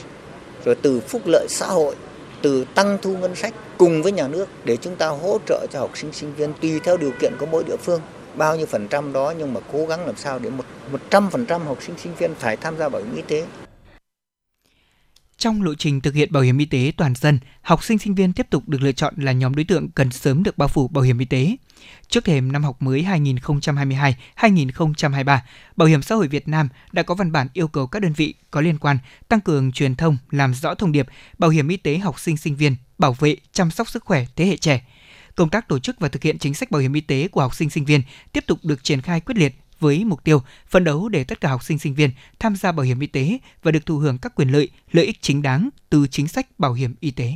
rồi 0.66 0.76
từ 0.76 1.00
phúc 1.00 1.22
lợi 1.26 1.46
xã 1.50 1.66
hội, 1.66 1.96
từ 2.42 2.66
tăng 2.76 2.98
thu 3.02 3.18
ngân 3.18 3.36
sách 3.36 3.54
cùng 3.78 4.04
với 4.04 4.12
nhà 4.12 4.28
nước 4.28 4.48
để 4.64 4.78
chúng 4.78 4.96
ta 4.96 5.08
hỗ 5.08 5.38
trợ 5.48 5.66
cho 5.72 5.80
học 5.80 5.92
sinh 5.98 6.14
sinh 6.14 6.34
viên 6.36 6.54
tùy 6.62 6.80
theo 6.84 6.98
điều 6.98 7.12
kiện 7.22 7.34
của 7.40 7.46
mỗi 7.46 7.64
địa 7.64 7.78
phương 7.78 8.02
bao 8.38 8.56
nhiêu 8.56 8.66
phần 8.66 8.88
trăm 8.88 9.14
đó 9.14 9.34
nhưng 9.38 9.54
mà 9.54 9.60
cố 9.72 9.86
gắng 9.86 10.06
làm 10.06 10.16
sao 10.16 10.40
để 10.40 10.50
một 10.50 10.66
một 10.92 11.02
trăm 11.10 11.30
phần 11.30 11.46
trăm 11.46 11.62
học 11.62 11.78
sinh 11.82 11.98
sinh 11.98 12.16
viên 12.16 12.36
phải 12.36 12.58
tham 12.58 12.78
gia 12.78 12.90
bảo 12.90 13.02
hiểm 13.02 13.16
y 13.16 13.22
tế 13.22 13.46
trong 15.38 15.62
lộ 15.62 15.76
trình 15.76 16.02
thực 16.02 16.14
hiện 16.14 16.32
bảo 16.32 16.44
hiểm 16.44 16.58
y 16.58 16.66
tế 16.66 16.92
toàn 16.98 17.16
dân, 17.16 17.40
học 17.62 17.84
sinh 17.84 17.98
sinh 17.98 18.16
viên 18.16 18.34
tiếp 18.34 18.48
tục 18.50 18.70
được 18.70 18.82
lựa 18.82 18.92
chọn 18.92 19.14
là 19.18 19.32
nhóm 19.32 19.56
đối 19.56 19.66
tượng 19.66 19.90
cần 19.90 20.12
sớm 20.12 20.44
được 20.44 20.58
bao 20.58 20.68
phủ 20.68 20.88
bảo 20.88 21.04
hiểm 21.04 21.18
y 21.18 21.26
tế. 21.26 21.56
Trước 22.08 22.26
thềm 22.26 22.52
năm 22.52 22.64
học 22.64 22.82
mới 22.82 23.06
2022-2023, 24.38 25.40
Bảo 25.76 25.88
hiểm 25.88 26.02
xã 26.02 26.16
hội 26.16 26.28
Việt 26.28 26.48
Nam 26.48 26.70
đã 26.92 27.04
có 27.04 27.16
văn 27.16 27.32
bản 27.32 27.48
yêu 27.54 27.68
cầu 27.68 27.88
các 27.88 28.02
đơn 28.02 28.14
vị 28.14 28.34
có 28.52 28.62
liên 28.62 28.78
quan 28.78 28.98
tăng 29.30 29.42
cường 29.42 29.72
truyền 29.72 29.96
thông, 29.96 30.18
làm 30.32 30.54
rõ 30.54 30.76
thông 30.76 30.92
điệp 30.92 31.08
bảo 31.38 31.50
hiểm 31.50 31.68
y 31.68 31.78
tế 31.78 31.98
học 31.98 32.20
sinh 32.20 32.38
sinh 32.38 32.56
viên, 32.56 32.76
bảo 32.98 33.14
vệ, 33.14 33.36
chăm 33.52 33.72
sóc 33.72 33.90
sức 33.90 34.04
khỏe 34.04 34.26
thế 34.36 34.46
hệ 34.46 34.58
trẻ. 34.58 34.82
Công 35.38 35.50
tác 35.50 35.68
tổ 35.68 35.80
chức 35.80 36.00
và 36.00 36.08
thực 36.08 36.24
hiện 36.24 36.40
chính 36.40 36.54
sách 36.54 36.72
bảo 36.72 36.82
hiểm 36.82 36.94
y 36.94 37.02
tế 37.02 37.28
của 37.28 37.42
học 37.42 37.56
sinh 37.56 37.70
sinh 37.70 37.86
viên 37.86 38.02
tiếp 38.34 38.44
tục 38.48 38.60
được 38.64 38.84
triển 38.84 39.02
khai 39.02 39.20
quyết 39.20 39.38
liệt 39.38 39.56
với 39.80 40.06
mục 40.06 40.24
tiêu 40.24 40.42
phấn 40.68 40.84
đấu 40.84 41.10
để 41.10 41.24
tất 41.24 41.42
cả 41.42 41.50
học 41.50 41.64
sinh 41.64 41.80
sinh 41.80 41.96
viên 41.96 42.10
tham 42.40 42.56
gia 42.56 42.72
bảo 42.72 42.84
hiểm 42.84 43.00
y 43.00 43.08
tế 43.08 43.38
và 43.64 43.72
được 43.72 43.86
thụ 43.86 43.98
hưởng 43.98 44.18
các 44.18 44.36
quyền 44.36 44.50
lợi, 44.50 44.70
lợi 44.92 45.06
ích 45.06 45.22
chính 45.22 45.42
đáng 45.42 45.70
từ 45.90 46.08
chính 46.08 46.28
sách 46.28 46.60
bảo 46.60 46.74
hiểm 46.74 46.96
y 47.00 47.12
tế. 47.12 47.36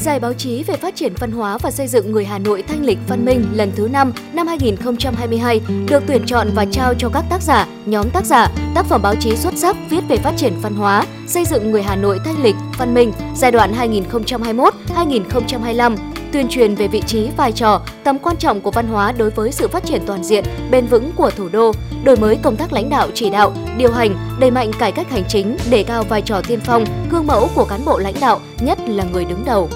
Giải 0.00 0.20
báo 0.20 0.32
chí 0.32 0.62
về 0.62 0.76
phát 0.76 0.96
triển 0.96 1.12
văn 1.18 1.32
hóa 1.32 1.58
và 1.58 1.70
xây 1.70 1.88
dựng 1.88 2.12
người 2.12 2.24
Hà 2.24 2.38
Nội 2.38 2.62
thanh 2.62 2.84
lịch 2.84 2.98
văn 3.08 3.24
minh 3.24 3.46
lần 3.52 3.72
thứ 3.76 3.88
5 3.88 4.12
năm 4.32 4.46
2022 4.46 5.60
được 5.88 6.02
tuyển 6.06 6.22
chọn 6.26 6.48
và 6.54 6.64
trao 6.64 6.94
cho 6.94 7.08
các 7.08 7.24
tác 7.30 7.42
giả, 7.42 7.66
nhóm 7.86 8.10
tác 8.10 8.24
giả, 8.24 8.48
tác 8.74 8.86
phẩm 8.86 9.02
báo 9.02 9.14
chí 9.20 9.36
xuất 9.36 9.56
sắc 9.56 9.76
viết 9.90 10.00
về 10.08 10.16
phát 10.16 10.32
triển 10.36 10.52
văn 10.62 10.74
hóa, 10.74 11.06
xây 11.26 11.44
dựng 11.44 11.70
người 11.70 11.82
Hà 11.82 11.96
Nội 11.96 12.18
thanh 12.24 12.42
lịch 12.42 12.56
văn 12.78 12.94
minh 12.94 13.12
giai 13.36 13.50
đoạn 13.50 13.72
2021-2025 13.72 15.96
tuyên 16.32 16.48
truyền 16.48 16.74
về 16.74 16.88
vị 16.88 17.02
trí, 17.06 17.28
vai 17.36 17.52
trò, 17.52 17.82
tầm 18.04 18.18
quan 18.18 18.36
trọng 18.36 18.60
của 18.60 18.70
văn 18.70 18.86
hóa 18.86 19.12
đối 19.12 19.30
với 19.30 19.52
sự 19.52 19.68
phát 19.68 19.84
triển 19.84 20.02
toàn 20.06 20.24
diện, 20.24 20.44
bền 20.70 20.86
vững 20.86 21.12
của 21.16 21.30
thủ 21.30 21.48
đô, 21.48 21.72
đổi 22.04 22.16
mới 22.16 22.36
công 22.36 22.56
tác 22.56 22.72
lãnh 22.72 22.90
đạo 22.90 23.08
chỉ 23.14 23.30
đạo, 23.30 23.52
điều 23.76 23.92
hành, 23.92 24.16
đẩy 24.40 24.50
mạnh 24.50 24.70
cải 24.78 24.92
cách 24.92 25.10
hành 25.10 25.24
chính, 25.28 25.56
đề 25.70 25.82
cao 25.82 26.02
vai 26.02 26.22
trò 26.22 26.40
tiên 26.48 26.60
phong, 26.64 26.84
gương 27.10 27.26
mẫu 27.26 27.48
của 27.54 27.64
cán 27.64 27.84
bộ 27.84 27.98
lãnh 27.98 28.14
đạo, 28.20 28.40
nhất 28.60 28.78
là 28.86 29.04
người 29.04 29.24
đứng 29.24 29.44
đầu. 29.44 29.68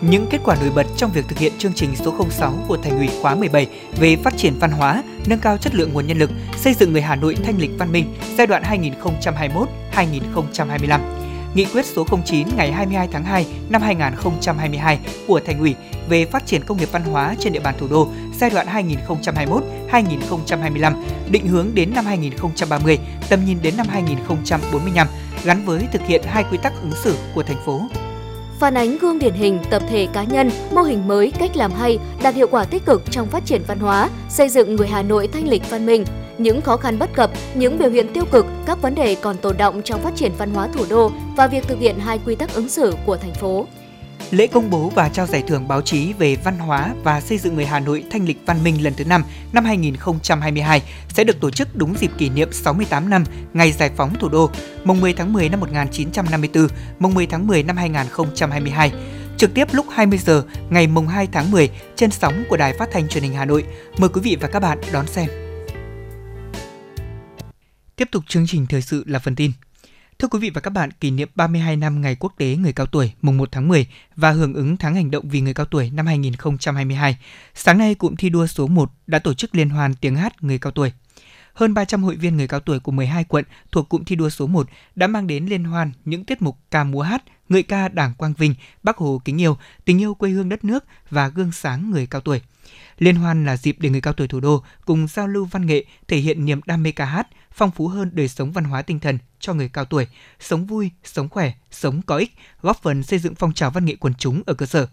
Những 0.00 0.26
kết 0.30 0.40
quả 0.44 0.56
nổi 0.60 0.70
bật 0.74 0.86
trong 0.96 1.10
việc 1.12 1.24
thực 1.28 1.38
hiện 1.38 1.52
chương 1.58 1.72
trình 1.72 1.96
số 1.96 2.14
06 2.30 2.54
của 2.68 2.76
Thành 2.76 2.98
ủy 2.98 3.08
khóa 3.22 3.34
17 3.34 3.66
về 4.00 4.16
phát 4.16 4.36
triển 4.36 4.54
văn 4.60 4.70
hóa, 4.70 5.02
nâng 5.26 5.38
cao 5.38 5.56
chất 5.56 5.74
lượng 5.74 5.92
nguồn 5.92 6.06
nhân 6.06 6.18
lực, 6.18 6.30
xây 6.56 6.74
dựng 6.74 6.92
người 6.92 7.02
Hà 7.02 7.16
Nội 7.16 7.36
thanh 7.44 7.58
lịch 7.58 7.70
văn 7.78 7.92
minh 7.92 8.14
giai 8.36 8.46
đoạn 8.46 8.62
2021-2025 9.92 11.00
Nghị 11.54 11.64
quyết 11.64 11.86
số 11.86 12.06
09 12.26 12.48
ngày 12.56 12.72
22 12.72 13.08
tháng 13.12 13.24
2 13.24 13.46
năm 13.68 13.82
2022 13.82 14.98
của 15.26 15.40
Thành 15.46 15.58
ủy 15.58 15.74
về 16.08 16.24
phát 16.24 16.46
triển 16.46 16.64
công 16.64 16.78
nghiệp 16.78 16.88
văn 16.92 17.02
hóa 17.02 17.34
trên 17.38 17.52
địa 17.52 17.60
bàn 17.60 17.74
thủ 17.78 17.88
đô 17.90 18.08
giai 18.38 18.50
đoạn 18.50 18.66
2021-2025, 19.90 20.92
định 21.30 21.46
hướng 21.46 21.74
đến 21.74 21.90
năm 21.94 22.06
2030, 22.06 22.98
tầm 23.28 23.44
nhìn 23.44 23.58
đến 23.62 23.76
năm 23.76 23.86
2045, 23.88 25.06
gắn 25.44 25.64
với 25.64 25.86
thực 25.92 26.02
hiện 26.06 26.22
hai 26.26 26.44
quy 26.50 26.58
tắc 26.62 26.72
ứng 26.82 26.92
xử 27.04 27.16
của 27.34 27.42
thành 27.42 27.64
phố 27.66 27.80
phản 28.58 28.74
ánh 28.74 28.98
gương 28.98 29.18
điển 29.18 29.34
hình 29.34 29.58
tập 29.70 29.82
thể 29.88 30.08
cá 30.12 30.24
nhân, 30.24 30.50
mô 30.74 30.82
hình 30.82 31.08
mới, 31.08 31.32
cách 31.38 31.56
làm 31.56 31.72
hay, 31.72 31.98
đạt 32.22 32.34
hiệu 32.34 32.46
quả 32.50 32.64
tích 32.64 32.84
cực 32.86 33.02
trong 33.10 33.26
phát 33.26 33.44
triển 33.46 33.62
văn 33.66 33.78
hóa, 33.78 34.10
xây 34.28 34.48
dựng 34.48 34.76
người 34.76 34.88
Hà 34.88 35.02
Nội 35.02 35.28
thanh 35.28 35.48
lịch 35.48 35.70
văn 35.70 35.86
minh. 35.86 36.04
Những 36.38 36.60
khó 36.60 36.76
khăn 36.76 36.98
bất 36.98 37.14
cập, 37.14 37.30
những 37.54 37.78
biểu 37.78 37.90
hiện 37.90 38.12
tiêu 38.12 38.24
cực, 38.30 38.46
các 38.66 38.82
vấn 38.82 38.94
đề 38.94 39.14
còn 39.14 39.36
tồn 39.36 39.56
động 39.56 39.82
trong 39.84 40.00
phát 40.02 40.16
triển 40.16 40.32
văn 40.38 40.54
hóa 40.54 40.68
thủ 40.74 40.84
đô 40.90 41.10
và 41.36 41.46
việc 41.46 41.68
thực 41.68 41.78
hiện 41.78 41.98
hai 41.98 42.18
quy 42.26 42.34
tắc 42.34 42.54
ứng 42.54 42.68
xử 42.68 42.94
của 43.06 43.16
thành 43.16 43.34
phố. 43.34 43.66
Lễ 44.30 44.46
công 44.46 44.70
bố 44.70 44.88
và 44.88 45.08
trao 45.08 45.26
giải 45.26 45.42
thưởng 45.46 45.68
báo 45.68 45.82
chí 45.82 46.12
về 46.12 46.36
văn 46.44 46.58
hóa 46.58 46.94
và 47.02 47.20
xây 47.20 47.38
dựng 47.38 47.54
người 47.54 47.66
Hà 47.66 47.80
Nội 47.80 48.04
thanh 48.10 48.26
lịch 48.26 48.38
văn 48.46 48.64
minh 48.64 48.84
lần 48.84 48.94
thứ 48.94 49.04
5 49.04 49.24
năm 49.52 49.64
2022 49.64 50.82
sẽ 51.08 51.24
được 51.24 51.40
tổ 51.40 51.50
chức 51.50 51.76
đúng 51.76 51.94
dịp 51.98 52.10
kỷ 52.18 52.28
niệm 52.28 52.52
68 52.52 53.10
năm 53.10 53.24
ngày 53.52 53.72
giải 53.72 53.90
phóng 53.96 54.14
thủ 54.18 54.28
đô, 54.28 54.50
mùng 54.84 55.00
10 55.00 55.12
tháng 55.12 55.32
10 55.32 55.48
năm 55.48 55.60
1954, 55.60 56.68
mùng 56.98 57.14
10 57.14 57.26
tháng 57.26 57.46
10 57.46 57.62
năm 57.62 57.76
2022 57.76 58.92
trực 59.38 59.54
tiếp 59.54 59.68
lúc 59.72 59.86
20 59.90 60.18
giờ 60.18 60.44
ngày 60.70 60.86
mùng 60.86 61.08
2 61.08 61.28
tháng 61.32 61.50
10 61.50 61.70
trên 61.96 62.10
sóng 62.10 62.44
của 62.48 62.56
Đài 62.56 62.72
Phát 62.72 62.88
thanh 62.92 63.08
Truyền 63.08 63.24
hình 63.24 63.34
Hà 63.34 63.44
Nội. 63.44 63.64
Mời 63.98 64.08
quý 64.08 64.20
vị 64.20 64.36
và 64.40 64.48
các 64.48 64.60
bạn 64.60 64.78
đón 64.92 65.06
xem. 65.06 65.28
Tiếp 67.96 68.08
tục 68.12 68.24
chương 68.28 68.46
trình 68.46 68.66
thời 68.66 68.82
sự 68.82 69.04
là 69.06 69.18
phần 69.18 69.36
tin. 69.36 69.52
Thưa 70.22 70.28
quý 70.28 70.38
vị 70.38 70.50
và 70.50 70.60
các 70.60 70.70
bạn, 70.70 70.90
kỷ 70.90 71.10
niệm 71.10 71.28
32 71.34 71.76
năm 71.76 72.00
Ngày 72.00 72.16
Quốc 72.20 72.32
tế 72.38 72.56
Người 72.56 72.72
cao 72.72 72.86
tuổi 72.86 73.12
mùng 73.22 73.36
1 73.36 73.48
tháng 73.52 73.68
10 73.68 73.86
và 74.16 74.30
hưởng 74.30 74.54
ứng 74.54 74.76
tháng 74.76 74.94
hành 74.94 75.10
động 75.10 75.28
vì 75.28 75.40
người 75.40 75.54
cao 75.54 75.66
tuổi 75.66 75.90
năm 75.90 76.06
2022, 76.06 77.18
sáng 77.54 77.78
nay 77.78 77.94
cụm 77.94 78.14
thi 78.16 78.30
đua 78.30 78.46
số 78.46 78.66
1 78.66 78.90
đã 79.06 79.18
tổ 79.18 79.34
chức 79.34 79.54
liên 79.54 79.68
hoan 79.68 79.94
tiếng 79.94 80.16
hát 80.16 80.42
người 80.42 80.58
cao 80.58 80.72
tuổi. 80.72 80.92
Hơn 81.52 81.74
300 81.74 82.02
hội 82.02 82.16
viên 82.16 82.36
người 82.36 82.48
cao 82.48 82.60
tuổi 82.60 82.80
của 82.80 82.92
12 82.92 83.24
quận 83.24 83.44
thuộc 83.72 83.88
cụm 83.88 84.04
thi 84.04 84.16
đua 84.16 84.30
số 84.30 84.46
1 84.46 84.68
đã 84.94 85.06
mang 85.06 85.26
đến 85.26 85.46
liên 85.46 85.64
hoan 85.64 85.92
những 86.04 86.24
tiết 86.24 86.42
mục 86.42 86.58
ca 86.70 86.84
múa 86.84 87.02
hát, 87.02 87.22
ngợi 87.48 87.62
ca 87.62 87.88
Đảng 87.88 88.14
Quang 88.14 88.34
Vinh, 88.38 88.54
Bác 88.82 88.96
Hồ 88.96 89.20
kính 89.24 89.40
yêu, 89.40 89.58
tình 89.84 90.00
yêu 90.00 90.14
quê 90.14 90.30
hương 90.30 90.48
đất 90.48 90.64
nước 90.64 90.84
và 91.10 91.28
gương 91.28 91.52
sáng 91.52 91.90
người 91.90 92.06
cao 92.06 92.20
tuổi. 92.20 92.40
Liên 92.98 93.16
hoan 93.16 93.46
là 93.46 93.56
dịp 93.56 93.76
để 93.80 93.90
người 93.90 94.00
cao 94.00 94.12
tuổi 94.12 94.28
thủ 94.28 94.40
đô 94.40 94.64
cùng 94.84 95.06
giao 95.08 95.26
lưu 95.26 95.44
văn 95.44 95.66
nghệ, 95.66 95.84
thể 96.08 96.16
hiện 96.16 96.44
niềm 96.44 96.60
đam 96.66 96.82
mê 96.82 96.92
ca 96.92 97.04
hát, 97.04 97.28
phong 97.52 97.70
phú 97.70 97.88
hơn 97.88 98.10
đời 98.12 98.28
sống 98.28 98.52
văn 98.52 98.64
hóa 98.64 98.82
tinh 98.82 99.00
thần 99.00 99.18
cho 99.40 99.54
người 99.54 99.68
cao 99.68 99.84
tuổi, 99.84 100.06
sống 100.40 100.66
vui, 100.66 100.90
sống 101.04 101.28
khỏe, 101.28 101.52
sống 101.70 102.02
có 102.02 102.16
ích, 102.16 102.32
góp 102.62 102.82
phần 102.82 103.02
xây 103.02 103.18
dựng 103.18 103.34
phong 103.34 103.52
trào 103.52 103.70
văn 103.70 103.84
nghệ 103.84 103.96
quần 104.00 104.14
chúng 104.14 104.42
ở 104.46 104.54
cơ 104.54 104.66
sở. 104.66 104.88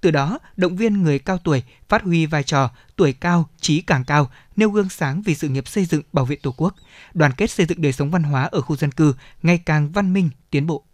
Từ 0.00 0.10
đó, 0.10 0.38
động 0.56 0.76
viên 0.76 1.02
người 1.02 1.18
cao 1.18 1.38
tuổi 1.38 1.62
phát 1.88 2.02
huy 2.02 2.26
vai 2.26 2.42
trò 2.42 2.70
tuổi 2.96 3.12
cao, 3.12 3.48
trí 3.60 3.80
càng 3.80 4.04
cao, 4.04 4.30
nêu 4.56 4.70
gương 4.70 4.88
sáng 4.88 5.22
vì 5.22 5.34
sự 5.34 5.48
nghiệp 5.48 5.68
xây 5.68 5.84
dựng 5.84 6.02
bảo 6.12 6.24
vệ 6.24 6.36
Tổ 6.36 6.54
quốc, 6.56 6.74
đoàn 7.14 7.32
kết 7.36 7.50
xây 7.50 7.66
dựng 7.66 7.82
đời 7.82 7.92
sống 7.92 8.10
văn 8.10 8.22
hóa 8.22 8.42
ở 8.44 8.60
khu 8.60 8.76
dân 8.76 8.92
cư 8.92 9.14
ngày 9.42 9.58
càng 9.58 9.92
văn 9.92 10.12
minh, 10.12 10.30
tiến 10.50 10.66
bộ. 10.66 10.84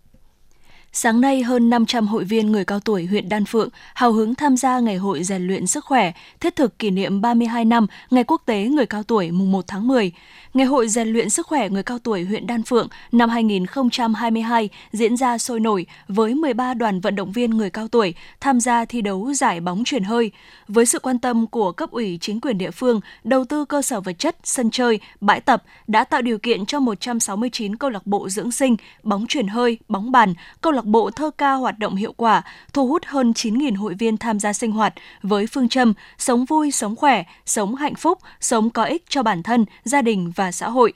Sáng 0.94 1.20
nay, 1.20 1.42
hơn 1.42 1.70
500 1.70 2.07
hội 2.07 2.24
viên 2.24 2.52
người 2.52 2.64
cao 2.64 2.81
tuổi 2.81 3.07
huyện 3.07 3.28
Đan 3.28 3.44
Phượng 3.44 3.68
hào 3.94 4.12
hứng 4.12 4.35
tham 4.35 4.57
gia 4.57 4.81
Ngày 4.81 4.96
hội 4.96 5.24
rèn 5.24 5.46
luyện 5.46 5.66
sức 5.66 5.85
khỏe, 5.85 6.12
thiết 6.40 6.57
thực 6.57 6.78
kỷ 6.78 6.90
niệm 6.90 7.20
32 7.20 7.64
năm 7.64 7.87
Ngày 8.11 8.24
Quốc 8.24 8.42
tế 8.46 8.64
Người 8.64 8.87
cao 8.87 9.02
tuổi 9.02 9.31
mùng 9.31 9.52
1 9.52 9.64
tháng 9.68 9.87
10. 9.87 10.12
Ngày 10.55 10.66
hội 10.66 10.88
rèn 10.88 11.09
luyện 11.09 11.31
sức 11.31 11.46
khỏe 11.46 11.68
người 11.68 11.83
cao 11.83 11.98
tuổi 11.98 12.24
huyện 12.24 12.46
Đan 12.46 12.62
Phượng 12.62 12.88
năm 13.12 13.28
2022 13.28 14.68
diễn 14.92 15.16
ra 15.16 15.38
sôi 15.38 15.61
nổi 15.61 15.87
với 16.09 16.35
13 16.35 16.74
đoàn 16.74 17.00
vận 17.00 17.16
động 17.16 17.33
viên 17.33 17.50
người 17.50 17.70
cao 17.70 17.88
tuổi 17.88 18.14
tham 18.40 18.61
gia 18.61 18.85
thi 18.85 19.02
đấu 19.02 19.33
giải 19.35 19.61
bóng 19.61 19.85
truyền 19.85 20.05
hơi. 20.05 20.31
Với 20.68 20.87
sự 20.87 20.98
quan 20.98 21.18
tâm 21.18 21.46
của 21.46 21.72
cấp 21.72 21.90
ủy 21.90 22.18
chính 22.20 22.40
quyền 22.40 22.59
địa 22.59 22.70
phương, 22.70 23.00
đầu 23.24 23.44
tư 23.44 23.64
cơ 23.64 23.83
sở 23.83 24.00
vật 24.00 24.18
chất, 24.18 24.37
sân 24.44 24.70
chơi, 24.70 25.00
bãi 25.20 25.40
tập 25.40 25.62
đã 25.87 26.05
tạo 26.05 26.22
điều 26.22 26.38
kiện 26.38 26.66
cho 26.66 26.81
169 26.81 27.76
câu 27.76 27.90
lạc 27.90 28.07
bộ 28.07 28.28
dưỡng 28.28 28.52
sinh, 28.52 28.76
bóng 29.02 29.26
truyền 29.26 29.48
hơi, 29.48 29.78
bóng 29.88 30.12
bàn, 30.12 30.35
câu 30.61 30.72
lạc 30.72 30.82
bộ 30.85 31.11
thơ 31.11 31.31
ca 31.38 31.53
hoạt 31.53 31.79
động 31.79 31.97
hiệu 31.97 32.12
quả, 32.16 32.42
thu 32.73 32.87
hút 32.87 33.03
hơn 33.07 33.33
9.000 33.33 33.77
hội 33.77 33.95
viên 33.95 34.16
tham 34.16 34.40
gia 34.40 34.53
sinh 34.53 34.73
hoạt 34.73 34.95
với 35.23 35.47
phương 35.47 35.68
châm 35.68 35.95
sống 36.18 36.45
vui, 36.45 36.71
sống 36.71 36.97
khỏe, 36.97 37.25
sống 37.47 37.75
hạnh 37.75 37.95
phúc, 37.95 38.18
sống 38.40 38.71
có 38.71 38.85
ích 38.85 39.05
cho 39.09 39.23
bản 39.23 39.42
thân, 39.42 39.64
gia 39.85 40.03
đình 40.03 40.33
và 40.37 40.42
và 40.42 40.53
xã 40.53 40.68
hội. 40.68 40.92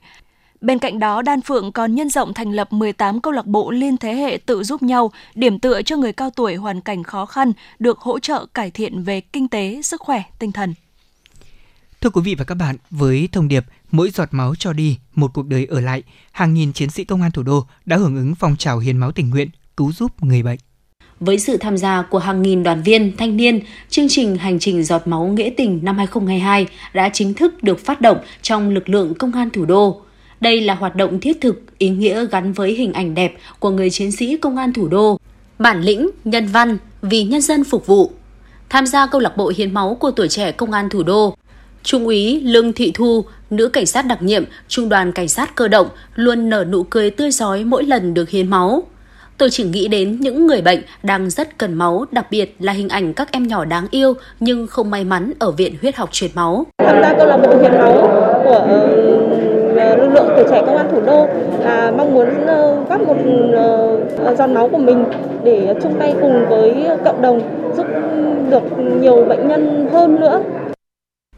Bên 0.61 0.79
cạnh 0.79 0.99
đó, 0.99 1.23
Đan 1.23 1.41
Phượng 1.41 1.73
còn 1.73 1.95
nhân 1.95 2.11
rộng 2.11 2.35
thành 2.35 2.51
lập 2.53 2.73
18 2.73 3.21
câu 3.21 3.33
lạc 3.33 3.47
bộ 3.47 3.71
liên 3.71 3.97
thế 3.97 4.15
hệ 4.15 4.39
tự 4.47 4.63
giúp 4.63 4.83
nhau, 4.83 5.13
điểm 5.35 5.59
tựa 5.59 5.83
cho 5.83 5.97
người 5.97 6.13
cao 6.13 6.31
tuổi 6.31 6.55
hoàn 6.55 6.81
cảnh 6.81 7.03
khó 7.03 7.27
khăn, 7.27 7.53
được 7.79 7.99
hỗ 7.99 8.19
trợ 8.19 8.47
cải 8.47 8.71
thiện 8.71 9.03
về 9.03 9.21
kinh 9.21 9.49
tế, 9.49 9.83
sức 9.83 10.01
khỏe, 10.01 10.23
tinh 10.39 10.53
thần. 10.53 10.75
Thưa 12.01 12.11
quý 12.11 12.23
vị 12.25 12.35
và 12.35 12.45
các 12.45 12.55
bạn, 12.55 12.77
với 12.91 13.29
thông 13.33 13.49
điệp 13.49 13.65
mỗi 13.91 14.11
giọt 14.11 14.29
máu 14.31 14.55
cho 14.55 14.73
đi, 14.73 14.99
một 15.15 15.31
cuộc 15.35 15.47
đời 15.47 15.67
ở 15.67 15.81
lại, 15.81 16.03
hàng 16.33 16.55
nghìn 16.55 16.73
chiến 16.73 16.91
sĩ 16.91 17.05
công 17.05 17.23
an 17.23 17.31
thủ 17.31 17.43
đô 17.43 17.67
đã 17.85 17.97
hưởng 17.97 18.17
ứng 18.17 18.35
phong 18.35 18.57
trào 18.57 18.79
hiến 18.79 18.97
máu 18.99 19.13
tình 19.13 19.31
nguyện, 19.31 19.49
cứu 19.77 19.93
giúp 19.93 20.13
người 20.23 20.43
bệnh. 20.43 20.59
Với 21.21 21.39
sự 21.39 21.57
tham 21.57 21.77
gia 21.77 22.03
của 22.03 22.19
hàng 22.19 22.43
nghìn 22.43 22.63
đoàn 22.63 22.83
viên, 22.83 23.17
thanh 23.17 23.37
niên, 23.37 23.61
chương 23.89 24.07
trình 24.09 24.37
Hành 24.37 24.59
trình 24.59 24.85
giọt 24.85 25.07
máu 25.07 25.27
nghĩa 25.27 25.51
tình 25.57 25.81
năm 25.83 25.99
2022 25.99 26.67
đã 26.95 27.09
chính 27.13 27.35
thức 27.35 27.63
được 27.63 27.85
phát 27.85 28.01
động 28.01 28.19
trong 28.43 28.71
lực 28.71 28.89
lượng 28.89 29.15
công 29.15 29.33
an 29.33 29.51
thủ 29.51 29.65
đô. 29.65 30.01
Đây 30.41 30.61
là 30.61 30.75
hoạt 30.75 30.97
động 30.97 31.21
thiết 31.21 31.41
thực, 31.41 31.79
ý 31.79 31.89
nghĩa 31.89 32.27
gắn 32.27 32.53
với 32.53 32.73
hình 32.73 32.93
ảnh 32.93 33.15
đẹp 33.15 33.37
của 33.59 33.71
người 33.71 33.91
chiến 33.91 34.13
sĩ 34.13 34.37
công 34.37 34.57
an 34.57 34.73
thủ 34.73 34.89
đô. 34.89 35.19
Bản 35.59 35.83
lĩnh, 35.83 36.11
nhân 36.25 36.47
văn, 36.47 36.79
vì 37.03 37.25
nhân 37.25 37.41
dân 37.41 37.65
phục 37.65 37.87
vụ. 37.87 38.11
Tham 38.69 38.87
gia 38.87 39.07
câu 39.07 39.21
lạc 39.21 39.37
bộ 39.37 39.53
hiến 39.57 39.75
máu 39.75 39.95
của 39.95 40.11
tuổi 40.11 40.29
trẻ 40.29 40.53
công 40.53 40.73
an 40.73 40.89
thủ 40.89 41.03
đô, 41.03 41.35
Trung 41.83 42.05
úy 42.05 42.41
Lương 42.41 42.73
Thị 42.73 42.91
Thu, 42.95 43.25
nữ 43.51 43.69
cảnh 43.69 43.87
sát 43.87 44.07
đặc 44.07 44.23
nhiệm, 44.23 44.45
Trung 44.69 44.89
đoàn 44.89 45.13
Cảnh 45.13 45.29
sát 45.29 45.55
cơ 45.55 45.69
động 45.69 45.89
luôn 46.15 46.49
nở 46.49 46.65
nụ 46.65 46.83
cười 46.83 47.11
tươi 47.11 47.31
rói 47.31 47.65
mỗi 47.65 47.85
lần 47.85 48.15
được 48.15 48.31
hiến 48.31 48.51
máu. 48.51 48.87
Tôi 49.39 49.51
chỉ 49.51 49.65
nghĩ 49.65 49.89
đến 49.89 50.17
những 50.21 50.47
người 50.47 50.63
bệnh 50.63 50.81
đang 51.03 51.31
rất 51.31 51.59
cần 51.59 51.75
máu, 51.75 52.05
đặc 52.13 52.27
biệt 52.31 52.57
là 52.59 52.73
hình 52.73 52.89
ảnh 52.89 53.13
các 53.13 53.33
em 53.33 53.47
nhỏ 53.47 53.65
đáng 53.65 53.87
yêu 53.91 54.15
nhưng 54.41 54.67
không 54.67 54.91
may 54.91 55.05
mắn 55.05 55.33
ở 55.39 55.51
Viện 55.51 55.75
Huyết 55.83 55.97
học 55.97 56.09
truyền 56.13 56.31
máu. 56.35 56.67
Tham 56.79 56.97
gia 57.03 57.15
câu 57.19 57.27
lạc 57.27 57.37
bộ 57.37 57.57
hiến 57.63 57.73
máu 57.73 57.93
của 58.45 58.51
ờ, 58.51 58.89
ờ, 59.77 59.97
lực 59.97 60.09
lượng 60.09 60.29
tuổi 60.37 60.45
trẻ 60.51 60.63
công 60.67 60.77
an 60.77 60.89
thủ 60.93 61.01
đô 61.07 61.27
là 61.65 61.93
mong 61.97 62.15
muốn 62.15 62.47
ờ, 62.47 62.77
góp 62.89 63.01
một 63.01 63.17
giọt 64.39 64.47
máu 64.47 64.69
của 64.69 64.79
mình 64.79 65.05
để 65.45 65.75
chung 65.83 65.95
tay 65.99 66.15
cùng 66.21 66.47
với 66.49 66.87
cộng 67.05 67.23
đồng 67.23 67.41
giúp 67.77 67.87
được 68.51 68.63
nhiều 69.01 69.25
bệnh 69.25 69.49
nhân 69.49 69.89
hơn 69.93 70.21
nữa. 70.21 70.41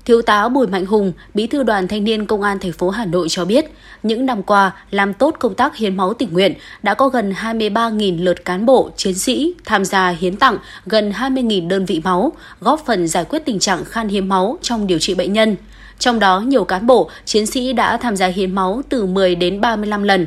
Thiếu 0.08 0.22
tá 0.22 0.48
Bùi 0.48 0.66
Mạnh 0.66 0.86
Hùng, 0.86 1.12
Bí 1.34 1.46
thư 1.46 1.62
Đoàn 1.62 1.88
Thanh 1.88 2.04
niên 2.04 2.26
Công 2.26 2.42
an 2.42 2.58
thành 2.58 2.72
phố 2.72 2.90
Hà 2.90 3.04
Nội 3.04 3.26
cho 3.30 3.44
biết, 3.44 3.64
những 4.02 4.26
năm 4.26 4.42
qua 4.42 4.72
làm 4.90 5.14
tốt 5.14 5.36
công 5.38 5.54
tác 5.54 5.76
hiến 5.76 5.96
máu 5.96 6.14
tình 6.14 6.32
nguyện 6.32 6.54
đã 6.82 6.94
có 6.94 7.08
gần 7.08 7.32
23.000 7.32 8.24
lượt 8.24 8.44
cán 8.44 8.66
bộ, 8.66 8.90
chiến 8.96 9.14
sĩ 9.14 9.54
tham 9.64 9.84
gia 9.84 10.08
hiến 10.08 10.36
tặng 10.36 10.58
gần 10.86 11.10
20.000 11.10 11.68
đơn 11.68 11.84
vị 11.86 12.00
máu, 12.04 12.32
góp 12.60 12.82
phần 12.86 13.08
giải 13.08 13.24
quyết 13.24 13.44
tình 13.44 13.58
trạng 13.58 13.84
khan 13.84 14.08
hiếm 14.08 14.28
máu 14.28 14.58
trong 14.62 14.86
điều 14.86 14.98
trị 14.98 15.14
bệnh 15.14 15.32
nhân. 15.32 15.56
Trong 15.98 16.18
đó, 16.18 16.40
nhiều 16.40 16.64
cán 16.64 16.86
bộ, 16.86 17.10
chiến 17.24 17.46
sĩ 17.46 17.72
đã 17.72 17.96
tham 17.96 18.16
gia 18.16 18.26
hiến 18.26 18.54
máu 18.54 18.82
từ 18.88 19.06
10 19.06 19.34
đến 19.34 19.60
35 19.60 20.02
lần 20.02 20.26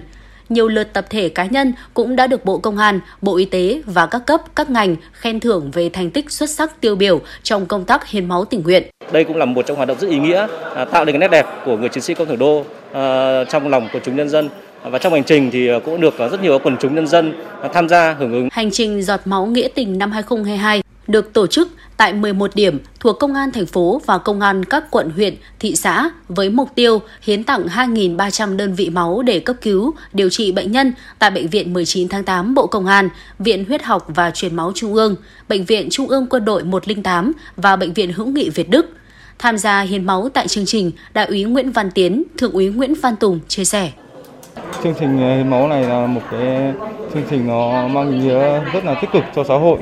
nhiều 0.52 0.68
lượt 0.68 0.94
tập 0.94 1.06
thể 1.10 1.30
cá 1.30 1.46
nhân 1.46 1.74
cũng 1.94 2.16
đã 2.16 2.28
được 2.28 2.46
Bộ 2.46 2.58
Công 2.58 2.78
an, 2.78 3.00
Bộ 3.22 3.38
Y 3.38 3.46
tế 3.46 3.82
và 3.86 4.06
các 4.06 4.26
cấp, 4.26 4.42
các 4.56 4.70
ngành 4.70 4.96
khen 5.14 5.40
thưởng 5.40 5.72
về 5.74 5.90
thành 5.90 6.12
tích 6.12 6.32
xuất 6.32 6.50
sắc 6.50 6.82
tiêu 6.82 6.96
biểu 6.96 7.22
trong 7.44 7.66
công 7.66 7.86
tác 7.86 8.08
hiến 8.08 8.26
máu 8.26 8.46
tình 8.46 8.64
nguyện. 8.64 8.84
Đây 9.12 9.24
cũng 9.24 9.38
là 9.38 9.46
một 9.46 9.66
trong 9.66 9.78
hoạt 9.78 9.88
động 9.88 9.98
rất 10.00 10.10
ý 10.10 10.20
nghĩa, 10.20 10.48
à, 10.76 10.86
tạo 10.86 11.06
nên 11.06 11.14
cái 11.14 11.20
nét 11.20 11.32
đẹp 11.32 11.46
của 11.66 11.78
người 11.78 11.90
chiến 11.90 12.04
sĩ 12.04 12.14
công 12.14 12.28
thủ 12.28 12.36
đô 12.36 12.64
à, 12.94 13.44
trong 13.44 13.68
lòng 13.68 13.88
của 13.94 14.00
chúng 14.04 14.16
nhân 14.16 14.30
dân 14.30 14.50
và 14.84 15.00
trong 15.00 15.14
hành 15.14 15.24
trình 15.24 15.52
thì 15.52 15.70
cũng 15.86 16.02
được 16.02 16.14
rất 16.18 16.44
nhiều 16.44 16.60
quần 16.64 16.78
chúng 16.80 16.96
nhân 16.96 17.08
dân 17.08 17.34
tham 17.74 17.90
gia 17.90 18.14
hưởng 18.14 18.34
ứng. 18.34 18.50
Hành 18.52 18.72
trình 18.72 19.02
giọt 19.02 19.20
máu 19.26 19.46
nghĩa 19.46 19.68
tình 19.76 19.98
năm 19.98 20.12
2022 20.12 20.82
được 21.12 21.34
tổ 21.34 21.48
chức 21.48 21.70
tại 21.98 22.14
11 22.14 22.56
điểm 22.56 22.80
thuộc 23.00 23.20
Công 23.20 23.34
an 23.34 23.52
thành 23.52 23.66
phố 23.66 24.02
và 24.06 24.18
Công 24.18 24.42
an 24.42 24.66
các 24.66 24.92
quận 24.92 25.10
huyện, 25.10 25.36
thị 25.60 25.76
xã 25.76 26.10
với 26.28 26.50
mục 26.50 26.70
tiêu 26.76 27.02
hiến 27.22 27.44
tặng 27.44 27.68
2.300 27.68 28.58
đơn 28.58 28.74
vị 28.74 28.90
máu 28.90 29.22
để 29.22 29.40
cấp 29.40 29.56
cứu, 29.62 29.94
điều 30.14 30.30
trị 30.30 30.52
bệnh 30.52 30.72
nhân 30.72 30.94
tại 31.20 31.32
Bệnh 31.32 31.48
viện 31.48 31.74
19 31.74 32.10
tháng 32.10 32.24
8 32.24 32.54
Bộ 32.54 32.68
Công 32.68 32.86
an, 32.86 33.10
Viện 33.40 33.66
Huyết 33.66 33.84
học 33.84 34.06
và 34.08 34.32
Truyền 34.32 34.56
máu 34.56 34.72
Trung 34.76 34.94
ương, 34.94 35.16
Bệnh 35.50 35.66
viện 35.66 35.88
Trung 35.92 36.08
ương 36.08 36.28
Quân 36.30 36.46
đội 36.46 36.64
108 36.64 37.32
và 37.56 37.76
Bệnh 37.76 37.94
viện 37.94 38.14
Hữu 38.14 38.28
nghị 38.28 38.50
Việt 38.50 38.70
Đức. 38.70 38.86
Tham 39.40 39.58
gia 39.58 39.82
hiến 39.82 40.06
máu 40.06 40.30
tại 40.34 40.48
chương 40.48 40.66
trình, 40.66 40.92
Đại 41.14 41.26
úy 41.26 41.44
Nguyễn 41.44 41.72
Văn 41.72 41.92
Tiến, 41.92 42.24
Thượng 42.38 42.52
úy 42.52 42.70
Nguyễn 42.70 42.94
Văn 43.02 43.16
Tùng 43.16 43.40
chia 43.48 43.66
sẻ. 43.66 43.92
Chương 44.84 44.94
trình 45.00 45.18
hiến 45.18 45.50
máu 45.50 45.68
này 45.68 45.84
là 45.84 46.08
một 46.08 46.22
cái 46.32 46.74
chương 47.14 47.24
trình 47.30 47.48
nó 47.48 47.88
mang 47.88 48.12
ý 48.12 48.18
nghĩa 48.18 48.60
rất 48.74 48.86
là 48.86 48.96
tích 49.02 49.10
cực 49.14 49.24
cho 49.36 49.44
xã 49.48 49.54
hội 49.54 49.78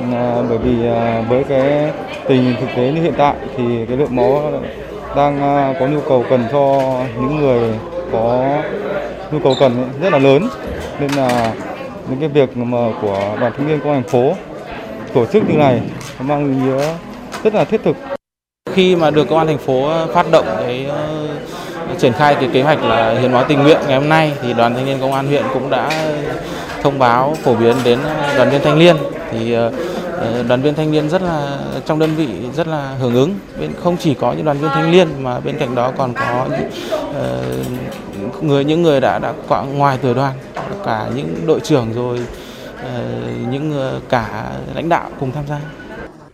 Vâng, 0.00 0.14
à, 0.14 0.42
bởi 0.48 0.58
vì 0.58 0.88
à, 0.88 1.22
với 1.28 1.44
cái 1.44 1.90
tình 2.28 2.44
hình 2.44 2.56
thực 2.60 2.66
tế 2.76 2.92
như 2.92 3.02
hiện 3.02 3.14
tại 3.16 3.34
thì 3.56 3.64
cái 3.88 3.96
lượng 3.96 4.16
máu 4.16 4.52
đang 5.16 5.42
à, 5.42 5.74
có 5.80 5.86
nhu 5.86 6.00
cầu 6.00 6.24
cần 6.30 6.44
cho 6.52 6.80
những 7.20 7.36
người 7.36 7.70
có 8.12 8.56
nhu 9.32 9.38
cầu 9.38 9.54
cần 9.60 9.88
rất 10.00 10.12
là 10.12 10.18
lớn. 10.18 10.48
Nên 11.00 11.10
là 11.10 11.52
những 12.08 12.20
cái 12.20 12.28
việc 12.28 12.56
mà 12.56 12.88
của 13.02 13.36
đoàn 13.40 13.52
thanh 13.56 13.68
niên 13.68 13.80
công 13.80 13.92
an 13.92 14.02
thành 14.02 14.10
phố 14.10 14.32
tổ 15.14 15.26
chức 15.26 15.42
như 15.48 15.56
này 15.56 15.80
mang 16.18 16.48
ý 16.48 16.66
nghĩa 16.66 16.86
rất 17.44 17.54
là 17.54 17.64
thiết 17.64 17.80
thực. 17.84 17.96
Khi 18.72 18.96
mà 18.96 19.10
được 19.10 19.28
công 19.28 19.38
an 19.38 19.46
thành 19.46 19.58
phố 19.58 19.88
phát 20.14 20.26
động 20.30 20.46
cái 20.60 20.86
ờ, 20.88 21.26
triển 21.98 22.12
khai 22.12 22.34
cái 22.34 22.48
kế 22.52 22.62
hoạch 22.62 22.84
là 22.84 23.14
hiến 23.20 23.32
máu 23.32 23.44
tình 23.48 23.62
nguyện 23.62 23.78
ngày 23.88 23.98
hôm 23.98 24.08
nay 24.08 24.32
thì 24.42 24.52
đoàn 24.52 24.74
thanh 24.74 24.86
niên 24.86 24.98
công 25.00 25.12
an 25.12 25.26
huyện 25.26 25.42
cũng 25.54 25.70
đã 25.70 25.90
thông 26.82 26.98
báo 26.98 27.36
phổ 27.42 27.54
biến 27.54 27.74
đến 27.84 27.98
đoàn 28.36 28.50
viên 28.50 28.62
thanh 28.62 28.78
niên 28.78 28.96
thì 29.34 29.52
ờ, 29.52 29.72
ờ, 30.16 30.42
đoàn 30.48 30.62
viên 30.62 30.74
thanh 30.74 30.92
niên 30.92 31.08
rất 31.08 31.22
là, 31.22 31.58
trong 31.86 31.98
đơn 31.98 32.14
vị 32.16 32.28
rất 32.56 32.68
là 32.68 32.94
hưởng 33.00 33.14
ứng. 33.14 33.34
Bên, 33.60 33.70
không 33.82 33.96
chỉ 33.96 34.14
có 34.14 34.32
những 34.32 34.44
đoàn 34.44 34.58
viên 34.58 34.70
thanh 34.70 34.90
niên 34.90 35.08
mà 35.22 35.40
bên 35.40 35.58
cạnh 35.58 35.74
đó 35.74 35.92
còn 35.98 36.14
có 36.14 36.46
ờ, 37.14 37.42
người, 38.40 38.64
những 38.64 38.82
người 38.82 39.00
đã 39.00 39.18
đã 39.18 39.32
ngoài 39.76 39.98
tuổi 40.02 40.14
đoàn, 40.14 40.32
cả 40.84 41.06
những 41.14 41.46
đội 41.46 41.60
trưởng 41.60 41.92
rồi 41.92 42.20
những 43.50 44.00
cả 44.08 44.50
lãnh 44.74 44.88
đạo 44.88 45.10
cùng 45.20 45.32
tham 45.32 45.44
gia. 45.48 45.60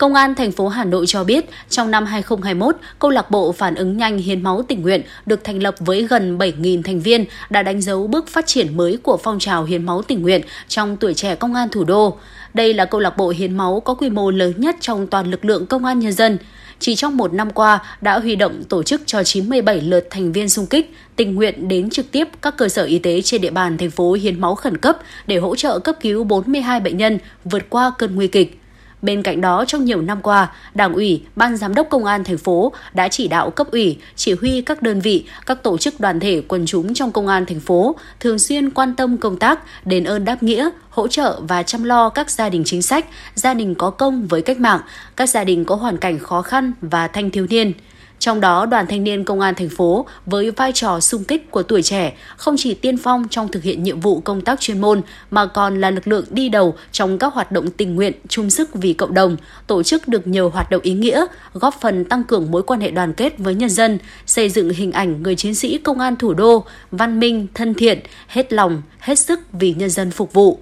Công 0.01 0.13
an 0.13 0.35
thành 0.35 0.51
phố 0.51 0.67
Hà 0.67 0.83
Nội 0.83 1.05
cho 1.07 1.23
biết, 1.23 1.45
trong 1.69 1.91
năm 1.91 2.05
2021, 2.05 2.75
câu 2.99 3.11
lạc 3.11 3.31
bộ 3.31 3.51
phản 3.51 3.75
ứng 3.75 3.97
nhanh 3.97 4.17
hiến 4.17 4.43
máu 4.43 4.61
tình 4.67 4.81
nguyện 4.81 5.01
được 5.25 5.43
thành 5.43 5.63
lập 5.63 5.75
với 5.79 6.03
gần 6.03 6.37
7.000 6.37 6.83
thành 6.83 6.99
viên 6.99 7.25
đã 7.49 7.63
đánh 7.63 7.81
dấu 7.81 8.07
bước 8.07 8.27
phát 8.27 8.47
triển 8.47 8.77
mới 8.77 8.97
của 9.03 9.17
phong 9.23 9.39
trào 9.39 9.63
hiến 9.63 9.85
máu 9.85 10.01
tình 10.01 10.21
nguyện 10.21 10.41
trong 10.67 10.97
tuổi 10.97 11.13
trẻ 11.13 11.35
công 11.35 11.53
an 11.53 11.69
thủ 11.69 11.83
đô. 11.83 12.17
Đây 12.53 12.73
là 12.73 12.85
câu 12.85 13.01
lạc 13.01 13.17
bộ 13.17 13.29
hiến 13.29 13.57
máu 13.57 13.79
có 13.79 13.93
quy 13.93 14.09
mô 14.09 14.31
lớn 14.31 14.53
nhất 14.57 14.75
trong 14.79 15.07
toàn 15.07 15.31
lực 15.31 15.45
lượng 15.45 15.65
công 15.65 15.85
an 15.85 15.99
nhân 15.99 16.13
dân. 16.13 16.37
Chỉ 16.79 16.95
trong 16.95 17.17
một 17.17 17.33
năm 17.33 17.51
qua 17.51 17.79
đã 18.01 18.19
huy 18.19 18.35
động 18.35 18.63
tổ 18.69 18.83
chức 18.83 19.01
cho 19.05 19.23
97 19.23 19.81
lượt 19.81 20.07
thành 20.09 20.31
viên 20.31 20.49
xung 20.49 20.65
kích, 20.65 20.93
tình 21.15 21.35
nguyện 21.35 21.67
đến 21.67 21.89
trực 21.89 22.11
tiếp 22.11 22.27
các 22.41 22.57
cơ 22.57 22.69
sở 22.69 22.83
y 22.83 22.99
tế 22.99 23.21
trên 23.21 23.41
địa 23.41 23.51
bàn 23.51 23.77
thành 23.77 23.91
phố 23.91 24.13
hiến 24.13 24.41
máu 24.41 24.55
khẩn 24.55 24.77
cấp 24.77 24.97
để 25.27 25.37
hỗ 25.37 25.55
trợ 25.55 25.79
cấp 25.79 25.95
cứu 26.01 26.23
42 26.23 26.79
bệnh 26.79 26.97
nhân 26.97 27.19
vượt 27.45 27.69
qua 27.69 27.91
cơn 27.97 28.15
nguy 28.15 28.27
kịch. 28.27 28.60
Bên 29.01 29.23
cạnh 29.23 29.41
đó, 29.41 29.65
trong 29.67 29.85
nhiều 29.85 30.01
năm 30.01 30.21
qua, 30.21 30.51
Đảng 30.73 30.93
ủy, 30.93 31.23
Ban 31.35 31.57
Giám 31.57 31.75
đốc 31.75 31.87
Công 31.89 32.05
an 32.05 32.23
thành 32.23 32.37
phố 32.37 32.73
đã 32.93 33.07
chỉ 33.07 33.27
đạo 33.27 33.49
cấp 33.49 33.67
ủy, 33.71 33.97
chỉ 34.15 34.33
huy 34.33 34.61
các 34.61 34.81
đơn 34.81 34.99
vị, 35.01 35.25
các 35.45 35.63
tổ 35.63 35.77
chức 35.77 35.99
đoàn 35.99 36.19
thể 36.19 36.41
quần 36.47 36.65
chúng 36.65 36.93
trong 36.93 37.11
Công 37.11 37.27
an 37.27 37.45
thành 37.45 37.59
phố 37.59 37.95
thường 38.19 38.39
xuyên 38.39 38.69
quan 38.69 38.95
tâm 38.95 39.17
công 39.17 39.37
tác, 39.37 39.59
đền 39.85 40.03
ơn 40.03 40.25
đáp 40.25 40.43
nghĩa, 40.43 40.69
hỗ 40.89 41.07
trợ 41.07 41.39
và 41.41 41.63
chăm 41.63 41.83
lo 41.83 42.09
các 42.09 42.31
gia 42.31 42.49
đình 42.49 42.63
chính 42.65 42.81
sách, 42.81 43.05
gia 43.35 43.53
đình 43.53 43.75
có 43.75 43.89
công 43.89 44.27
với 44.27 44.41
cách 44.41 44.59
mạng, 44.59 44.81
các 45.15 45.29
gia 45.29 45.43
đình 45.43 45.65
có 45.65 45.75
hoàn 45.75 45.97
cảnh 45.97 46.19
khó 46.19 46.41
khăn 46.41 46.71
và 46.81 47.07
thanh 47.07 47.31
thiếu 47.31 47.47
niên– 47.49 47.73
trong 48.21 48.41
đó, 48.41 48.65
Đoàn 48.65 48.85
Thanh 48.87 49.03
niên 49.03 49.23
Công 49.23 49.39
an 49.39 49.55
thành 49.55 49.69
phố 49.69 50.05
với 50.25 50.51
vai 50.51 50.71
trò 50.71 50.99
sung 50.99 51.23
kích 51.23 51.51
của 51.51 51.63
tuổi 51.63 51.81
trẻ 51.81 52.13
không 52.37 52.55
chỉ 52.57 52.73
tiên 52.73 52.97
phong 52.97 53.27
trong 53.29 53.47
thực 53.47 53.63
hiện 53.63 53.83
nhiệm 53.83 53.99
vụ 53.99 54.19
công 54.19 54.41
tác 54.41 54.59
chuyên 54.59 54.81
môn 54.81 55.01
mà 55.31 55.45
còn 55.45 55.81
là 55.81 55.89
lực 55.91 56.07
lượng 56.07 56.25
đi 56.29 56.49
đầu 56.49 56.75
trong 56.91 57.17
các 57.17 57.33
hoạt 57.33 57.51
động 57.51 57.71
tình 57.71 57.95
nguyện 57.95 58.13
chung 58.29 58.49
sức 58.49 58.69
vì 58.73 58.93
cộng 58.93 59.13
đồng, 59.13 59.37
tổ 59.67 59.83
chức 59.83 60.07
được 60.07 60.27
nhiều 60.27 60.49
hoạt 60.49 60.69
động 60.69 60.81
ý 60.81 60.93
nghĩa, 60.93 61.25
góp 61.53 61.81
phần 61.81 62.05
tăng 62.05 62.23
cường 62.23 62.51
mối 62.51 62.63
quan 62.63 62.81
hệ 62.81 62.91
đoàn 62.91 63.13
kết 63.13 63.37
với 63.37 63.55
nhân 63.55 63.69
dân, 63.69 63.99
xây 64.25 64.49
dựng 64.49 64.69
hình 64.69 64.91
ảnh 64.91 65.23
người 65.23 65.35
chiến 65.35 65.55
sĩ 65.55 65.77
công 65.77 65.99
an 65.99 66.15
thủ 66.15 66.33
đô 66.33 66.65
văn 66.91 67.19
minh, 67.19 67.47
thân 67.53 67.73
thiện, 67.73 67.99
hết 68.27 68.53
lòng, 68.53 68.81
hết 68.99 69.19
sức 69.19 69.39
vì 69.53 69.73
nhân 69.73 69.89
dân 69.89 70.11
phục 70.11 70.33
vụ. 70.33 70.59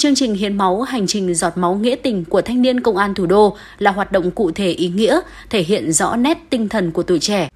Chương 0.00 0.14
trình 0.14 0.34
hiến 0.34 0.56
máu 0.56 0.82
hành 0.82 1.06
trình 1.06 1.34
giọt 1.34 1.58
máu 1.58 1.74
nghĩa 1.74 1.96
tình 2.02 2.24
của 2.24 2.42
thanh 2.42 2.62
niên 2.62 2.80
công 2.80 2.96
an 2.96 3.14
thủ 3.14 3.26
đô 3.26 3.56
là 3.78 3.90
hoạt 3.90 4.12
động 4.12 4.30
cụ 4.30 4.50
thể 4.50 4.68
ý 4.70 4.88
nghĩa, 4.88 5.20
thể 5.50 5.62
hiện 5.62 5.92
rõ 5.92 6.16
nét 6.16 6.38
tinh 6.50 6.68
thần 6.68 6.90
của 6.90 7.02
tuổi 7.02 7.18
trẻ. 7.18 7.48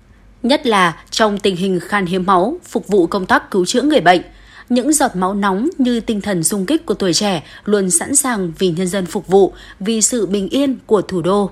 Nhất 0.43 0.67
là 0.67 0.97
trong 1.11 1.39
tình 1.39 1.57
hình 1.57 1.81
khan 1.81 2.07
hiếm 2.07 2.27
máu, 2.27 2.59
phục 2.65 2.89
vụ 2.89 3.07
công 3.07 3.27
tác 3.27 3.51
cứu 3.51 3.67
chữa 3.67 3.83
người 3.83 4.01
bệnh. 4.01 4.21
Những 4.69 4.93
giọt 4.93 5.17
máu 5.17 5.35
nóng 5.35 5.69
như 5.79 6.01
tinh 6.01 6.21
thần 6.21 6.45
sung 6.45 6.67
kích 6.67 6.87
của 6.87 6.95
tuổi 6.95 7.15
trẻ 7.15 7.43
luôn 7.65 7.91
sẵn 7.91 8.17
sàng 8.17 8.53
vì 8.59 8.69
nhân 8.69 8.87
dân 8.87 9.07
phục 9.07 9.27
vụ, 9.27 9.53
vì 9.81 10.03
sự 10.03 10.27
bình 10.27 10.49
yên 10.49 10.77
của 10.87 11.03
thủ 11.03 11.23
đô. 11.23 11.51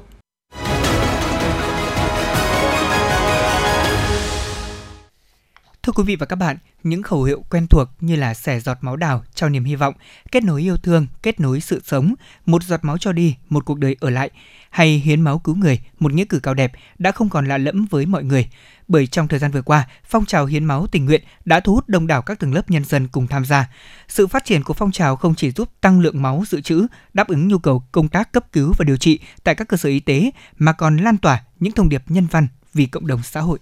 Thưa 5.86 5.92
quý 5.92 6.02
vị 6.06 6.16
và 6.16 6.26
các 6.26 6.36
bạn, 6.36 6.56
những 6.82 7.02
khẩu 7.02 7.22
hiệu 7.22 7.44
quen 7.50 7.66
thuộc 7.66 7.88
như 8.00 8.16
là 8.16 8.34
xẻ 8.34 8.60
giọt 8.60 8.78
máu 8.80 8.96
đào, 8.96 9.24
trao 9.34 9.50
niềm 9.50 9.64
hy 9.64 9.76
vọng, 9.76 9.94
kết 10.32 10.44
nối 10.44 10.62
yêu 10.62 10.76
thương, 10.76 11.06
kết 11.22 11.40
nối 11.40 11.60
sự 11.60 11.82
sống, 11.84 12.14
một 12.46 12.62
giọt 12.62 12.84
máu 12.84 12.98
cho 12.98 13.12
đi, 13.12 13.36
một 13.48 13.64
cuộc 13.64 13.78
đời 13.78 13.96
ở 14.00 14.10
lại, 14.10 14.30
hay 14.70 14.98
hiến 14.98 15.20
máu 15.20 15.38
cứu 15.38 15.54
người, 15.54 15.80
một 15.98 16.12
nghĩa 16.12 16.24
cử 16.24 16.40
cao 16.40 16.54
đẹp 16.54 16.72
đã 16.98 17.10
không 17.10 17.28
còn 17.28 17.46
lạ 17.46 17.58
lẫm 17.58 17.86
với 17.90 18.06
mọi 18.06 18.24
người. 18.24 18.48
Bởi 18.88 19.06
trong 19.06 19.28
thời 19.28 19.38
gian 19.38 19.50
vừa 19.50 19.62
qua, 19.62 19.88
phong 20.04 20.24
trào 20.24 20.46
hiến 20.46 20.64
máu 20.64 20.86
tình 20.86 21.04
nguyện 21.04 21.22
đã 21.44 21.60
thu 21.60 21.74
hút 21.74 21.88
đông 21.88 22.06
đảo 22.06 22.22
các 22.22 22.38
tầng 22.38 22.54
lớp 22.54 22.70
nhân 22.70 22.84
dân 22.84 23.08
cùng 23.08 23.26
tham 23.26 23.44
gia. 23.44 23.68
Sự 24.08 24.26
phát 24.26 24.44
triển 24.44 24.62
của 24.62 24.74
phong 24.74 24.92
trào 24.92 25.16
không 25.16 25.34
chỉ 25.34 25.50
giúp 25.50 25.68
tăng 25.80 26.00
lượng 26.00 26.22
máu 26.22 26.44
dự 26.48 26.60
trữ, 26.60 26.86
đáp 27.14 27.28
ứng 27.28 27.48
nhu 27.48 27.58
cầu 27.58 27.82
công 27.92 28.08
tác 28.08 28.32
cấp 28.32 28.52
cứu 28.52 28.72
và 28.78 28.84
điều 28.84 28.96
trị 28.96 29.20
tại 29.44 29.54
các 29.54 29.68
cơ 29.68 29.76
sở 29.76 29.88
y 29.88 30.00
tế, 30.00 30.30
mà 30.58 30.72
còn 30.72 30.96
lan 30.96 31.18
tỏa 31.18 31.44
những 31.60 31.72
thông 31.72 31.88
điệp 31.88 32.02
nhân 32.08 32.26
văn 32.30 32.48
vì 32.74 32.86
cộng 32.86 33.06
đồng 33.06 33.22
xã 33.22 33.40
hội. 33.40 33.58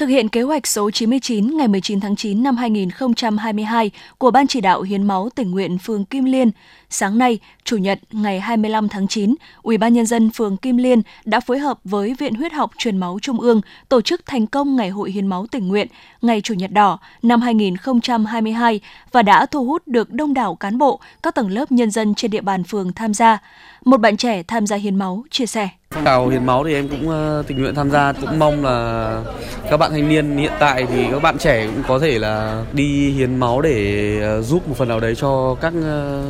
Thực 0.00 0.08
hiện 0.08 0.28
kế 0.28 0.42
hoạch 0.42 0.66
số 0.66 0.90
99 0.90 1.56
ngày 1.56 1.68
19 1.68 2.00
tháng 2.00 2.16
9 2.16 2.42
năm 2.42 2.56
2022 2.56 3.90
của 4.18 4.30
Ban 4.30 4.46
chỉ 4.46 4.60
đạo 4.60 4.82
hiến 4.82 5.02
máu 5.02 5.28
tỉnh 5.34 5.50
nguyện 5.50 5.78
phường 5.78 6.04
Kim 6.04 6.24
Liên, 6.24 6.50
sáng 6.90 7.18
nay, 7.18 7.38
Chủ 7.64 7.76
nhật 7.76 7.98
ngày 8.12 8.40
25 8.40 8.88
tháng 8.88 9.08
9, 9.08 9.34
Ủy 9.62 9.78
ban 9.78 9.92
nhân 9.92 10.06
dân 10.06 10.30
phường 10.30 10.56
Kim 10.56 10.76
Liên 10.76 11.02
đã 11.24 11.40
phối 11.40 11.58
hợp 11.58 11.78
với 11.84 12.14
Viện 12.14 12.34
Huyết 12.34 12.52
học 12.52 12.70
Truyền 12.78 12.98
máu 12.98 13.18
Trung 13.22 13.40
ương 13.40 13.60
tổ 13.88 14.00
chức 14.00 14.26
thành 14.26 14.46
công 14.46 14.76
Ngày 14.76 14.88
hội 14.88 15.10
hiến 15.10 15.26
máu 15.26 15.46
tỉnh 15.46 15.68
nguyện 15.68 15.88
Ngày 16.22 16.40
Chủ 16.40 16.54
nhật 16.54 16.72
đỏ 16.72 16.98
năm 17.22 17.40
2022 17.40 18.80
và 19.12 19.22
đã 19.22 19.46
thu 19.46 19.64
hút 19.64 19.82
được 19.86 20.12
đông 20.12 20.34
đảo 20.34 20.54
cán 20.54 20.78
bộ, 20.78 21.00
các 21.22 21.34
tầng 21.34 21.50
lớp 21.50 21.72
nhân 21.72 21.90
dân 21.90 22.14
trên 22.14 22.30
địa 22.30 22.40
bàn 22.40 22.64
phường 22.64 22.92
tham 22.92 23.14
gia. 23.14 23.38
Một 23.84 23.96
bạn 23.96 24.16
trẻ 24.16 24.42
tham 24.42 24.66
gia 24.66 24.76
hiến 24.76 24.96
máu 24.96 25.24
chia 25.30 25.46
sẻ. 25.46 25.68
Phong 25.94 26.04
trào 26.04 26.28
hiến 26.28 26.46
máu 26.46 26.64
thì 26.64 26.74
em 26.74 26.88
cũng 26.88 27.08
ờ, 27.08 27.42
tình 27.46 27.60
nguyện 27.60 27.74
tham 27.74 27.90
gia, 27.90 28.12
cũng 28.12 28.38
mong 28.38 28.64
là 28.64 29.22
các 29.70 29.76
bạn 29.76 29.90
thanh 29.90 30.08
niên 30.08 30.36
hiện 30.36 30.52
tại 30.58 30.86
thì 30.86 31.06
các 31.10 31.22
bạn 31.22 31.38
trẻ 31.38 31.66
cũng 31.66 31.82
có 31.88 31.98
thể 31.98 32.18
là 32.18 32.64
đi 32.72 33.10
hiến 33.10 33.36
máu 33.36 33.60
để 33.60 34.18
ờ, 34.22 34.42
giúp 34.42 34.68
một 34.68 34.74
phần 34.76 34.88
nào 34.88 35.00
đấy 35.00 35.14
cho 35.14 35.56
các 35.60 35.72
ờ, 35.82 36.24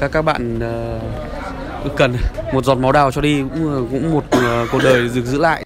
các 0.00 0.12
các 0.12 0.22
bạn 0.22 0.60
cần 1.96 2.16
một 2.52 2.64
giọt 2.64 2.74
máu 2.74 2.92
đào 2.92 3.12
cho 3.12 3.20
đi 3.20 3.40
cũng 3.40 3.88
cũng 3.90 4.12
một 4.12 4.24
cuộc 4.72 4.80
đời 4.84 5.02
được 5.14 5.24
giữ 5.24 5.38
lại. 5.38 5.64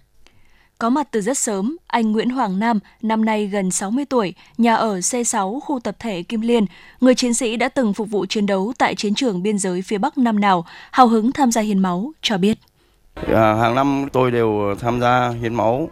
Có 0.78 0.90
mặt 0.90 1.08
từ 1.10 1.20
rất 1.20 1.38
sớm, 1.38 1.76
anh 1.86 2.12
Nguyễn 2.12 2.30
Hoàng 2.30 2.58
Nam, 2.58 2.78
năm 3.02 3.24
nay 3.24 3.46
gần 3.46 3.70
60 3.70 4.04
tuổi, 4.04 4.34
nhà 4.58 4.74
ở 4.74 4.98
C6 4.98 5.60
khu 5.60 5.80
tập 5.80 5.96
thể 5.98 6.22
Kim 6.22 6.40
Liên, 6.40 6.66
người 7.00 7.14
chiến 7.14 7.34
sĩ 7.34 7.56
đã 7.56 7.68
từng 7.68 7.94
phục 7.94 8.10
vụ 8.10 8.26
chiến 8.26 8.46
đấu 8.46 8.72
tại 8.78 8.94
chiến 8.94 9.14
trường 9.14 9.42
biên 9.42 9.58
giới 9.58 9.82
phía 9.82 9.98
Bắc 9.98 10.18
năm 10.18 10.40
nào, 10.40 10.66
hào 10.90 11.08
hứng 11.08 11.32
tham 11.32 11.52
gia 11.52 11.60
hiến 11.60 11.78
máu, 11.78 12.12
cho 12.22 12.38
biết. 12.38 12.58
À, 13.26 13.54
hàng 13.54 13.74
năm 13.74 14.08
tôi 14.12 14.30
đều 14.30 14.74
tham 14.80 15.00
gia 15.00 15.28
hiến 15.28 15.54
máu 15.54 15.88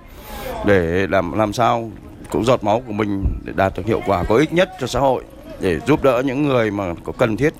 để 0.64 1.06
làm 1.10 1.38
làm 1.38 1.52
sao 1.52 1.90
cũng 2.30 2.44
giọt 2.44 2.64
máu 2.64 2.82
của 2.86 2.92
mình 2.92 3.24
để 3.44 3.52
đạt 3.56 3.72
được 3.76 3.86
hiệu 3.86 4.00
quả 4.06 4.24
có 4.28 4.36
ích 4.36 4.52
nhất 4.52 4.70
cho 4.80 4.86
xã 4.86 5.00
hội 5.00 5.24
để 5.60 5.80
giúp 5.86 6.02
đỡ 6.02 6.22
những 6.24 6.48
người 6.48 6.70
mà 6.70 6.94
có 7.04 7.12
cần 7.12 7.36
thiết 7.36 7.54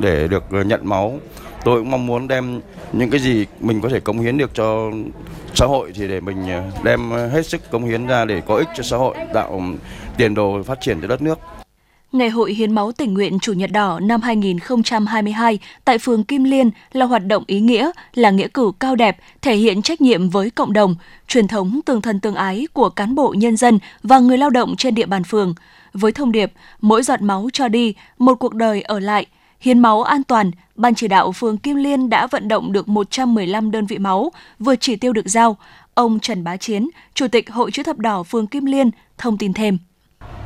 để 0.00 0.28
được 0.28 0.44
nhận 0.50 0.80
máu. 0.82 1.18
Tôi 1.64 1.80
cũng 1.80 1.90
mong 1.90 2.06
muốn 2.06 2.28
đem 2.28 2.60
những 2.92 3.10
cái 3.10 3.20
gì 3.20 3.46
mình 3.60 3.80
có 3.80 3.88
thể 3.88 4.00
cống 4.00 4.20
hiến 4.20 4.38
được 4.38 4.50
cho 4.54 4.90
xã 5.54 5.66
hội 5.66 5.92
thì 5.94 6.08
để 6.08 6.20
mình 6.20 6.36
đem 6.82 7.10
hết 7.10 7.46
sức 7.46 7.70
cống 7.70 7.84
hiến 7.84 8.06
ra 8.06 8.24
để 8.24 8.42
có 8.46 8.56
ích 8.56 8.68
cho 8.74 8.82
xã 8.82 8.96
hội, 8.96 9.14
tạo 9.34 9.62
tiền 10.16 10.34
đồ 10.34 10.62
phát 10.62 10.80
triển 10.80 11.00
cho 11.00 11.06
đất 11.06 11.22
nước. 11.22 11.38
Ngày 12.12 12.30
hội 12.30 12.52
hiến 12.54 12.72
máu 12.72 12.92
tình 12.92 13.14
nguyện 13.14 13.38
Chủ 13.38 13.52
nhật 13.52 13.70
đỏ 13.72 14.00
năm 14.00 14.20
2022 14.22 15.58
tại 15.84 15.98
phường 15.98 16.24
Kim 16.24 16.44
Liên 16.44 16.70
là 16.92 17.06
hoạt 17.06 17.26
động 17.26 17.44
ý 17.46 17.60
nghĩa, 17.60 17.90
là 18.14 18.30
nghĩa 18.30 18.48
cử 18.48 18.72
cao 18.80 18.96
đẹp, 18.96 19.18
thể 19.42 19.56
hiện 19.56 19.82
trách 19.82 20.00
nhiệm 20.00 20.30
với 20.30 20.50
cộng 20.50 20.72
đồng, 20.72 20.94
truyền 21.28 21.48
thống 21.48 21.80
tương 21.86 22.02
thân 22.02 22.20
tương 22.20 22.34
ái 22.34 22.66
của 22.72 22.88
cán 22.88 23.14
bộ 23.14 23.34
nhân 23.36 23.56
dân 23.56 23.78
và 24.02 24.18
người 24.18 24.38
lao 24.38 24.50
động 24.50 24.76
trên 24.76 24.94
địa 24.94 25.06
bàn 25.06 25.24
phường. 25.24 25.54
Với 25.92 26.12
thông 26.12 26.32
điệp 26.32 26.52
mỗi 26.80 27.02
giọt 27.02 27.22
máu 27.22 27.48
cho 27.52 27.68
đi, 27.68 27.94
một 28.18 28.34
cuộc 28.34 28.54
đời 28.54 28.82
ở 28.82 28.98
lại, 28.98 29.26
hiến 29.60 29.78
máu 29.78 30.02
an 30.02 30.24
toàn, 30.24 30.50
Ban 30.74 30.94
chỉ 30.94 31.08
đạo 31.08 31.32
phường 31.32 31.58
Kim 31.58 31.76
Liên 31.76 32.10
đã 32.10 32.26
vận 32.26 32.48
động 32.48 32.72
được 32.72 32.88
115 32.88 33.70
đơn 33.70 33.86
vị 33.86 33.98
máu, 33.98 34.32
vượt 34.58 34.76
chỉ 34.80 34.96
tiêu 34.96 35.12
được 35.12 35.28
giao. 35.28 35.56
Ông 35.94 36.20
Trần 36.20 36.44
Bá 36.44 36.56
Chiến, 36.56 36.88
Chủ 37.14 37.28
tịch 37.28 37.50
Hội 37.50 37.70
chữ 37.70 37.82
thập 37.82 37.98
đỏ 37.98 38.22
phường 38.22 38.46
Kim 38.46 38.64
Liên, 38.64 38.90
thông 39.18 39.38
tin 39.38 39.52
thêm. 39.52 39.78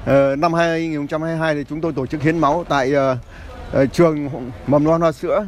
Ờ, 0.07 0.37
năm 0.37 0.53
2022 0.53 1.55
thì 1.55 1.65
chúng 1.69 1.81
tôi 1.81 1.93
tổ 1.93 2.07
chức 2.07 2.23
hiến 2.23 2.39
máu 2.39 2.65
tại 2.69 2.93
ờ, 2.93 3.17
ờ, 3.73 3.87
trường 3.87 4.31
mầm 4.67 4.85
non 4.85 5.01
Hoa 5.01 5.13
Sữa, 5.13 5.47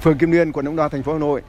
phường 0.00 0.18
Kim 0.18 0.30
Liên, 0.30 0.52
quận 0.52 0.64
Đống 0.64 0.76
Đa, 0.76 0.88
thành 0.88 1.02
phố 1.02 1.12
Hà 1.12 1.18
Nội. 1.18 1.42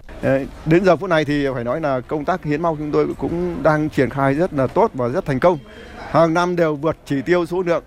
Đến 0.65 0.85
giờ 0.85 0.95
phút 0.95 1.09
này 1.09 1.25
thì 1.25 1.47
phải 1.53 1.63
nói 1.63 1.81
là 1.81 1.99
công 1.99 2.25
tác 2.25 2.43
hiến 2.43 2.61
máu 2.61 2.75
chúng 2.79 2.91
tôi 2.91 3.07
cũng 3.17 3.63
đang 3.63 3.89
triển 3.89 4.09
khai 4.09 4.33
rất 4.33 4.53
là 4.53 4.67
tốt 4.67 4.91
và 4.93 5.07
rất 5.07 5.25
thành 5.25 5.39
công. 5.39 5.57
Hàng 6.11 6.33
năm 6.33 6.55
đều 6.55 6.75
vượt 6.75 6.97
chỉ 7.05 7.21
tiêu 7.21 7.45
số 7.45 7.63
lượng 7.63 7.83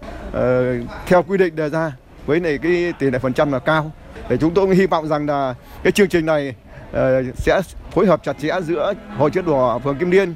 theo 1.06 1.22
quy 1.22 1.38
định 1.38 1.56
đề 1.56 1.68
ra 1.68 1.92
với 2.26 2.40
này 2.40 2.58
cái 2.58 2.92
tỷ 2.98 3.10
lệ 3.10 3.18
phần 3.18 3.32
trăm 3.32 3.52
là 3.52 3.58
cao. 3.58 3.92
Để 4.28 4.36
chúng 4.36 4.54
tôi 4.54 4.76
hy 4.76 4.86
vọng 4.86 5.08
rằng 5.08 5.26
là 5.26 5.54
cái 5.82 5.92
chương 5.92 6.08
trình 6.08 6.26
này 6.26 6.54
sẽ 7.36 7.60
phối 7.90 8.06
hợp 8.06 8.20
chặt 8.24 8.36
chẽ 8.38 8.60
giữa 8.62 8.92
Hội 9.16 9.30
chữ 9.30 9.42
đỏ 9.42 9.78
phường 9.84 9.98
Kim 9.98 10.10
Liên 10.10 10.34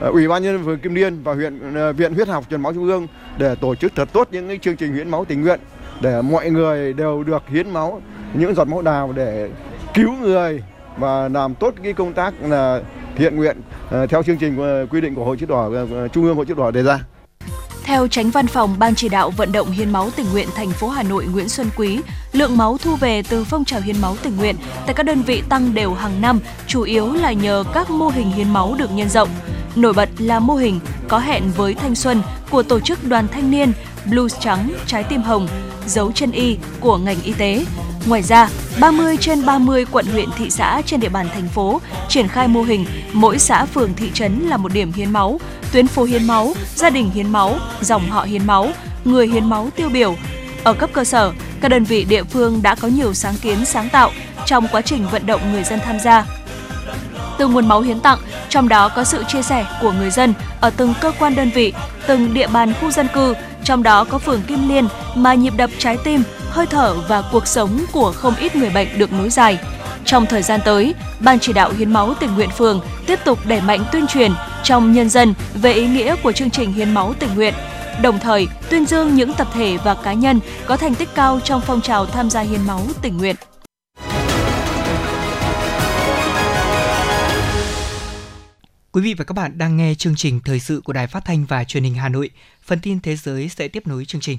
Ờ, 0.00 0.10
Ủy 0.10 0.28
ban 0.28 0.42
nhân 0.42 0.56
dân 0.56 0.64
phường 0.64 0.78
Kim 0.78 0.94
Liên 0.94 1.22
và 1.22 1.34
huyện 1.34 1.74
ờ, 1.74 1.92
viện 1.92 2.14
huyết 2.14 2.28
học 2.28 2.44
truyền 2.50 2.60
máu 2.60 2.74
trung 2.74 2.88
ương 2.88 3.06
để 3.38 3.54
tổ 3.54 3.74
chức 3.74 3.92
thật 3.96 4.08
tốt 4.12 4.28
những 4.30 4.48
cái 4.48 4.58
chương 4.58 4.76
trình 4.76 4.94
hiến 4.94 5.10
máu 5.10 5.24
tình 5.24 5.42
nguyện 5.42 5.60
để 6.00 6.22
mọi 6.22 6.50
người 6.50 6.92
đều 6.92 7.24
được 7.24 7.42
hiến 7.48 7.70
máu 7.70 8.02
những 8.34 8.54
giọt 8.54 8.68
máu 8.68 8.82
đào 8.82 9.12
để 9.16 9.50
cứu 9.94 10.12
người 10.12 10.62
và 10.96 11.28
làm 11.28 11.54
tốt 11.54 11.74
cái 11.82 11.92
công 11.92 12.12
tác 12.12 12.34
là 12.42 12.80
thiện 13.16 13.36
nguyện 13.36 13.56
ờ, 13.90 14.06
theo 14.06 14.22
chương 14.22 14.38
trình 14.38 14.86
quy 14.90 15.00
định 15.00 15.14
của 15.14 15.24
Hội 15.24 15.36
chữ 15.36 15.46
đỏ 15.46 15.70
Trung 16.12 16.24
ương 16.24 16.36
Hội 16.36 16.46
chữ 16.46 16.54
đỏ 16.54 16.70
đề 16.70 16.82
ra. 16.82 16.98
Theo 17.84 18.08
tránh 18.08 18.30
văn 18.30 18.46
phòng 18.46 18.76
Ban 18.78 18.94
chỉ 18.94 19.08
đạo 19.08 19.30
vận 19.30 19.52
động 19.52 19.70
hiến 19.70 19.90
máu 19.92 20.10
tình 20.16 20.26
nguyện 20.32 20.48
thành 20.54 20.70
phố 20.70 20.88
Hà 20.88 21.02
Nội 21.02 21.26
Nguyễn 21.32 21.48
Xuân 21.48 21.66
Quý, 21.76 22.00
lượng 22.32 22.56
máu 22.56 22.78
thu 22.78 22.96
về 22.96 23.22
từ 23.30 23.44
phong 23.44 23.64
trào 23.64 23.80
hiến 23.80 23.96
máu 24.00 24.16
tình 24.22 24.36
nguyện 24.36 24.56
tại 24.86 24.94
các 24.94 25.02
đơn 25.02 25.22
vị 25.22 25.42
tăng 25.48 25.74
đều 25.74 25.94
hàng 25.94 26.20
năm, 26.20 26.40
chủ 26.66 26.82
yếu 26.82 27.12
là 27.12 27.32
nhờ 27.32 27.64
các 27.74 27.90
mô 27.90 28.08
hình 28.08 28.30
hiến 28.30 28.52
máu 28.52 28.74
được 28.78 28.90
nhân 28.92 29.08
rộng. 29.08 29.28
Nổi 29.80 29.92
bật 29.92 30.08
là 30.18 30.38
mô 30.38 30.54
hình 30.54 30.80
có 31.08 31.18
hẹn 31.18 31.42
với 31.56 31.74
thanh 31.74 31.94
xuân 31.94 32.22
của 32.50 32.62
tổ 32.62 32.80
chức 32.80 33.04
đoàn 33.08 33.28
thanh 33.28 33.50
niên 33.50 33.72
Blues 34.06 34.34
trắng, 34.40 34.72
trái 34.86 35.04
tim 35.04 35.22
hồng, 35.22 35.48
dấu 35.86 36.12
chân 36.12 36.32
y 36.32 36.56
của 36.80 36.98
ngành 36.98 37.22
y 37.22 37.32
tế. 37.32 37.64
Ngoài 38.06 38.22
ra, 38.22 38.48
30 38.80 39.16
trên 39.16 39.46
30 39.46 39.84
quận 39.90 40.06
huyện 40.06 40.28
thị 40.36 40.50
xã 40.50 40.82
trên 40.86 41.00
địa 41.00 41.08
bàn 41.08 41.28
thành 41.34 41.48
phố 41.48 41.80
triển 42.08 42.28
khai 42.28 42.48
mô 42.48 42.62
hình 42.62 42.86
mỗi 43.12 43.38
xã 43.38 43.64
phường 43.64 43.94
thị 43.94 44.10
trấn 44.14 44.40
là 44.40 44.56
một 44.56 44.72
điểm 44.72 44.92
hiến 44.92 45.10
máu, 45.10 45.40
tuyến 45.72 45.86
phố 45.86 46.04
hiến 46.04 46.26
máu, 46.26 46.54
gia 46.74 46.90
đình 46.90 47.10
hiến 47.10 47.32
máu, 47.32 47.56
dòng 47.80 48.10
họ 48.10 48.22
hiến 48.22 48.46
máu, 48.46 48.68
người 49.04 49.26
hiến 49.26 49.50
máu 49.50 49.68
tiêu 49.76 49.88
biểu. 49.88 50.16
Ở 50.64 50.72
cấp 50.72 50.90
cơ 50.92 51.04
sở, 51.04 51.32
các 51.60 51.68
đơn 51.68 51.84
vị 51.84 52.04
địa 52.04 52.24
phương 52.24 52.62
đã 52.62 52.74
có 52.74 52.88
nhiều 52.88 53.14
sáng 53.14 53.34
kiến 53.42 53.64
sáng 53.64 53.88
tạo 53.88 54.10
trong 54.46 54.68
quá 54.72 54.80
trình 54.82 55.06
vận 55.10 55.26
động 55.26 55.52
người 55.52 55.64
dân 55.64 55.80
tham 55.84 56.00
gia. 56.00 56.39
Từ 57.40 57.48
nguồn 57.48 57.68
máu 57.68 57.80
hiến 57.80 58.00
tặng, 58.00 58.18
trong 58.48 58.68
đó 58.68 58.88
có 58.88 59.04
sự 59.04 59.24
chia 59.28 59.42
sẻ 59.42 59.66
của 59.80 59.92
người 59.92 60.10
dân 60.10 60.34
ở 60.60 60.70
từng 60.70 60.94
cơ 61.00 61.12
quan 61.18 61.34
đơn 61.34 61.50
vị, 61.54 61.72
từng 62.06 62.34
địa 62.34 62.46
bàn 62.46 62.72
khu 62.80 62.90
dân 62.90 63.08
cư, 63.14 63.34
trong 63.64 63.82
đó 63.82 64.04
có 64.04 64.18
phường 64.18 64.42
Kim 64.42 64.68
Liên 64.68 64.88
mà 65.14 65.34
nhịp 65.34 65.52
đập 65.56 65.70
trái 65.78 65.96
tim, 66.04 66.22
hơi 66.50 66.66
thở 66.66 66.94
và 67.08 67.22
cuộc 67.32 67.46
sống 67.46 67.84
của 67.92 68.12
không 68.12 68.34
ít 68.40 68.56
người 68.56 68.70
bệnh 68.70 68.98
được 68.98 69.12
nối 69.12 69.30
dài. 69.30 69.58
Trong 70.04 70.26
thời 70.26 70.42
gian 70.42 70.60
tới, 70.64 70.94
Ban 71.20 71.38
chỉ 71.38 71.52
đạo 71.52 71.72
hiến 71.78 71.92
máu 71.92 72.14
tình 72.20 72.34
nguyện 72.34 72.50
phường 72.50 72.80
tiếp 73.06 73.18
tục 73.24 73.38
đẩy 73.44 73.60
mạnh 73.60 73.84
tuyên 73.92 74.06
truyền 74.06 74.32
trong 74.62 74.92
nhân 74.92 75.08
dân 75.08 75.34
về 75.54 75.72
ý 75.72 75.86
nghĩa 75.86 76.16
của 76.22 76.32
chương 76.32 76.50
trình 76.50 76.72
hiến 76.72 76.94
máu 76.94 77.14
tình 77.18 77.34
nguyện, 77.34 77.54
đồng 78.02 78.18
thời 78.18 78.48
tuyên 78.70 78.86
dương 78.86 79.14
những 79.14 79.32
tập 79.32 79.48
thể 79.54 79.78
và 79.84 79.94
cá 79.94 80.12
nhân 80.12 80.40
có 80.66 80.76
thành 80.76 80.94
tích 80.94 81.08
cao 81.14 81.40
trong 81.44 81.60
phong 81.60 81.80
trào 81.80 82.06
tham 82.06 82.30
gia 82.30 82.40
hiến 82.40 82.60
máu 82.66 82.80
tình 83.02 83.16
nguyện. 83.16 83.36
Quý 88.92 89.02
vị 89.02 89.14
và 89.14 89.24
các 89.24 89.32
bạn 89.32 89.58
đang 89.58 89.76
nghe 89.76 89.94
chương 89.94 90.16
trình 90.16 90.40
thời 90.44 90.60
sự 90.60 90.80
của 90.84 90.92
Đài 90.92 91.06
Phát 91.06 91.24
thanh 91.24 91.44
và 91.44 91.64
Truyền 91.64 91.84
hình 91.84 91.94
Hà 91.94 92.08
Nội. 92.08 92.30
Phần 92.62 92.80
tin 92.80 93.00
thế 93.00 93.16
giới 93.16 93.48
sẽ 93.48 93.68
tiếp 93.68 93.86
nối 93.86 94.04
chương 94.04 94.20
trình. 94.20 94.38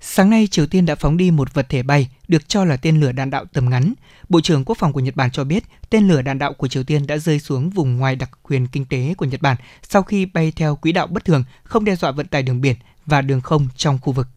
Sáng 0.00 0.30
nay, 0.30 0.48
Triều 0.50 0.66
Tiên 0.66 0.86
đã 0.86 0.94
phóng 0.94 1.16
đi 1.16 1.30
một 1.30 1.54
vật 1.54 1.66
thể 1.68 1.82
bay 1.82 2.08
được 2.28 2.48
cho 2.48 2.64
là 2.64 2.76
tên 2.76 3.00
lửa 3.00 3.12
đạn 3.12 3.30
đạo 3.30 3.44
tầm 3.52 3.70
ngắn. 3.70 3.94
Bộ 4.28 4.40
trưởng 4.40 4.64
Quốc 4.64 4.78
phòng 4.78 4.92
của 4.92 5.00
Nhật 5.00 5.16
Bản 5.16 5.30
cho 5.30 5.44
biết 5.44 5.64
tên 5.90 6.08
lửa 6.08 6.22
đạn 6.22 6.38
đạo 6.38 6.52
của 6.52 6.68
Triều 6.68 6.84
Tiên 6.84 7.06
đã 7.06 7.18
rơi 7.18 7.38
xuống 7.38 7.70
vùng 7.70 7.96
ngoài 7.96 8.16
đặc 8.16 8.30
quyền 8.42 8.66
kinh 8.66 8.84
tế 8.84 9.14
của 9.16 9.26
Nhật 9.26 9.42
Bản 9.42 9.56
sau 9.82 10.02
khi 10.02 10.26
bay 10.26 10.52
theo 10.56 10.76
quỹ 10.76 10.92
đạo 10.92 11.06
bất 11.06 11.24
thường, 11.24 11.44
không 11.64 11.84
đe 11.84 11.96
dọa 11.96 12.10
vận 12.10 12.26
tải 12.26 12.42
đường 12.42 12.60
biển 12.60 12.76
và 13.06 13.22
đường 13.22 13.40
không 13.40 13.68
trong 13.76 13.98
khu 13.98 14.12
vực. 14.12 14.28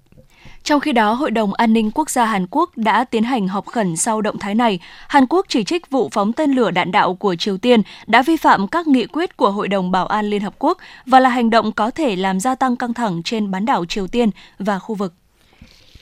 Trong 0.65 0.79
khi 0.79 0.91
đó, 0.91 1.13
Hội 1.13 1.31
đồng 1.31 1.53
An 1.53 1.73
ninh 1.73 1.91
Quốc 1.91 2.09
gia 2.09 2.25
Hàn 2.25 2.45
Quốc 2.51 2.77
đã 2.77 3.03
tiến 3.03 3.23
hành 3.23 3.47
họp 3.47 3.65
khẩn 3.65 3.97
sau 3.97 4.21
động 4.21 4.37
thái 4.39 4.55
này. 4.55 4.79
Hàn 5.07 5.25
Quốc 5.29 5.45
chỉ 5.49 5.63
trích 5.63 5.89
vụ 5.89 6.09
phóng 6.11 6.33
tên 6.33 6.51
lửa 6.51 6.71
đạn 6.71 6.91
đạo 6.91 7.13
của 7.13 7.35
Triều 7.35 7.57
Tiên 7.57 7.81
đã 8.07 8.21
vi 8.21 8.37
phạm 8.37 8.67
các 8.67 8.87
nghị 8.87 9.05
quyết 9.05 9.37
của 9.37 9.51
Hội 9.51 9.67
đồng 9.67 9.91
Bảo 9.91 10.07
an 10.07 10.25
Liên 10.25 10.41
Hợp 10.41 10.53
Quốc 10.59 10.77
và 11.05 11.19
là 11.19 11.29
hành 11.29 11.49
động 11.49 11.71
có 11.71 11.91
thể 11.91 12.15
làm 12.15 12.39
gia 12.39 12.55
tăng 12.55 12.75
căng 12.75 12.93
thẳng 12.93 13.21
trên 13.23 13.51
bán 13.51 13.65
đảo 13.65 13.85
Triều 13.85 14.07
Tiên 14.07 14.29
và 14.59 14.79
khu 14.79 14.95
vực. 14.95 15.13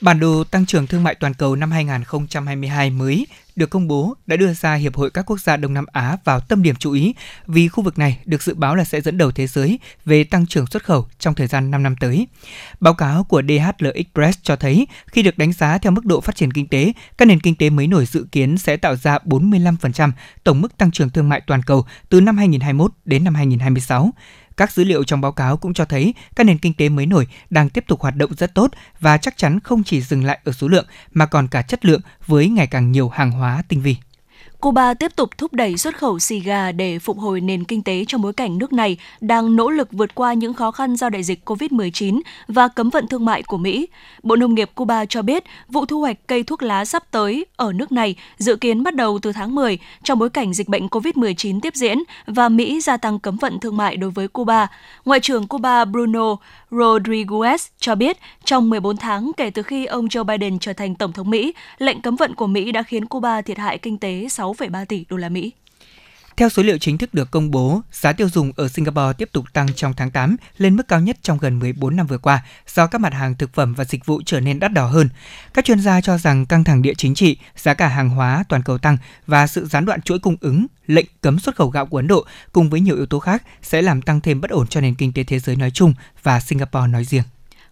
Bản 0.00 0.20
đồ 0.20 0.44
tăng 0.44 0.66
trưởng 0.66 0.86
thương 0.86 1.02
mại 1.02 1.14
toàn 1.14 1.34
cầu 1.34 1.56
năm 1.56 1.70
2022 1.70 2.90
mới 2.90 3.26
được 3.56 3.70
công 3.70 3.88
bố 3.88 4.14
đã 4.26 4.36
đưa 4.36 4.52
ra 4.52 4.74
Hiệp 4.74 4.96
hội 4.96 5.10
các 5.10 5.22
quốc 5.26 5.40
gia 5.40 5.56
Đông 5.56 5.74
Nam 5.74 5.86
Á 5.92 6.16
vào 6.24 6.40
tâm 6.40 6.62
điểm 6.62 6.76
chú 6.76 6.92
ý 6.92 7.14
vì 7.46 7.68
khu 7.68 7.84
vực 7.84 7.98
này 7.98 8.18
được 8.24 8.42
dự 8.42 8.54
báo 8.54 8.74
là 8.74 8.84
sẽ 8.84 9.00
dẫn 9.00 9.18
đầu 9.18 9.30
thế 9.30 9.46
giới 9.46 9.78
về 10.04 10.24
tăng 10.24 10.46
trưởng 10.46 10.66
xuất 10.66 10.84
khẩu 10.84 11.06
trong 11.18 11.34
thời 11.34 11.46
gian 11.46 11.70
5 11.70 11.82
năm 11.82 11.96
tới. 12.00 12.26
Báo 12.80 12.94
cáo 12.94 13.24
của 13.24 13.42
DHL 13.42 13.88
Express 13.94 14.38
cho 14.42 14.56
thấy 14.56 14.86
khi 15.06 15.22
được 15.22 15.38
đánh 15.38 15.52
giá 15.52 15.78
theo 15.78 15.92
mức 15.92 16.04
độ 16.04 16.20
phát 16.20 16.36
triển 16.36 16.52
kinh 16.52 16.68
tế, 16.68 16.92
các 17.18 17.24
nền 17.24 17.40
kinh 17.40 17.54
tế 17.54 17.70
mới 17.70 17.86
nổi 17.86 18.06
dự 18.06 18.26
kiến 18.32 18.58
sẽ 18.58 18.76
tạo 18.76 18.96
ra 18.96 19.18
45% 19.24 20.10
tổng 20.44 20.60
mức 20.60 20.76
tăng 20.76 20.90
trưởng 20.90 21.10
thương 21.10 21.28
mại 21.28 21.40
toàn 21.40 21.62
cầu 21.62 21.84
từ 22.08 22.20
năm 22.20 22.36
2021 22.36 22.92
đến 23.04 23.24
năm 23.24 23.34
2026. 23.34 24.12
Các 24.56 24.72
dữ 24.72 24.84
liệu 24.84 25.04
trong 25.04 25.20
báo 25.20 25.32
cáo 25.32 25.56
cũng 25.56 25.74
cho 25.74 25.84
thấy 25.84 26.14
các 26.36 26.44
nền 26.44 26.58
kinh 26.58 26.74
tế 26.74 26.88
mới 26.88 27.06
nổi 27.06 27.26
đang 27.50 27.68
tiếp 27.68 27.84
tục 27.88 28.00
hoạt 28.00 28.16
động 28.16 28.34
rất 28.34 28.54
tốt 28.54 28.70
và 29.00 29.18
chắc 29.18 29.36
chắn 29.36 29.60
không 29.60 29.84
chỉ 29.84 30.00
dừng 30.00 30.24
lại 30.24 30.38
ở 30.44 30.52
số 30.52 30.68
lượng 30.68 30.86
mà 31.12 31.26
còn 31.26 31.48
cả 31.48 31.62
chất 31.62 31.84
lượng 31.84 32.00
với 32.26 32.48
ngày 32.48 32.66
càng 32.66 32.92
nhiều 32.92 33.08
hàng 33.08 33.30
hóa 33.30 33.62
tinh 33.68 33.80
vi. 33.80 33.96
Cuba 34.64 34.94
tiếp 34.94 35.16
tục 35.16 35.38
thúc 35.38 35.52
đẩy 35.52 35.76
xuất 35.76 35.98
khẩu 35.98 36.18
xì 36.18 36.40
gà 36.40 36.72
để 36.72 36.98
phục 36.98 37.18
hồi 37.18 37.40
nền 37.40 37.64
kinh 37.64 37.82
tế 37.82 38.04
trong 38.08 38.22
bối 38.22 38.32
cảnh 38.32 38.58
nước 38.58 38.72
này 38.72 38.96
đang 39.20 39.56
nỗ 39.56 39.70
lực 39.70 39.88
vượt 39.92 40.14
qua 40.14 40.32
những 40.32 40.54
khó 40.54 40.70
khăn 40.70 40.96
do 40.96 41.08
đại 41.08 41.22
dịch 41.22 41.50
COVID-19 41.50 42.20
và 42.48 42.68
cấm 42.68 42.90
vận 42.90 43.08
thương 43.08 43.24
mại 43.24 43.42
của 43.42 43.56
Mỹ. 43.56 43.88
Bộ 44.22 44.36
Nông 44.36 44.54
nghiệp 44.54 44.70
Cuba 44.74 45.04
cho 45.04 45.22
biết 45.22 45.44
vụ 45.68 45.84
thu 45.84 46.00
hoạch 46.00 46.16
cây 46.26 46.42
thuốc 46.42 46.62
lá 46.62 46.84
sắp 46.84 47.02
tới 47.10 47.46
ở 47.56 47.72
nước 47.72 47.92
này 47.92 48.14
dự 48.38 48.56
kiến 48.56 48.82
bắt 48.82 48.94
đầu 48.94 49.18
từ 49.22 49.32
tháng 49.32 49.54
10 49.54 49.78
trong 50.02 50.18
bối 50.18 50.30
cảnh 50.30 50.54
dịch 50.54 50.68
bệnh 50.68 50.86
COVID-19 50.86 51.60
tiếp 51.60 51.74
diễn 51.74 51.98
và 52.26 52.48
Mỹ 52.48 52.80
gia 52.80 52.96
tăng 52.96 53.18
cấm 53.18 53.36
vận 53.36 53.60
thương 53.60 53.76
mại 53.76 53.96
đối 53.96 54.10
với 54.10 54.28
Cuba. 54.28 54.66
Ngoại 55.04 55.20
trưởng 55.20 55.46
Cuba 55.46 55.84
Bruno 55.84 56.36
Rodriguez 56.70 57.66
cho 57.78 57.94
biết 57.94 58.16
trong 58.44 58.70
14 58.70 58.96
tháng 58.96 59.30
kể 59.36 59.50
từ 59.50 59.62
khi 59.62 59.86
ông 59.86 60.06
Joe 60.06 60.24
Biden 60.24 60.58
trở 60.58 60.72
thành 60.72 60.94
tổng 60.94 61.12
thống 61.12 61.30
Mỹ, 61.30 61.54
lệnh 61.78 62.00
cấm 62.00 62.16
vận 62.16 62.34
của 62.34 62.46
Mỹ 62.46 62.72
đã 62.72 62.82
khiến 62.82 63.06
Cuba 63.06 63.42
thiệt 63.42 63.58
hại 63.58 63.78
kinh 63.78 63.98
tế 63.98 64.08
6,3 64.10 64.84
tỷ 64.84 65.04
đô 65.08 65.16
la 65.16 65.28
Mỹ. 65.28 65.52
Theo 66.36 66.48
số 66.48 66.62
liệu 66.62 66.78
chính 66.78 66.98
thức 66.98 67.14
được 67.14 67.30
công 67.30 67.50
bố, 67.50 67.80
giá 67.92 68.12
tiêu 68.12 68.28
dùng 68.28 68.52
ở 68.56 68.68
Singapore 68.68 69.12
tiếp 69.18 69.28
tục 69.32 69.44
tăng 69.52 69.66
trong 69.74 69.94
tháng 69.96 70.10
8 70.10 70.36
lên 70.58 70.76
mức 70.76 70.88
cao 70.88 71.00
nhất 71.00 71.16
trong 71.22 71.38
gần 71.38 71.58
14 71.58 71.96
năm 71.96 72.06
vừa 72.06 72.18
qua 72.18 72.44
do 72.74 72.86
các 72.86 73.00
mặt 73.00 73.12
hàng 73.12 73.34
thực 73.34 73.54
phẩm 73.54 73.74
và 73.74 73.84
dịch 73.84 74.06
vụ 74.06 74.22
trở 74.26 74.40
nên 74.40 74.58
đắt 74.58 74.72
đỏ 74.72 74.86
hơn. 74.86 75.08
Các 75.54 75.64
chuyên 75.64 75.80
gia 75.80 76.00
cho 76.00 76.18
rằng 76.18 76.46
căng 76.46 76.64
thẳng 76.64 76.82
địa 76.82 76.94
chính 76.94 77.14
trị, 77.14 77.36
giá 77.56 77.74
cả 77.74 77.88
hàng 77.88 78.08
hóa 78.08 78.44
toàn 78.48 78.62
cầu 78.62 78.78
tăng 78.78 78.96
và 79.26 79.46
sự 79.46 79.66
gián 79.66 79.84
đoạn 79.84 80.02
chuỗi 80.02 80.18
cung 80.18 80.36
ứng, 80.40 80.66
lệnh 80.86 81.06
cấm 81.20 81.38
xuất 81.38 81.56
khẩu 81.56 81.68
gạo 81.68 81.86
của 81.86 81.96
Ấn 81.98 82.06
Độ 82.06 82.24
cùng 82.52 82.70
với 82.70 82.80
nhiều 82.80 82.96
yếu 82.96 83.06
tố 83.06 83.18
khác 83.18 83.42
sẽ 83.62 83.82
làm 83.82 84.02
tăng 84.02 84.20
thêm 84.20 84.40
bất 84.40 84.50
ổn 84.50 84.66
cho 84.66 84.80
nền 84.80 84.94
kinh 84.94 85.12
tế 85.12 85.24
thế 85.24 85.38
giới 85.38 85.56
nói 85.56 85.70
chung 85.70 85.94
và 86.22 86.40
Singapore 86.40 86.86
nói 86.86 87.04
riêng. 87.04 87.24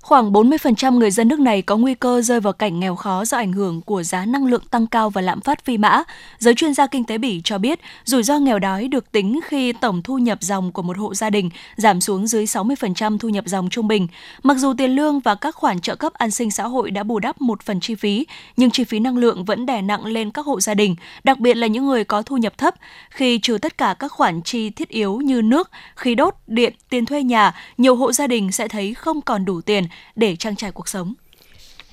Khoảng 0.02 0.32
40% 0.32 0.98
người 0.98 1.10
dân 1.10 1.28
nước 1.28 1.40
này 1.40 1.62
có 1.62 1.76
nguy 1.76 1.94
cơ 1.94 2.22
rơi 2.22 2.40
vào 2.40 2.52
cảnh 2.52 2.80
nghèo 2.80 2.96
khó 2.96 3.24
do 3.24 3.36
ảnh 3.36 3.52
hưởng 3.52 3.80
của 3.80 4.02
giá 4.02 4.24
năng 4.26 4.46
lượng 4.46 4.62
tăng 4.70 4.86
cao 4.86 5.10
và 5.10 5.20
lạm 5.20 5.40
phát 5.40 5.64
phi 5.64 5.78
mã. 5.78 6.02
Giới 6.38 6.54
chuyên 6.54 6.74
gia 6.74 6.86
kinh 6.86 7.04
tế 7.04 7.18
Bỉ 7.18 7.40
cho 7.44 7.58
biết, 7.58 7.80
rủi 8.04 8.22
ro 8.22 8.38
nghèo 8.38 8.58
đói 8.58 8.88
được 8.88 9.12
tính 9.12 9.40
khi 9.44 9.72
tổng 9.72 10.02
thu 10.02 10.18
nhập 10.18 10.38
dòng 10.40 10.72
của 10.72 10.82
một 10.82 10.98
hộ 10.98 11.14
gia 11.14 11.30
đình 11.30 11.50
giảm 11.76 12.00
xuống 12.00 12.26
dưới 12.26 12.44
60% 12.44 13.18
thu 13.18 13.28
nhập 13.28 13.44
dòng 13.46 13.68
trung 13.70 13.88
bình. 13.88 14.08
Mặc 14.42 14.56
dù 14.58 14.74
tiền 14.78 14.90
lương 14.90 15.20
và 15.20 15.34
các 15.34 15.54
khoản 15.54 15.80
trợ 15.80 15.96
cấp 15.96 16.12
an 16.12 16.30
sinh 16.30 16.50
xã 16.50 16.64
hội 16.64 16.90
đã 16.90 17.02
bù 17.02 17.18
đắp 17.18 17.40
một 17.40 17.62
phần 17.62 17.80
chi 17.80 17.94
phí, 17.94 18.26
nhưng 18.56 18.70
chi 18.70 18.84
phí 18.84 18.98
năng 18.98 19.18
lượng 19.18 19.44
vẫn 19.44 19.66
đè 19.66 19.82
nặng 19.82 20.06
lên 20.06 20.30
các 20.30 20.46
hộ 20.46 20.60
gia 20.60 20.74
đình, 20.74 20.96
đặc 21.24 21.38
biệt 21.38 21.56
là 21.56 21.66
những 21.66 21.86
người 21.86 22.04
có 22.04 22.22
thu 22.22 22.36
nhập 22.36 22.58
thấp. 22.58 22.74
Khi 23.10 23.38
trừ 23.38 23.58
tất 23.58 23.78
cả 23.78 23.94
các 23.98 24.12
khoản 24.12 24.42
chi 24.42 24.70
thiết 24.70 24.88
yếu 24.88 25.16
như 25.16 25.42
nước, 25.42 25.70
khí 25.96 26.14
đốt, 26.14 26.34
điện, 26.46 26.72
tiền 26.90 27.06
thuê 27.06 27.22
nhà, 27.22 27.54
nhiều 27.78 27.96
hộ 27.96 28.12
gia 28.12 28.26
đình 28.26 28.52
sẽ 28.52 28.68
thấy 28.68 28.94
không 28.94 29.20
còn 29.20 29.44
đủ 29.44 29.60
tiền 29.60 29.84
để 30.16 30.36
trang 30.36 30.56
trải 30.56 30.72
cuộc 30.72 30.88
sống. 30.88 31.14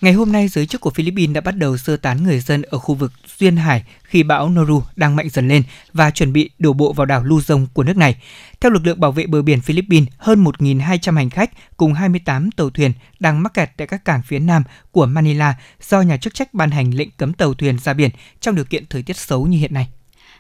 Ngày 0.02 0.14
hôm 0.14 0.32
nay, 0.32 0.48
giới 0.48 0.66
chức 0.66 0.82
của 0.82 0.90
Philippines 0.90 1.36
đã 1.36 1.42
bắt 1.42 1.58
đầu 1.58 1.78
sơ 1.78 1.98
tán 1.98 2.24
người 2.24 2.40
dân 2.40 2.62
ở 2.62 2.78
khu 2.78 2.96
vực 2.96 3.12
Duyên 3.40 3.58
Hải 3.58 3.84
khi 4.04 4.24
bão 4.24 4.50
Noru 4.50 4.84
đang 4.96 5.16
mạnh 5.16 5.30
dần 5.30 5.48
lên 5.48 5.64
và 5.94 6.12
chuẩn 6.12 6.34
bị 6.34 6.50
đổ 6.60 6.74
bộ 6.74 6.94
vào 6.94 7.06
đảo 7.06 7.24
Luzon 7.24 7.66
của 7.74 7.84
nước 7.84 7.98
này. 7.98 8.16
Theo 8.62 8.72
lực 8.72 8.86
lượng 8.86 9.00
bảo 9.00 9.12
vệ 9.12 9.26
bờ 9.26 9.42
biển 9.42 9.62
Philippines, 9.62 10.10
hơn 10.18 10.44
1.200 10.44 11.16
hành 11.16 11.30
khách 11.30 11.78
cùng 11.78 11.94
28 11.94 12.52
tàu 12.52 12.70
thuyền 12.70 12.94
đang 13.20 13.44
mắc 13.44 13.54
kẹt 13.54 13.72
tại 13.78 13.88
các 13.88 14.06
cảng 14.06 14.22
phía 14.22 14.40
nam 14.40 14.64
của 14.92 15.06
Manila 15.06 15.56
do 15.90 16.02
nhà 16.02 16.18
chức 16.18 16.34
trách 16.34 16.54
ban 16.54 16.72
hành 16.72 16.92
lệnh 16.94 17.10
cấm 17.12 17.34
tàu 17.34 17.54
thuyền 17.54 17.80
ra 17.80 17.94
biển 17.94 18.12
trong 18.40 18.56
điều 18.56 18.66
kiện 18.66 18.86
thời 18.90 19.04
tiết 19.04 19.18
xấu 19.18 19.48
như 19.48 19.58
hiện 19.58 19.74
nay. 19.74 19.88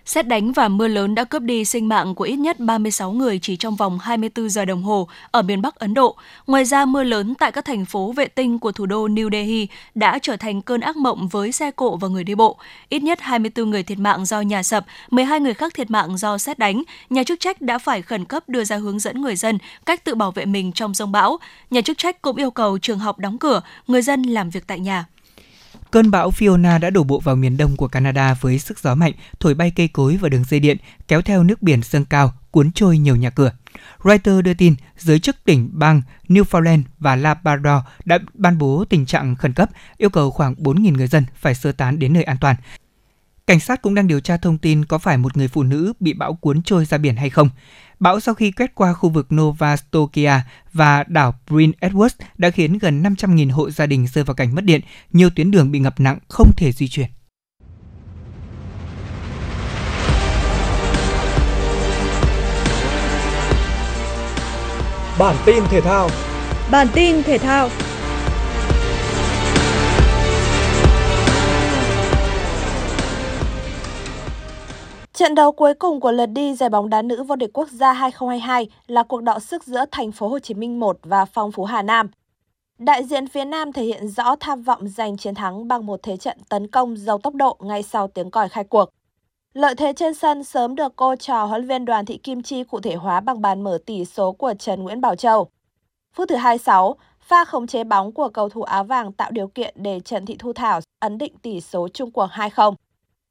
Xét 0.05 0.27
đánh 0.27 0.51
và 0.51 0.67
mưa 0.67 0.87
lớn 0.87 1.15
đã 1.15 1.23
cướp 1.23 1.41
đi 1.41 1.65
sinh 1.65 1.87
mạng 1.87 2.15
của 2.15 2.23
ít 2.23 2.35
nhất 2.35 2.59
36 2.59 3.11
người 3.11 3.39
chỉ 3.39 3.55
trong 3.55 3.75
vòng 3.75 3.99
24 3.99 4.49
giờ 4.49 4.65
đồng 4.65 4.83
hồ 4.83 5.07
ở 5.31 5.41
miền 5.41 5.61
Bắc 5.61 5.75
Ấn 5.75 5.93
Độ. 5.93 6.15
Ngoài 6.47 6.65
ra, 6.65 6.85
mưa 6.85 7.03
lớn 7.03 7.35
tại 7.35 7.51
các 7.51 7.65
thành 7.65 7.85
phố 7.85 8.11
vệ 8.11 8.27
tinh 8.27 8.59
của 8.59 8.71
thủ 8.71 8.85
đô 8.85 9.07
New 9.07 9.29
Delhi 9.31 9.67
đã 9.95 10.19
trở 10.21 10.37
thành 10.37 10.61
cơn 10.61 10.81
ác 10.81 10.97
mộng 10.97 11.27
với 11.27 11.51
xe 11.51 11.71
cộ 11.71 11.95
và 11.95 12.07
người 12.07 12.23
đi 12.23 12.35
bộ. 12.35 12.57
Ít 12.89 13.03
nhất 13.03 13.19
24 13.21 13.69
người 13.69 13.83
thiệt 13.83 13.99
mạng 13.99 14.25
do 14.25 14.41
nhà 14.41 14.63
sập, 14.63 14.85
12 15.09 15.39
người 15.39 15.53
khác 15.53 15.73
thiệt 15.73 15.91
mạng 15.91 16.17
do 16.17 16.37
xét 16.37 16.59
đánh. 16.59 16.83
Nhà 17.09 17.23
chức 17.23 17.39
trách 17.39 17.61
đã 17.61 17.77
phải 17.77 18.01
khẩn 18.01 18.25
cấp 18.25 18.49
đưa 18.49 18.63
ra 18.63 18.77
hướng 18.77 18.99
dẫn 18.99 19.21
người 19.21 19.35
dân 19.35 19.57
cách 19.85 20.03
tự 20.03 20.15
bảo 20.15 20.31
vệ 20.31 20.45
mình 20.45 20.71
trong 20.71 20.93
rông 20.93 21.11
bão. 21.11 21.37
Nhà 21.69 21.81
chức 21.81 21.97
trách 21.97 22.21
cũng 22.21 22.35
yêu 22.35 22.51
cầu 22.51 22.77
trường 22.77 22.99
học 22.99 23.19
đóng 23.19 23.37
cửa, 23.37 23.61
người 23.87 24.01
dân 24.01 24.23
làm 24.23 24.49
việc 24.49 24.67
tại 24.67 24.79
nhà. 24.79 25.05
Cơn 25.91 26.11
bão 26.11 26.29
Fiona 26.31 26.79
đã 26.79 26.89
đổ 26.89 27.03
bộ 27.03 27.19
vào 27.19 27.35
miền 27.35 27.57
đông 27.57 27.75
của 27.75 27.87
Canada 27.87 28.33
với 28.33 28.59
sức 28.59 28.79
gió 28.79 28.95
mạnh, 28.95 29.13
thổi 29.39 29.53
bay 29.53 29.71
cây 29.75 29.87
cối 29.87 30.17
và 30.17 30.29
đường 30.29 30.43
dây 30.43 30.59
điện, 30.59 30.77
kéo 31.07 31.21
theo 31.21 31.43
nước 31.43 31.61
biển 31.61 31.81
dâng 31.83 32.05
cao, 32.05 32.33
cuốn 32.51 32.71
trôi 32.71 32.97
nhiều 32.97 33.15
nhà 33.15 33.29
cửa. 33.29 33.51
Reuters 34.03 34.43
đưa 34.43 34.53
tin, 34.53 34.75
giới 34.97 35.19
chức 35.19 35.35
tỉnh 35.45 35.69
bang 35.73 36.01
Newfoundland 36.27 36.81
và 36.99 37.15
Labrador 37.15 37.83
đã 38.05 38.19
ban 38.33 38.57
bố 38.57 38.85
tình 38.89 39.05
trạng 39.05 39.35
khẩn 39.35 39.53
cấp, 39.53 39.69
yêu 39.97 40.09
cầu 40.09 40.31
khoảng 40.31 40.53
4.000 40.53 40.93
người 40.93 41.07
dân 41.07 41.25
phải 41.35 41.55
sơ 41.55 41.71
tán 41.71 41.99
đến 41.99 42.13
nơi 42.13 42.23
an 42.23 42.37
toàn. 42.41 42.55
Cảnh 43.49 43.59
sát 43.59 43.81
cũng 43.81 43.95
đang 43.95 44.07
điều 44.07 44.19
tra 44.19 44.37
thông 44.37 44.57
tin 44.57 44.85
có 44.85 44.97
phải 44.97 45.17
một 45.17 45.37
người 45.37 45.47
phụ 45.47 45.63
nữ 45.63 45.93
bị 45.99 46.13
bão 46.13 46.33
cuốn 46.33 46.61
trôi 46.61 46.85
ra 46.85 46.97
biển 46.97 47.15
hay 47.15 47.29
không. 47.29 47.49
Bão 47.99 48.19
sau 48.19 48.35
khi 48.35 48.51
quét 48.51 48.75
qua 48.75 48.93
khu 48.93 49.09
vực 49.09 49.27
Nova 49.33 49.77
Scotia 49.77 50.31
và 50.73 51.03
đảo 51.03 51.33
Prince 51.47 51.87
Edward 51.87 52.09
đã 52.37 52.49
khiến 52.49 52.77
gần 52.77 53.03
500.000 53.03 53.51
hộ 53.51 53.69
gia 53.69 53.85
đình 53.85 54.07
rơi 54.07 54.23
vào 54.23 54.35
cảnh 54.35 54.55
mất 54.55 54.63
điện, 54.63 54.81
nhiều 55.11 55.29
tuyến 55.35 55.51
đường 55.51 55.71
bị 55.71 55.79
ngập 55.79 55.99
nặng 55.99 56.19
không 56.27 56.51
thể 56.57 56.71
di 56.71 56.87
chuyển. 56.87 57.07
Bản 65.19 65.35
tin 65.45 65.63
thể 65.69 65.81
thao 65.81 66.09
Bản 66.71 66.87
tin 66.93 67.23
thể 67.23 67.37
thao 67.37 67.69
Trận 75.19 75.35
đấu 75.35 75.51
cuối 75.51 75.73
cùng 75.73 75.99
của 75.99 76.11
lượt 76.11 76.25
đi 76.25 76.55
giải 76.55 76.69
bóng 76.69 76.89
đá 76.89 77.01
nữ 77.01 77.23
vô 77.23 77.35
địch 77.35 77.49
quốc 77.53 77.69
gia 77.69 77.93
2022 77.93 78.69
là 78.87 79.03
cuộc 79.03 79.23
đọ 79.23 79.39
sức 79.39 79.63
giữa 79.63 79.85
thành 79.91 80.11
phố 80.11 80.27
Hồ 80.27 80.39
Chí 80.39 80.53
Minh 80.53 80.79
1 80.79 80.97
và 81.03 81.25
Phong 81.25 81.51
Phú 81.51 81.65
Hà 81.65 81.81
Nam. 81.81 82.09
Đại 82.77 83.03
diện 83.03 83.27
phía 83.27 83.45
Nam 83.45 83.73
thể 83.73 83.83
hiện 83.83 84.07
rõ 84.07 84.35
tham 84.39 84.61
vọng 84.61 84.87
giành 84.87 85.17
chiến 85.17 85.35
thắng 85.35 85.67
bằng 85.67 85.85
một 85.85 85.99
thế 86.03 86.17
trận 86.17 86.37
tấn 86.49 86.67
công 86.67 86.97
giàu 86.97 87.17
tốc 87.17 87.35
độ 87.35 87.57
ngay 87.59 87.83
sau 87.83 88.07
tiếng 88.07 88.31
còi 88.31 88.49
khai 88.49 88.63
cuộc. 88.63 88.89
Lợi 89.53 89.75
thế 89.75 89.93
trên 89.93 90.13
sân 90.13 90.43
sớm 90.43 90.75
được 90.75 90.93
cô 90.95 91.15
trò 91.15 91.45
huấn 91.45 91.67
viên 91.67 91.85
Đoàn 91.85 92.05
Thị 92.05 92.17
Kim 92.17 92.41
Chi 92.41 92.63
cụ 92.63 92.79
thể 92.79 92.95
hóa 92.95 93.19
bằng 93.19 93.41
bàn 93.41 93.63
mở 93.63 93.77
tỷ 93.85 94.05
số 94.05 94.31
của 94.31 94.53
Trần 94.59 94.83
Nguyễn 94.83 95.01
Bảo 95.01 95.15
Châu. 95.15 95.47
Phút 96.13 96.29
thứ 96.29 96.35
26, 96.35 96.95
pha 97.19 97.45
khống 97.45 97.67
chế 97.67 97.83
bóng 97.83 98.11
của 98.11 98.29
cầu 98.29 98.49
thủ 98.49 98.61
áo 98.61 98.83
vàng 98.83 99.11
tạo 99.11 99.31
điều 99.31 99.47
kiện 99.47 99.73
để 99.77 99.99
Trần 99.99 100.25
Thị 100.25 100.35
Thu 100.39 100.53
Thảo 100.53 100.79
ấn 100.99 101.17
định 101.17 101.37
tỷ 101.37 101.61
số 101.61 101.87
chung 101.93 102.11
cuộc 102.11 102.27
2-0. 102.31 102.73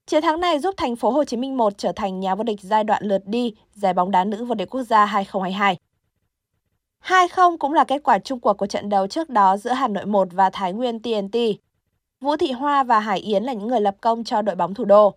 Chiến 0.09 0.23
thắng 0.23 0.41
này 0.41 0.59
giúp 0.59 0.75
thành 0.77 0.97
phố 0.97 1.11
Hồ 1.11 1.25
Chí 1.25 1.37
Minh 1.37 1.57
1 1.57 1.79
trở 1.79 1.93
thành 1.93 2.21
nhà 2.21 2.35
vô 2.35 2.43
địch 2.45 2.61
giai 2.61 2.85
đoạn 2.85 3.05
lượt 3.05 3.23
đi 3.27 3.55
giải 3.75 3.95
bóng 3.95 4.11
đá 4.11 4.25
nữ 4.25 4.45
vô 4.45 4.55
địch 4.55 4.71
quốc 4.71 4.83
gia 4.83 5.05
2022. 5.05 5.77
2-0 7.05 7.57
cũng 7.57 7.73
là 7.73 7.85
kết 7.85 8.03
quả 8.03 8.19
chung 8.19 8.41
cuộc 8.41 8.53
của 8.53 8.67
trận 8.67 8.89
đấu 8.89 9.07
trước 9.07 9.31
đó 9.31 9.57
giữa 9.57 9.71
Hà 9.73 9.89
Nội 9.89 10.07
1 10.07 10.29
và 10.33 10.51
Thái 10.51 10.73
Nguyên 10.73 11.01
TNT. 11.01 11.37
Vũ 12.21 12.37
Thị 12.37 12.53
Hoa 12.53 12.83
và 12.83 13.01
Hải 13.01 13.19
Yến 13.19 13.45
là 13.45 13.53
những 13.53 13.69
người 13.69 13.81
lập 13.81 13.97
công 14.01 14.25
cho 14.25 14.43
đội 14.43 14.57
bóng 14.57 14.75
thủ 14.75 14.85
đô. 14.85 15.15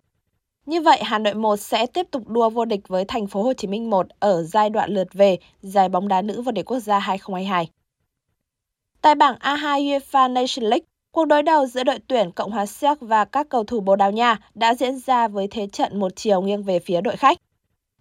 Như 0.66 0.82
vậy, 0.82 1.00
Hà 1.04 1.18
Nội 1.18 1.34
1 1.34 1.56
sẽ 1.56 1.86
tiếp 1.86 2.06
tục 2.10 2.28
đua 2.28 2.50
vô 2.50 2.64
địch 2.64 2.88
với 2.88 3.04
thành 3.04 3.26
phố 3.26 3.42
Hồ 3.42 3.52
Chí 3.52 3.68
Minh 3.68 3.90
1 3.90 4.06
ở 4.18 4.42
giai 4.42 4.70
đoạn 4.70 4.90
lượt 4.90 5.08
về 5.12 5.38
giải 5.60 5.88
bóng 5.88 6.08
đá 6.08 6.22
nữ 6.22 6.42
vô 6.42 6.52
địch 6.52 6.64
quốc 6.64 6.78
gia 6.78 6.98
2022. 6.98 7.68
Tại 9.02 9.14
bảng 9.14 9.36
A2 9.40 9.80
UEFA 9.80 10.32
Nation 10.32 10.64
League, 10.64 10.86
Cuộc 11.12 11.24
đối 11.24 11.42
đầu 11.42 11.66
giữa 11.66 11.84
đội 11.84 11.98
tuyển 12.08 12.30
Cộng 12.30 12.50
hòa 12.50 12.66
Séc 12.66 13.00
và 13.00 13.24
các 13.24 13.48
cầu 13.48 13.64
thủ 13.64 13.80
Bồ 13.80 13.96
Đào 13.96 14.10
Nha 14.10 14.38
đã 14.54 14.74
diễn 14.74 14.98
ra 14.98 15.28
với 15.28 15.48
thế 15.50 15.66
trận 15.66 16.00
một 16.00 16.16
chiều 16.16 16.40
nghiêng 16.40 16.62
về 16.62 16.78
phía 16.78 17.00
đội 17.00 17.16
khách. 17.16 17.38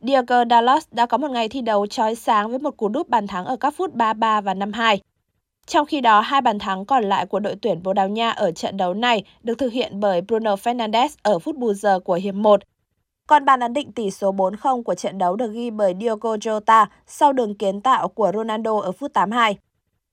Diego 0.01 0.43
Dalot 0.49 0.83
đã 0.91 1.05
có 1.05 1.17
một 1.17 1.31
ngày 1.31 1.49
thi 1.49 1.61
đấu 1.61 1.87
chói 1.87 2.15
sáng 2.15 2.49
với 2.49 2.59
một 2.59 2.77
cú 2.77 2.89
đúp 2.89 3.09
bàn 3.09 3.27
thắng 3.27 3.45
ở 3.45 3.55
các 3.55 3.73
phút 3.77 3.93
33 3.93 4.41
và 4.41 4.53
52. 4.53 5.01
Trong 5.65 5.85
khi 5.85 6.01
đó, 6.01 6.19
hai 6.21 6.41
bàn 6.41 6.59
thắng 6.59 6.85
còn 6.85 7.03
lại 7.03 7.25
của 7.25 7.39
đội 7.39 7.55
tuyển 7.61 7.83
Bồ 7.83 7.93
Đào 7.93 8.09
Nha 8.09 8.31
ở 8.31 8.51
trận 8.51 8.77
đấu 8.77 8.93
này 8.93 9.23
được 9.43 9.57
thực 9.57 9.71
hiện 9.71 9.99
bởi 9.99 10.21
Bruno 10.21 10.55
Fernandes 10.55 11.09
ở 11.23 11.39
phút 11.39 11.55
bù 11.55 11.73
giờ 11.73 11.99
của 11.99 12.13
hiệp 12.13 12.35
1. 12.35 12.61
Còn 13.27 13.45
bàn 13.45 13.59
ấn 13.59 13.73
định 13.73 13.91
tỷ 13.91 14.11
số 14.11 14.31
4-0 14.31 14.83
của 14.83 14.95
trận 14.95 15.17
đấu 15.17 15.35
được 15.35 15.51
ghi 15.53 15.69
bởi 15.69 15.93
Diogo 16.01 16.35
Jota 16.35 16.85
sau 17.07 17.33
đường 17.33 17.55
kiến 17.55 17.81
tạo 17.81 18.07
của 18.07 18.31
Ronaldo 18.33 18.79
ở 18.79 18.91
phút 18.91 19.13
82. 19.13 19.57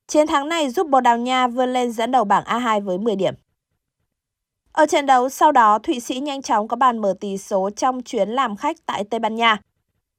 Chiến 0.08 0.26
thắng 0.26 0.48
này 0.48 0.70
giúp 0.70 0.88
Bồ 0.88 1.00
Đào 1.00 1.18
Nha 1.18 1.46
vươn 1.46 1.72
lên 1.72 1.92
dẫn 1.92 2.10
đầu 2.10 2.24
bảng 2.24 2.44
A2 2.44 2.80
với 2.80 2.98
10 2.98 3.16
điểm. 3.16 3.34
Ở 4.72 4.86
trận 4.86 5.06
đấu 5.06 5.28
sau 5.28 5.52
đó, 5.52 5.78
Thụy 5.78 6.00
Sĩ 6.00 6.20
nhanh 6.20 6.42
chóng 6.42 6.68
có 6.68 6.76
bàn 6.76 6.98
mở 6.98 7.14
tỷ 7.20 7.38
số 7.38 7.70
trong 7.76 8.02
chuyến 8.02 8.28
làm 8.28 8.56
khách 8.56 8.76
tại 8.86 9.04
Tây 9.04 9.20
Ban 9.20 9.34
Nha. 9.34 9.56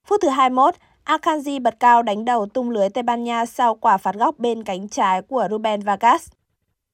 Phút 0.08 0.20
thứ 0.22 0.30
21, 0.30 0.76
Akanji 1.06 1.62
bật 1.62 1.80
cao 1.80 2.04
đánh 2.04 2.26
đầu 2.26 2.46
tung 2.46 2.70
lưới 2.70 2.90
Tây 2.90 3.04
Ban 3.04 3.24
Nha 3.24 3.46
sau 3.46 3.76
quả 3.76 3.98
phạt 3.98 4.16
góc 4.16 4.40
bên 4.40 4.64
cánh 4.64 4.90
trái 4.90 5.22
của 5.22 5.48
Ruben 5.52 5.82
Vargas. 5.82 6.30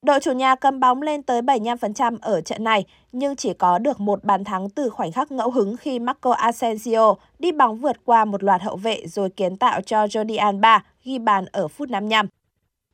Đội 0.02 0.20
chủ 0.20 0.32
nhà 0.32 0.56
cầm 0.56 0.80
bóng 0.80 1.02
lên 1.02 1.24
tới 1.24 1.41
75% 1.41 2.18
ở 2.22 2.41
trận 2.41 2.64
này, 2.64 2.86
nhưng 3.12 3.36
chỉ 3.36 3.54
có 3.54 3.78
được 3.78 4.00
một 4.00 4.24
bàn 4.24 4.43
thắng 4.43 4.70
từ 4.70 4.89
khoảnh 4.89 5.12
khắc 5.12 5.32
ngẫu 5.32 5.52
hứng 5.52 5.78
khi 5.78 6.00
Marco 6.00 6.32
Asensio 6.32 7.16
đi 7.39 7.52
bóng 7.52 7.78
vượt 7.78 7.96
qua 8.06 8.26
một 8.26 8.43
loạt 8.43 8.62
hậu 8.62 8.76
vệ 8.76 9.08
rồi 9.08 9.30
kiến 9.30 9.58
tạo 9.58 9.82
cho 9.82 10.06
Jordi 10.06 10.39
Alba 10.39 10.84
ghi 11.04 11.20
bàn 11.20 11.46
ở 11.52 11.68
phút 11.68 11.89
55. 11.89 12.28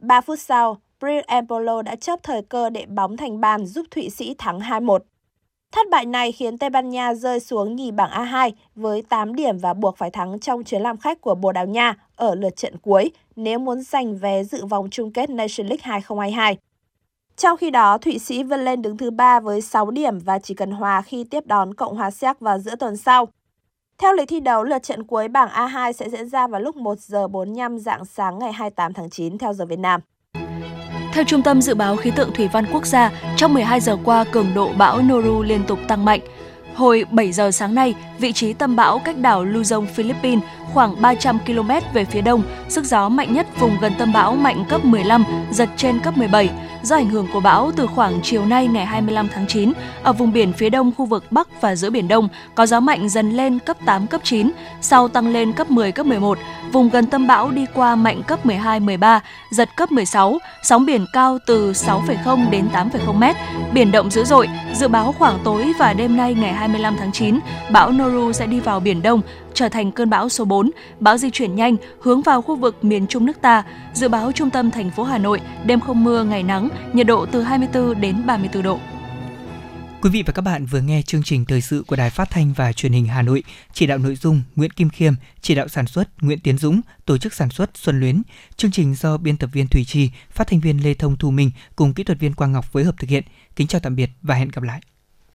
3 0.01 0.21
phút 0.21 0.39
sau, 0.39 0.77
Brill 0.99 1.21
Embolo 1.27 1.81
đã 1.81 1.95
chấp 1.95 2.19
thời 2.23 2.41
cơ 2.41 2.69
để 2.69 2.85
bóng 2.85 3.17
thành 3.17 3.41
bàn 3.41 3.65
giúp 3.65 3.85
Thụy 3.91 4.09
Sĩ 4.09 4.35
thắng 4.37 4.59
2-1. 4.59 4.99
Thất 5.71 5.89
bại 5.91 6.05
này 6.05 6.31
khiến 6.31 6.57
Tây 6.57 6.69
Ban 6.69 6.89
Nha 6.89 7.13
rơi 7.13 7.39
xuống 7.39 7.75
nhì 7.75 7.91
bảng 7.91 8.09
A2 8.09 8.51
với 8.75 9.01
8 9.01 9.35
điểm 9.35 9.57
và 9.57 9.73
buộc 9.73 9.97
phải 9.97 10.11
thắng 10.11 10.39
trong 10.39 10.63
chuyến 10.63 10.81
làm 10.81 10.97
khách 10.97 11.21
của 11.21 11.35
Bồ 11.35 11.51
Đào 11.51 11.65
Nha 11.65 11.95
ở 12.15 12.35
lượt 12.35 12.55
trận 12.55 12.77
cuối 12.77 13.11
nếu 13.35 13.59
muốn 13.59 13.81
giành 13.81 14.17
vé 14.17 14.43
dự 14.43 14.65
vòng 14.65 14.89
chung 14.89 15.11
kết 15.11 15.29
Nation 15.29 15.67
League 15.67 15.83
2022. 15.83 16.57
Trong 17.37 17.57
khi 17.57 17.69
đó, 17.69 17.97
Thụy 17.97 18.19
Sĩ 18.19 18.43
vươn 18.43 18.65
lên 18.65 18.81
đứng 18.81 18.97
thứ 18.97 19.11
3 19.11 19.39
với 19.39 19.61
6 19.61 19.91
điểm 19.91 20.19
và 20.19 20.39
chỉ 20.39 20.53
cần 20.53 20.71
hòa 20.71 21.01
khi 21.01 21.23
tiếp 21.23 21.47
đón 21.47 21.73
Cộng 21.73 21.95
hòa 21.95 22.11
Séc 22.11 22.39
vào 22.39 22.59
giữa 22.59 22.75
tuần 22.75 22.97
sau. 22.97 23.27
Theo 24.01 24.13
lịch 24.13 24.27
thi 24.27 24.39
đấu, 24.39 24.63
lượt 24.63 24.83
trận 24.83 25.03
cuối 25.03 25.27
bảng 25.27 25.49
A2 25.49 25.91
sẽ 25.91 26.09
diễn 26.09 26.29
ra 26.29 26.47
vào 26.47 26.61
lúc 26.61 26.75
1 26.75 26.99
giờ 26.99 27.27
45 27.27 27.79
dạng 27.79 28.05
sáng 28.05 28.39
ngày 28.39 28.51
28 28.53 28.93
tháng 28.93 29.09
9 29.09 29.37
theo 29.37 29.53
giờ 29.53 29.65
Việt 29.65 29.79
Nam. 29.79 30.01
Theo 31.13 31.23
Trung 31.23 31.41
tâm 31.41 31.61
Dự 31.61 31.75
báo 31.75 31.95
Khí 31.95 32.11
tượng 32.11 32.33
Thủy 32.33 32.49
văn 32.53 32.65
Quốc 32.73 32.85
gia, 32.85 33.11
trong 33.35 33.53
12 33.53 33.79
giờ 33.79 33.97
qua, 34.03 34.25
cường 34.31 34.53
độ 34.55 34.69
bão 34.77 35.01
Noru 35.01 35.43
liên 35.43 35.63
tục 35.67 35.79
tăng 35.87 36.05
mạnh. 36.05 36.19
Hồi 36.75 37.05
7 37.11 37.31
giờ 37.31 37.51
sáng 37.51 37.75
nay, 37.75 37.95
vị 38.19 38.33
trí 38.33 38.53
tâm 38.53 38.75
bão 38.75 38.99
cách 39.05 39.17
đảo 39.17 39.45
Luzon, 39.45 39.85
Philippines 39.85 40.43
khoảng 40.73 41.01
300 41.01 41.39
km 41.45 41.69
về 41.93 42.05
phía 42.05 42.21
đông, 42.21 42.43
sức 42.69 42.85
gió 42.85 43.09
mạnh 43.09 43.33
nhất 43.33 43.47
vùng 43.59 43.77
gần 43.81 43.93
tâm 43.99 44.13
bão 44.13 44.35
mạnh 44.35 44.65
cấp 44.69 44.85
15, 44.85 45.23
giật 45.51 45.69
trên 45.77 45.99
cấp 45.99 46.17
17. 46.17 46.49
Do 46.83 46.95
ảnh 46.95 47.09
hưởng 47.09 47.27
của 47.33 47.39
bão 47.39 47.71
từ 47.75 47.87
khoảng 47.87 48.19
chiều 48.23 48.45
nay 48.45 48.67
ngày 48.67 48.85
25 48.85 49.27
tháng 49.33 49.47
9, 49.47 49.73
ở 50.03 50.13
vùng 50.13 50.31
biển 50.31 50.53
phía 50.53 50.69
đông 50.69 50.91
khu 50.97 51.05
vực 51.05 51.31
Bắc 51.31 51.61
và 51.61 51.75
giữa 51.75 51.89
Biển 51.89 52.07
Đông 52.07 52.27
có 52.55 52.65
gió 52.65 52.79
mạnh 52.79 53.09
dần 53.09 53.31
lên 53.31 53.59
cấp 53.59 53.77
8, 53.85 54.07
cấp 54.07 54.21
9, 54.23 54.51
sau 54.81 55.07
tăng 55.07 55.27
lên 55.27 55.53
cấp 55.53 55.71
10, 55.71 55.91
cấp 55.91 56.05
11. 56.05 56.37
Vùng 56.71 56.89
gần 56.89 57.05
tâm 57.05 57.27
bão 57.27 57.51
đi 57.51 57.65
qua 57.73 57.95
mạnh 57.95 58.21
cấp 58.27 58.45
12, 58.45 58.79
13, 58.79 59.21
giật 59.51 59.69
cấp 59.75 59.91
16, 59.91 60.39
sóng 60.63 60.85
biển 60.85 61.05
cao 61.13 61.37
từ 61.47 61.71
6,0 61.71 62.49
đến 62.49 62.67
8,0 62.73 63.13
mét 63.13 63.35
Biển 63.73 63.91
động 63.91 64.11
dữ 64.11 64.23
dội, 64.23 64.49
dự 64.73 64.87
báo 64.87 65.15
khoảng 65.19 65.39
tối 65.43 65.71
và 65.79 65.93
đêm 65.93 66.17
nay 66.17 66.33
ngày 66.33 66.53
25 66.53 66.95
tháng 66.99 67.11
9, 67.11 67.39
bão 67.71 67.91
Noru 67.91 68.31
sẽ 68.31 68.47
đi 68.47 68.59
vào 68.59 68.79
Biển 68.79 69.01
Đông, 69.01 69.21
trở 69.61 69.69
thành 69.69 69.91
cơn 69.91 70.09
bão 70.09 70.29
số 70.29 70.45
4. 70.45 70.71
Bão 70.99 71.17
di 71.17 71.29
chuyển 71.29 71.55
nhanh, 71.55 71.75
hướng 72.01 72.21
vào 72.21 72.41
khu 72.41 72.55
vực 72.55 72.83
miền 72.83 73.07
Trung 73.07 73.25
nước 73.25 73.41
ta. 73.41 73.63
Dự 73.93 74.07
báo 74.07 74.31
trung 74.31 74.49
tâm 74.49 74.71
thành 74.71 74.91
phố 74.91 75.03
Hà 75.03 75.17
Nội, 75.17 75.41
đêm 75.65 75.79
không 75.79 76.03
mưa, 76.03 76.23
ngày 76.23 76.43
nắng, 76.43 76.69
nhiệt 76.93 77.07
độ 77.07 77.25
từ 77.25 77.41
24 77.41 78.01
đến 78.01 78.25
34 78.25 78.63
độ. 78.63 78.79
Quý 80.01 80.09
vị 80.09 80.23
và 80.25 80.33
các 80.33 80.41
bạn 80.41 80.65
vừa 80.65 80.81
nghe 80.81 81.01
chương 81.01 81.23
trình 81.23 81.45
thời 81.45 81.61
sự 81.61 81.83
của 81.87 81.95
Đài 81.95 82.09
Phát 82.09 82.29
thanh 82.29 82.53
và 82.53 82.73
Truyền 82.73 82.91
hình 82.91 83.05
Hà 83.05 83.21
Nội, 83.21 83.43
chỉ 83.73 83.87
đạo 83.87 83.97
nội 83.97 84.15
dung 84.15 84.41
Nguyễn 84.55 84.71
Kim 84.71 84.89
Khiêm, 84.89 85.13
chỉ 85.41 85.55
đạo 85.55 85.67
sản 85.67 85.87
xuất 85.87 86.09
Nguyễn 86.21 86.39
Tiến 86.39 86.57
Dũng, 86.57 86.81
tổ 87.05 87.17
chức 87.17 87.33
sản 87.33 87.49
xuất 87.49 87.69
Xuân 87.73 87.99
Luyến. 87.99 88.21
Chương 88.55 88.71
trình 88.71 88.95
do 88.95 89.17
biên 89.17 89.37
tập 89.37 89.49
viên 89.53 89.67
Thủy 89.67 89.85
Trì, 89.85 90.09
phát 90.29 90.47
thanh 90.47 90.59
viên 90.59 90.83
Lê 90.83 90.93
Thông 90.93 91.17
Thu 91.17 91.31
Minh 91.31 91.51
cùng 91.75 91.93
kỹ 91.93 92.03
thuật 92.03 92.19
viên 92.19 92.33
Quang 92.33 92.51
Ngọc 92.51 92.65
phối 92.71 92.83
hợp 92.83 92.95
thực 92.99 93.09
hiện. 93.09 93.23
Kính 93.55 93.67
chào 93.67 93.81
tạm 93.81 93.95
biệt 93.95 94.09
và 94.21 94.35
hẹn 94.35 94.49
gặp 94.49 94.63
lại. 94.63 94.81